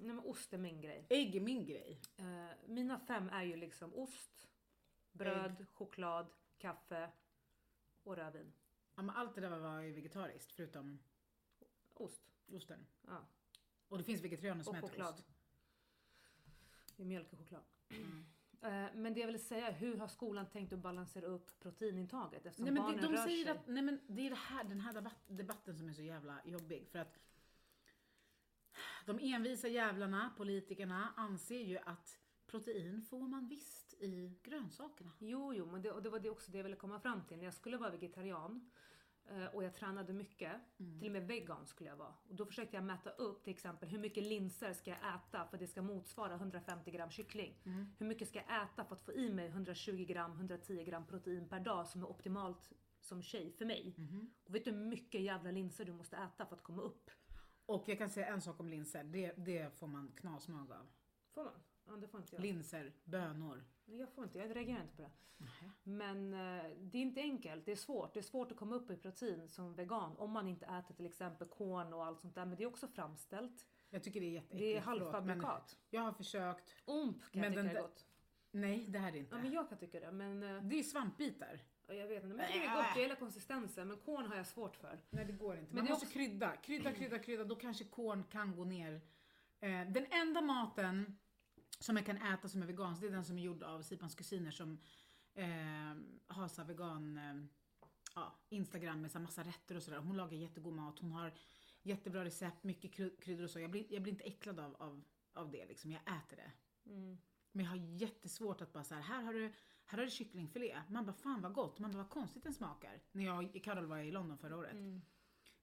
Nej, 0.02 0.16
men 0.16 0.24
ost 0.24 0.52
är 0.52 0.58
min 0.58 0.80
grej. 0.80 1.06
Ägg 1.10 1.36
är 1.36 1.40
min 1.40 1.66
grej. 1.66 2.00
Eh, 2.16 2.46
mina 2.66 2.98
fem 2.98 3.28
är 3.28 3.42
ju 3.42 3.56
liksom 3.56 3.94
ost, 3.94 4.48
bröd, 5.12 5.66
choklad, 5.72 6.26
kaffe 6.58 7.10
och 8.02 8.16
rödvin. 8.16 8.52
Ja, 8.94 9.02
men 9.02 9.16
allt 9.16 9.34
det 9.34 9.40
där 9.40 9.58
var 9.58 9.80
ju 9.80 9.92
vegetariskt 9.92 10.52
förutom 10.52 10.98
Ost. 11.94 12.22
osten. 12.52 12.86
Ja. 13.06 13.26
Och 13.88 13.98
det 13.98 14.04
finns 14.04 14.20
vegetarianer 14.20 14.62
som 14.62 14.70
Och 14.70 14.78
äter 14.78 14.88
choklad. 14.88 15.14
ost. 15.14 15.26
Det 16.96 17.02
är 17.02 17.06
mjölk 17.06 17.32
och 17.32 17.38
choklad. 17.38 17.62
Mm. 17.90 18.24
Eh, 18.62 18.94
men 18.94 19.14
det 19.14 19.20
jag 19.20 19.26
vill 19.26 19.44
säga, 19.44 19.70
hur 19.70 19.96
har 19.96 20.08
skolan 20.08 20.46
tänkt 20.46 20.72
att 20.72 20.78
balansera 20.78 21.26
upp 21.26 21.60
proteinintaget? 21.60 22.46
Eftersom 22.46 22.64
Nej, 22.64 22.74
men 22.74 22.82
barnen 22.82 23.00
det, 23.00 23.06
de 23.06 23.12
rör 23.12 23.24
säger 23.24 23.44
sig. 23.44 23.52
att, 23.52 23.66
nej 23.66 23.82
men 23.82 24.00
det 24.06 24.26
är 24.26 24.30
det 24.30 24.36
här, 24.36 24.64
den 24.64 24.80
här 24.80 24.92
debatt, 24.92 25.16
debatten 25.26 25.78
som 25.78 25.88
är 25.88 25.92
så 25.92 26.02
jävla 26.02 26.40
jobbig. 26.44 26.88
För 26.88 26.98
att 26.98 27.18
de 29.06 29.18
envisa 29.34 29.68
jävlarna, 29.68 30.34
politikerna, 30.36 31.12
anser 31.16 31.60
ju 31.62 31.78
att 31.78 32.18
protein 32.46 33.02
får 33.02 33.28
man 33.28 33.48
visst 33.48 33.94
i 33.94 34.38
grönsakerna. 34.42 35.10
Jo, 35.18 35.54
jo, 35.54 35.66
men 35.66 35.82
det, 35.82 35.90
och 35.92 36.02
det 36.02 36.10
var 36.10 36.20
det 36.20 36.30
också 36.30 36.50
det 36.52 36.58
jag 36.58 36.62
ville 36.64 36.76
komma 36.76 37.00
fram 37.00 37.24
till. 37.26 37.36
När 37.36 37.44
jag 37.44 37.54
skulle 37.54 37.76
vara 37.76 37.90
vegetarian 37.90 38.70
eh, 39.30 39.44
och 39.46 39.64
jag 39.64 39.74
tränade 39.74 40.12
mycket, 40.12 40.52
Mm. 40.78 40.98
till 40.98 41.08
och 41.08 41.12
med 41.12 41.26
vegan 41.26 41.66
skulle 41.66 41.90
jag 41.90 41.96
vara. 41.96 42.14
Och 42.28 42.34
då 42.34 42.46
försökte 42.46 42.76
jag 42.76 42.84
mäta 42.84 43.10
upp 43.10 43.44
till 43.44 43.52
exempel 43.52 43.88
hur 43.88 43.98
mycket 43.98 44.24
linser 44.24 44.72
ska 44.72 44.90
jag 44.90 44.98
äta 44.98 45.46
för 45.46 45.56
att 45.56 45.60
det 45.60 45.66
ska 45.66 45.82
motsvara 45.82 46.34
150 46.34 46.90
gram 46.90 47.10
kyckling. 47.10 47.62
Mm. 47.66 47.86
Hur 47.98 48.06
mycket 48.06 48.28
ska 48.28 48.38
jag 48.46 48.62
äta 48.62 48.84
för 48.84 48.94
att 48.94 49.02
få 49.02 49.12
i 49.12 49.32
mig 49.32 49.46
120 49.46 50.04
gram, 50.08 50.32
110 50.32 50.84
gram 50.84 51.06
protein 51.06 51.48
per 51.48 51.60
dag 51.60 51.86
som 51.86 52.02
är 52.02 52.10
optimalt 52.10 52.72
som 53.00 53.22
tjej 53.22 53.52
för 53.52 53.64
mig. 53.64 53.94
Mhm. 53.96 54.30
Och 54.44 54.54
vet 54.54 54.64
du 54.64 54.70
hur 54.70 54.78
mycket 54.78 55.20
jävla 55.20 55.50
linser 55.50 55.84
du 55.84 55.92
måste 55.92 56.16
äta 56.16 56.46
för 56.46 56.56
att 56.56 56.62
komma 56.62 56.82
upp? 56.82 57.10
Och 57.66 57.88
jag 57.88 57.98
kan 57.98 58.10
säga 58.10 58.26
en 58.26 58.40
sak 58.40 58.60
om 58.60 58.68
linser, 58.68 59.04
det, 59.04 59.32
det 59.36 59.78
får 59.78 59.86
man 59.86 60.12
knasmag 60.16 60.72
av. 60.72 60.86
Får 61.34 61.44
man? 61.44 61.52
Ja, 61.84 61.92
det 61.92 62.08
får 62.08 62.20
inte 62.20 62.34
jag. 62.34 62.42
Linser, 62.42 62.92
bönor. 63.04 63.64
Jag 63.84 64.12
får 64.12 64.24
inte, 64.24 64.38
jag 64.38 64.56
reagerar 64.56 64.82
inte 64.82 64.96
på 64.96 65.02
det. 65.02 65.10
Men 65.82 66.34
eh, 66.34 66.64
det 66.78 66.98
är 66.98 67.02
inte 67.02 67.20
enkelt, 67.20 67.64
det 67.64 67.72
är 67.72 67.76
svårt. 67.76 68.14
Det 68.14 68.20
är 68.20 68.22
svårt 68.22 68.52
att 68.52 68.58
komma 68.58 68.76
upp 68.76 68.90
i 68.90 68.96
protein 68.96 69.48
som 69.48 69.74
vegan 69.74 70.16
om 70.16 70.30
man 70.30 70.48
inte 70.48 70.66
äter 70.66 70.94
till 70.94 71.06
exempel 71.06 71.48
korn 71.48 71.92
och 71.92 72.04
allt 72.04 72.20
sånt 72.20 72.34
där. 72.34 72.44
Men 72.46 72.56
det 72.56 72.62
är 72.62 72.66
också 72.68 72.88
framställt. 72.88 73.66
Jag 73.90 74.02
tycker 74.02 74.20
det 74.20 74.26
är 74.26 74.30
jätteäckligt. 74.30 74.60
Det 74.60 74.76
är 74.76 74.80
halvfabrikat. 74.80 75.78
Jag 75.90 76.00
har 76.00 76.12
försökt. 76.12 76.74
Omp 76.84 77.32
kan 77.32 77.42
jag 77.42 77.52
tycka 77.52 77.62
den 77.62 77.76
är 77.76 77.82
gott. 77.82 78.06
Nej, 78.50 78.86
det 78.88 78.98
här 78.98 79.12
är 79.12 79.16
inte. 79.16 79.36
Ja 79.36 79.42
men 79.42 79.52
jag 79.52 79.68
kan 79.68 79.78
tycka 79.78 80.00
det. 80.00 80.12
Men 80.12 80.42
eh, 80.42 80.62
Det 80.62 80.78
är 80.78 80.82
svampbitar. 80.82 81.60
Ja, 81.86 81.94
jag 81.94 82.06
vet 82.06 82.24
inte. 82.24 82.36
Men 82.36 82.38
jag 82.44 82.52
tycker 82.52 82.60
det 82.66 82.72
är 82.72 82.76
gott, 82.76 82.86
jag 82.94 83.02
gillar 83.02 83.16
konsistensen. 83.16 83.88
Men 83.88 83.96
korn 83.96 84.26
har 84.26 84.36
jag 84.36 84.46
svårt 84.46 84.76
för. 84.76 85.00
Nej 85.10 85.24
det 85.24 85.32
går 85.32 85.56
inte. 85.56 85.74
Men 85.74 85.76
Man 85.84 85.86
är 85.86 85.90
måste 85.90 86.06
också- 86.06 86.18
krydda, 86.18 86.56
krydda, 86.56 86.92
krydda, 86.92 87.18
krydda. 87.18 87.44
Då 87.44 87.54
kanske 87.56 87.84
korn 87.84 88.24
kan 88.24 88.56
gå 88.56 88.64
ner. 88.64 89.00
Eh, 89.60 89.88
den 89.90 90.06
enda 90.10 90.40
maten 90.40 91.18
som 91.78 91.96
jag 91.96 92.06
kan 92.06 92.16
äta 92.16 92.48
som 92.48 92.62
är 92.62 92.66
vegansk, 92.66 93.00
det 93.00 93.06
är 93.06 93.10
den 93.10 93.24
som 93.24 93.38
är 93.38 93.42
gjord 93.42 93.62
av 93.62 93.82
Sipans 93.82 94.14
kusiner 94.14 94.50
som 94.50 94.78
eh, 95.34 95.44
har 96.26 96.48
så 96.48 96.60
här 96.62 96.68
vegan 96.68 97.18
eh, 97.18 97.34
ja, 98.14 98.32
Instagram 98.48 99.00
med 99.00 99.10
så 99.10 99.18
massa 99.18 99.42
rätter 99.42 99.76
och 99.76 99.82
sådär. 99.82 99.98
Hon 99.98 100.16
lagar 100.16 100.36
jättegod 100.38 100.72
mat, 100.72 100.98
hon 100.98 101.12
har 101.12 101.32
jättebra 101.82 102.24
recept, 102.24 102.64
mycket 102.64 102.90
kry- 102.94 103.20
kryddor 103.20 103.44
och 103.44 103.50
så. 103.50 103.60
Jag 103.60 103.70
blir, 103.70 103.92
jag 103.92 104.02
blir 104.02 104.12
inte 104.12 104.24
äcklad 104.24 104.60
av, 104.60 104.76
av, 104.82 105.04
av 105.32 105.50
det 105.50 105.66
liksom, 105.66 105.92
jag 105.92 106.00
äter 106.02 106.36
det. 106.36 106.50
Mm. 106.90 107.18
Men 107.52 107.64
jag 107.64 107.70
har 107.72 107.76
jättesvårt 107.78 108.60
att 108.60 108.72
bara 108.72 108.84
så 108.84 108.94
här, 108.94 109.02
här 109.02 109.22
har 109.22 109.32
du, 109.32 109.52
här 109.86 109.98
har 109.98 110.04
du 110.04 110.10
kycklingfilé. 110.10 110.82
Man 110.88 111.06
bara, 111.06 111.12
fan 111.12 111.42
vad 111.42 111.52
gott. 111.52 111.78
Man 111.78 111.90
bara, 111.90 111.98
vad 111.98 112.10
konstigt 112.10 112.42
den 112.42 112.54
smakar. 112.54 113.00
När 113.12 113.24
jag 113.24 113.56
och 113.56 113.62
Carol 113.62 113.86
var 113.86 113.98
i 113.98 114.10
London 114.10 114.38
förra 114.38 114.56
året. 114.56 114.72
Mm. 114.72 115.02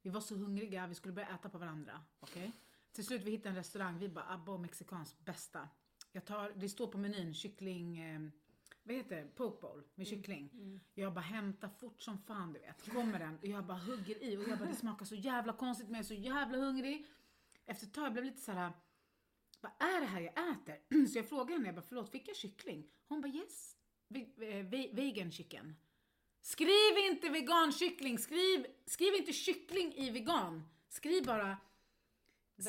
Vi 0.02 0.10
var 0.10 0.22
så 0.22 0.36
hungriga, 0.36 0.88
vi 0.88 0.96
skulle 0.96 1.14
börja 1.14 1.28
äta 1.28 1.50
på 1.50 1.58
varandra. 1.58 2.02
Okej? 2.20 2.52
Till 2.92 3.06
slut 3.06 3.24
vi 3.24 3.32
hittade 3.32 3.50
en 3.50 3.56
restaurang, 3.56 4.00
vi 4.00 4.10
bara, 4.10 4.26
abba 4.30 4.52
och 4.52 4.60
mexikans 4.60 5.20
bästa. 5.20 5.70
Jag 6.12 6.26
tar, 6.26 6.52
det 6.56 6.70
står 6.70 6.88
på 6.88 6.98
menyn 6.98 7.34
kyckling, 7.34 7.98
eh, 7.98 8.22
vad 8.84 8.96
heter 8.96 9.16
det? 9.16 9.28
Poke 9.36 9.62
bowl 9.62 9.84
med 9.96 10.08
kyckling. 10.08 10.50
Mm. 10.54 10.80
Jag 10.94 11.14
bara 11.14 11.22
hämtar 11.22 11.70
fort 11.70 12.02
som 12.02 12.18
fan 12.18 12.54
du 12.54 12.60
vet. 12.60 12.90
Kommer 12.90 13.20
den 13.20 13.38
och 13.38 13.46
jag 13.46 13.66
bara 13.66 13.78
hugger 13.78 14.24
i 14.24 14.38
och 14.38 14.50
jag 14.50 14.60
bara 14.60 14.70
det 14.70 14.76
smakar 14.76 15.06
så 15.06 15.16
jävla 15.16 15.54
konstigt 15.54 15.88
men 15.88 15.96
jag 15.96 16.04
är 16.04 16.08
så 16.08 16.14
jävla 16.14 16.58
hungrig. 16.58 17.08
Efter 17.66 17.88
ett 17.88 17.94
tag 17.94 18.06
jag 18.06 18.14
blev 18.14 18.26
lite 18.26 18.42
så 18.42 18.52
här. 18.52 18.72
Vad 19.62 19.72
är 19.80 20.02
det 20.02 20.06
här 20.06 20.22
jag 20.22 20.52
äter? 20.52 21.06
Så 21.08 21.18
jag 21.18 21.30
frågade 21.30 21.54
henne, 21.54 21.66
jag 21.66 21.76
bara 21.76 21.82
förlåt 21.82 22.10
fick 22.10 22.28
jag 22.28 22.36
kyckling? 22.36 22.88
Hon 23.08 23.22
bara 23.22 23.28
yes. 23.28 23.76
Eh, 24.16 24.66
ve- 24.66 24.90
vegan 24.94 25.32
chicken. 25.32 25.76
Skriv 26.42 26.98
inte 27.12 27.30
vegankyckling, 27.30 28.18
skriv, 28.20 28.66
skriv 28.86 29.14
inte 29.14 29.34
kyckling 29.34 29.94
i 29.94 30.10
vegan. 30.10 30.64
Skriv 30.88 31.26
bara 31.26 31.58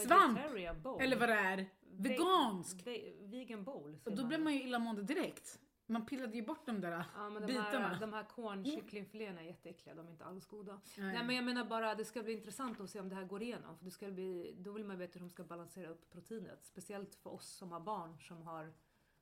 svamp 0.07 0.39
bowl. 0.83 1.01
eller 1.03 1.17
vad 1.17 1.29
det 1.29 1.35
är. 1.35 1.67
Vegansk. 1.83 2.87
Ve- 2.87 3.13
vegan 3.21 3.65
bowl. 3.65 3.99
Och 4.05 4.11
då 4.13 4.23
man. 4.23 4.29
blev 4.29 4.41
man 4.41 4.55
ju 4.55 4.63
illamående 4.63 5.03
direkt. 5.03 5.59
Man 5.87 6.07
pillade 6.07 6.37
ju 6.37 6.43
bort 6.43 6.67
de 6.67 6.81
där 6.81 7.05
Ja 7.17 7.31
men 7.31 7.43
de 7.43 7.47
bitarna. 7.47 7.89
här, 7.89 8.01
de 8.01 8.13
här 8.13 8.25
kornkycklingfiléerna 8.25 9.41
är 9.41 9.45
jätteäckliga, 9.45 9.95
de 9.95 10.07
är 10.07 10.11
inte 10.11 10.25
alls 10.25 10.47
goda. 10.47 10.81
Nej. 10.99 11.13
Nej. 11.15 11.25
men 11.27 11.37
jag 11.37 11.45
menar 11.45 11.65
bara, 11.65 11.95
det 11.95 12.05
ska 12.05 12.23
bli 12.23 12.33
intressant 12.33 12.81
att 12.81 12.91
se 12.91 13.01
om 13.01 13.09
det 13.09 13.15
här 13.15 13.25
går 13.25 13.43
igenom. 13.43 13.79
För 13.79 13.85
det 13.85 13.91
ska 13.91 14.11
bli, 14.11 14.55
då 14.59 14.73
vill 14.73 14.85
man 14.85 14.99
veta 14.99 15.13
hur 15.13 15.21
de 15.21 15.31
ska 15.31 15.45
balansera 15.45 15.89
upp 15.89 16.11
proteinet. 16.11 16.65
Speciellt 16.65 17.15
för 17.15 17.31
oss 17.31 17.49
som 17.49 17.73
har 17.73 17.81
barn 17.81 18.19
som 18.21 18.43
har 18.43 18.73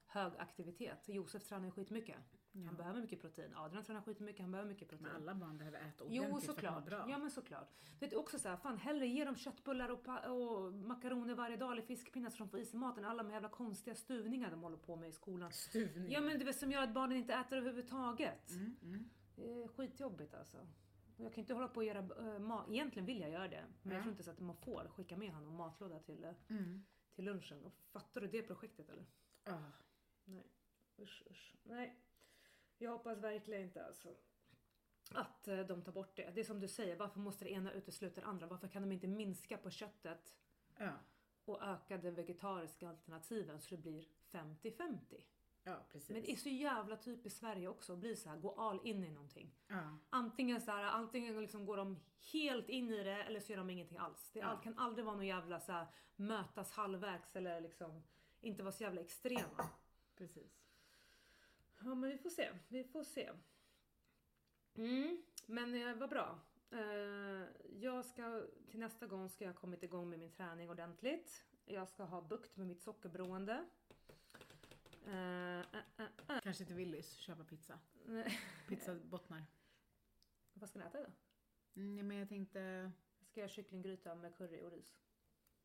hög 0.09 0.33
aktivitet. 0.39 1.09
Josef 1.09 1.45
tränar 1.45 1.65
ju 1.65 1.71
skitmycket. 1.71 2.17
Han 2.67 2.77
behöver 2.77 3.01
mycket 3.01 3.21
protein. 3.21 3.55
Adrian 3.57 3.85
tränar 3.85 4.01
skitmycket, 4.01 4.41
han 4.43 4.51
behöver 4.51 4.69
mycket 4.73 4.89
protein. 4.89 5.09
Men 5.13 5.17
alla 5.23 5.35
barn 5.35 5.59
behöver 5.59 5.79
äta 5.79 6.05
Jo, 6.09 6.23
ordentligt 6.23 6.45
för 6.45 6.51
att 6.53 6.57
såklart. 6.57 6.85
bra. 6.87 7.07
Ja, 7.11 7.19
men 7.19 7.31
såklart. 7.31 7.69
Det 7.99 8.13
är 8.13 8.19
också 8.19 8.39
så 8.39 8.49
här, 8.49 8.57
fan 8.57 8.79
hellre 8.79 9.07
ge 9.07 9.25
dem 9.25 9.37
köttbullar 9.37 9.89
och, 9.89 10.09
och 10.09 10.73
makaroner 10.73 11.35
varje 11.35 11.57
dag 11.57 11.73
eller 11.73 11.83
fiskpinnar 11.83 12.31
så 12.31 12.39
de 12.39 12.49
får 12.49 12.61
i 12.61 12.65
sig 12.65 12.79
maten. 12.81 13.05
Alla 13.05 13.23
de 13.23 13.31
jävla 13.33 13.49
konstiga 13.49 13.95
stuvningar 13.97 14.51
de 14.51 14.63
håller 14.63 14.77
på 14.77 14.97
med 14.97 15.09
i 15.09 15.13
skolan. 15.13 15.53
Stuvning. 15.53 16.13
Ja 16.13 16.21
men 16.21 16.39
det 16.39 16.49
är 16.49 16.53
som 16.53 16.73
gör 16.73 16.83
att 16.83 16.95
barnen 16.95 17.17
inte 17.17 17.35
äter 17.35 17.59
överhuvudtaget. 17.59 18.51
Mm, 18.51 18.77
mm. 18.83 19.11
Det 19.37 19.63
är 19.63 19.69
skitjobbigt 19.69 20.35
alltså. 20.35 20.67
Jag 21.17 21.33
kan 21.35 21.41
inte 21.43 21.55
hålla 21.55 21.69
på 21.69 21.77
och 21.77 21.85
göra 21.85 22.03
uh, 22.03 22.39
mat. 22.39 22.71
Egentligen 22.71 23.07
vill 23.07 23.21
jag 23.21 23.31
göra 23.31 23.49
det. 23.49 23.65
Men 23.83 23.91
Ja. 23.93 23.97
jag 23.97 24.03
tror 24.03 24.11
inte 24.13 24.23
så 24.23 24.31
att 24.31 24.41
man 24.41 24.57
får 24.57 24.89
skicka 24.89 25.17
med 25.17 25.33
honom 25.33 25.55
matlåda 25.55 25.99
till, 25.99 26.25
eh, 26.25 26.31
Mm. 26.49 26.85
till 27.15 27.25
lunchen. 27.25 27.65
Och 27.65 27.73
fattar 27.93 28.21
du 28.21 28.27
det 28.27 28.43
projektet 28.43 28.89
eller? 28.91 29.07
Ah. 29.45 29.55
Nej. 30.29 30.47
Usch, 30.99 31.22
usch. 31.31 31.55
Nej. 31.62 31.99
Jag 32.79 32.91
hoppas 32.91 33.18
verkligen 33.18 33.62
inte 33.62 33.87
alltså. 33.87 34.14
Att 35.14 35.49
eh, 35.49 35.59
de 35.61 35.83
tar 35.83 35.93
bort 35.93 36.16
det. 36.16 36.31
Det 36.35 36.41
är 36.41 36.45
som 36.45 36.61
du 36.61 36.68
säger, 36.68 36.97
varför 36.97 37.20
måste 37.20 37.45
det 37.45 37.51
ena 37.51 37.72
utesluta 37.72 38.20
det 38.20 38.26
andra? 38.26 38.47
Varför 38.47 38.68
kan 38.68 38.83
de 38.83 38.93
inte 38.93 39.07
minska 39.07 39.57
på 39.59 39.70
köttet 39.70 40.35
Ja. 40.79 40.93
och 41.45 41.62
öka 41.62 41.99
de 41.99 42.11
vegetariska 42.11 42.89
alternativen 42.89 43.61
så 43.61 43.74
det 43.74 43.81
blir 43.83 44.05
50-50? 44.31 45.22
ja, 45.62 45.76
precis. 45.93 46.11
Men 46.11 46.22
det 46.22 46.33
är 46.33 46.37
så 46.37 46.49
jävla 46.49 46.97
typiskt 46.97 47.39
Sverige 47.41 47.68
också 47.68 47.93
att 47.93 47.99
bli 47.99 48.16
så 48.16 48.29
här, 48.29 48.37
gå 48.37 48.55
all 48.55 48.81
in 48.87 49.05
i 49.05 49.11
någonting. 49.11 49.55
ja. 49.68 49.99
Antingen 50.11 50.61
så 50.61 50.70
här, 50.70 50.83
antingen 50.85 51.41
liksom 51.41 51.66
går 51.66 51.76
de 51.76 52.01
helt 52.33 52.68
in 52.68 52.91
i 52.95 53.05
det 53.05 53.22
eller 53.24 53.41
så 53.41 53.53
gör 53.53 53.59
de 53.59 53.70
ingenting 53.70 53.99
alls. 53.99 54.31
Det 54.33 54.39
Ja. 54.41 54.57
kan 54.57 54.79
aldrig 54.79 55.05
vara 55.05 55.16
någon 55.16 55.26
jävla 55.26 55.61
så 55.61 55.72
här, 55.72 55.87
mötas 56.16 56.72
halvvägs 56.72 57.37
eller 57.37 57.61
liksom 57.61 58.03
inte 58.41 58.62
vara 58.62 58.72
så 58.72 58.83
jävla 58.83 59.01
extrema. 59.01 59.68
Precis. 60.19 60.62
Ja 61.79 61.95
men 61.95 62.11
vi 62.11 62.19
får 62.19 62.31
se, 62.31 62.51
vi 62.69 62.85
får 62.85 63.05
se. 63.05 63.31
Mm, 64.75 65.23
men 65.47 65.75
eh, 65.75 65.95
vad 65.97 66.11
bra. 66.11 66.41
Eh, 66.71 67.45
jag 67.81 68.05
ska, 68.05 68.47
till 68.71 68.81
nästa 68.81 69.07
gång 69.07 69.29
ska 69.29 69.45
jag 69.45 69.53
ha 69.53 69.61
kommit 69.61 69.83
igång 69.83 70.11
med 70.11 70.19
min 70.19 70.33
träning 70.33 70.71
ordentligt. 70.71 71.45
Jag 71.64 71.89
ska 71.89 72.05
ha 72.05 72.21
bukt 72.23 72.57
med 72.57 72.66
mitt 72.66 72.83
sockerberoende. 72.83 73.64
Eh, 75.07 75.61
eh, 75.61 75.64
eh, 75.97 76.07
eh. 76.29 76.41
Kanske 76.43 76.64
till 76.64 76.75
Willys, 76.77 77.12
köpa 77.12 77.45
pizza. 77.45 77.79
Nej. 78.07 78.39
Pizzabottnar. 78.69 79.45
Vad 80.55 80.69
ska 80.69 80.79
ni 80.79 80.85
äta 80.85 80.99
då? 80.99 81.11
Mm, 81.81 82.09
men 82.09 82.16
jag 82.16 82.29
tänkte, 82.29 82.61
Jag 83.19 83.29
ska 83.29 83.41
göra 83.41 83.49
kycklinggryta 83.51 84.14
med 84.14 84.37
curry 84.37 84.62
och 84.62 84.71
ris. 84.71 84.99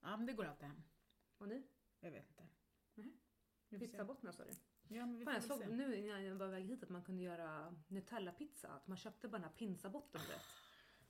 ja 0.02 0.18
men 0.18 0.26
det 0.26 0.34
går 0.34 0.46
alltid 0.46 0.68
hem. 0.68 0.84
Och 1.38 1.48
ni? 1.48 1.64
Jag 2.00 2.12
vet 2.12 2.30
inte. 2.30 2.48
Nej. 2.96 3.23
Pizzabottnar 3.80 4.32
sa 4.32 4.44
du? 4.44 4.52
Ja 4.96 5.06
men 5.06 5.18
vi 5.20 5.26
Fan, 5.26 5.34
jag 5.34 5.44
såg 5.44 5.60
se. 5.60 5.68
nu 5.68 5.96
innan 5.96 6.24
jag 6.24 6.36
var 6.36 6.48
väg 6.48 6.66
hit 6.66 6.84
att 6.84 6.90
man 6.90 7.04
kunde 7.04 7.24
göra 7.24 7.76
Nutella-pizza. 7.88 8.68
Att 8.68 8.88
man 8.88 8.98
köpte 8.98 9.28
bara 9.28 9.38
den 9.38 9.44
här 9.44 9.56
pinsabotten 9.58 10.22
rätt. 10.22 10.46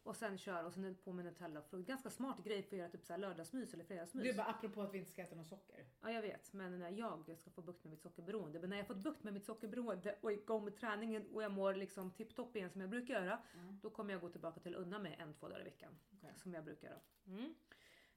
Och 0.03 0.16
sen 0.16 0.38
kör 0.38 0.64
och 0.64 0.74
sen 0.74 0.95
på 1.03 1.14
med 1.14 1.26
Nutella. 1.26 1.64
Ganska 1.72 2.09
smart 2.09 2.43
grej 2.43 2.64
för 2.64 2.76
att 2.76 2.80
göra 2.80 2.89
typ 2.89 3.05
så 3.05 3.14
här 3.14 3.18
lördagsmys 3.18 3.74
eller 3.74 3.84
fredagsmys. 3.84 4.28
Är 4.28 4.38
bara 4.38 4.47
apropå 4.47 4.82
att 4.82 4.93
vi 4.93 4.97
inte 4.97 5.11
ska 5.11 5.22
äta 5.22 5.36
något 5.36 5.47
socker. 5.47 5.86
Ja 6.01 6.11
jag 6.11 6.22
vet, 6.22 6.53
men 6.53 6.80
när 6.80 6.91
jag 6.91 7.38
ska 7.38 7.51
få 7.51 7.61
bukt 7.61 7.84
med 7.84 7.91
mitt 7.91 8.01
sockerberoende. 8.01 8.59
Men 8.59 8.70
när 8.70 8.78
jag 8.78 8.88
fått 8.88 9.03
bukt 9.03 9.24
med 9.24 9.34
mitt 9.34 9.45
sockerberoende 9.45 10.16
och 10.22 10.32
är 10.32 10.36
igång 10.36 10.64
med 10.64 10.76
träningen 10.76 11.28
och 11.34 11.43
jag 11.43 11.51
mår 11.51 11.74
liksom 11.76 12.11
tipptopp 12.11 12.55
igen 12.55 12.70
som 12.70 12.82
jag 12.82 12.89
brukar 12.89 13.14
göra. 13.14 13.39
Mm. 13.53 13.80
Då 13.82 13.89
kommer 13.89 14.14
jag 14.14 14.22
gå 14.22 14.30
tillbaka 14.30 14.59
till 14.59 14.76
unna 14.76 14.99
mig 14.99 15.16
en, 15.20 15.34
två 15.34 15.47
dagar 15.47 15.61
i 15.61 15.64
veckan. 15.64 15.99
Okej. 16.18 16.34
Som 16.38 16.53
jag 16.53 16.64
brukar 16.64 16.88
göra. 16.88 16.99
Mm. 17.28 17.53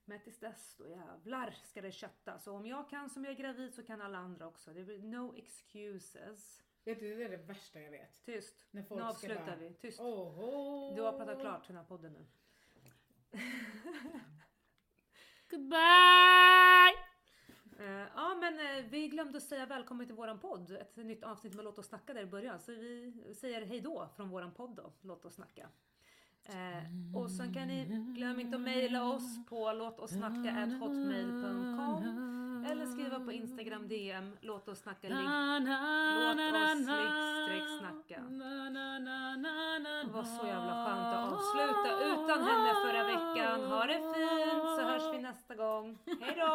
Men 0.09 0.21
tills 0.21 0.39
dess, 0.39 0.77
då 0.79 0.89
jävlar 0.89 1.51
ska 1.51 1.83
det 1.83 1.93
kötta. 1.93 2.39
Så 2.39 2.53
om 2.53 2.67
jag 2.67 2.91
kan 2.91 3.11
som 3.11 3.25
jag 3.25 3.33
är 3.33 3.37
gravid 3.37 3.75
så 3.75 3.83
kan 3.83 4.01
alla 4.01 4.19
andra 4.19 4.47
också. 4.47 4.73
Det 4.73 4.85
blir 4.85 4.99
no 4.99 5.37
excuses. 5.37 6.63
Vet 6.85 7.01
du, 7.01 7.17
det 7.17 7.25
är 7.25 7.31
det 7.31 7.37
värsta 7.37 7.81
jag 7.81 7.91
vet. 7.91 8.25
Tyst. 8.25 8.55
När 8.71 8.83
Nu 8.83 8.89
folk 8.89 9.01
ska 9.01 9.09
avslutar 9.09 9.47
bara, 9.47 9.57
vi. 9.57 9.75
Tyst. 9.75 10.01
Oho. 10.01 10.95
Du 10.95 11.03
har 11.03 11.13
pratat 11.13 11.41
klart 11.41 11.67
den 11.67 11.77
här 11.77 11.85
podden 11.85 12.13
nu. 12.13 12.27
Goodbye! 15.51 16.97
Eh, 17.79 18.09
ja 18.15 18.35
men 18.41 18.59
eh, 18.59 18.91
vi 18.91 19.09
glömde 19.09 19.41
säga 19.41 19.67
välkommen 19.67 20.07
till 20.07 20.17
våran 20.17 20.41
podd. 20.41 20.71
Ett 20.71 20.97
nytt 20.97 21.25
avsnitt 21.25 21.55
med 21.55 21.65
Låt 21.65 21.79
oss 21.79 21.87
snacka 21.87 22.15
där 22.15 22.23
i 22.23 22.27
början. 22.27 22.61
Så 22.61 22.73
vi 22.73 23.35
säger 23.41 23.67
hej 23.67 23.81
då 23.81 24.09
från 24.17 24.29
våran 24.29 24.55
podd 24.55 24.77
då. 24.77 24.93
Låt 25.01 25.25
oss 25.25 25.35
snacka. 25.35 25.69
Eh, 26.49 26.83
och 27.15 27.31
sen 27.31 27.55
kan 27.55 27.69
ni, 27.69 27.85
glöm 28.17 28.41
inte 28.41 28.57
att 28.57 28.63
mejla 28.63 29.05
oss 29.05 29.47
på 29.49 29.73
låtossnacka.hotmail.com 29.73 32.23
eller 32.71 32.87
skriva 32.87 33.21
på 33.21 33.33
Instagram 33.33 33.89
DM, 33.89 34.37
låt 34.41 34.69
oss 34.69 34.79
snacka 34.79 35.09
link. 35.09 35.21
Låt 35.21 35.29
oss 36.63 36.83
streck 37.45 37.69
snacka. 37.81 38.21
Det 40.05 40.11
var 40.13 40.25
så 40.25 40.47
jävla 40.47 40.85
skönt 40.87 41.07
att 41.07 41.33
avsluta 41.33 41.91
utan 42.07 42.43
henne 42.43 42.75
förra 42.85 43.03
veckan. 43.05 43.65
Ha 43.71 43.87
det 43.87 44.01
fint 44.15 44.63
så 44.77 44.83
hörs 44.83 45.15
vi 45.15 45.19
nästa 45.23 45.55
gång. 45.55 45.99
Hej 46.21 46.35
då! 46.37 46.47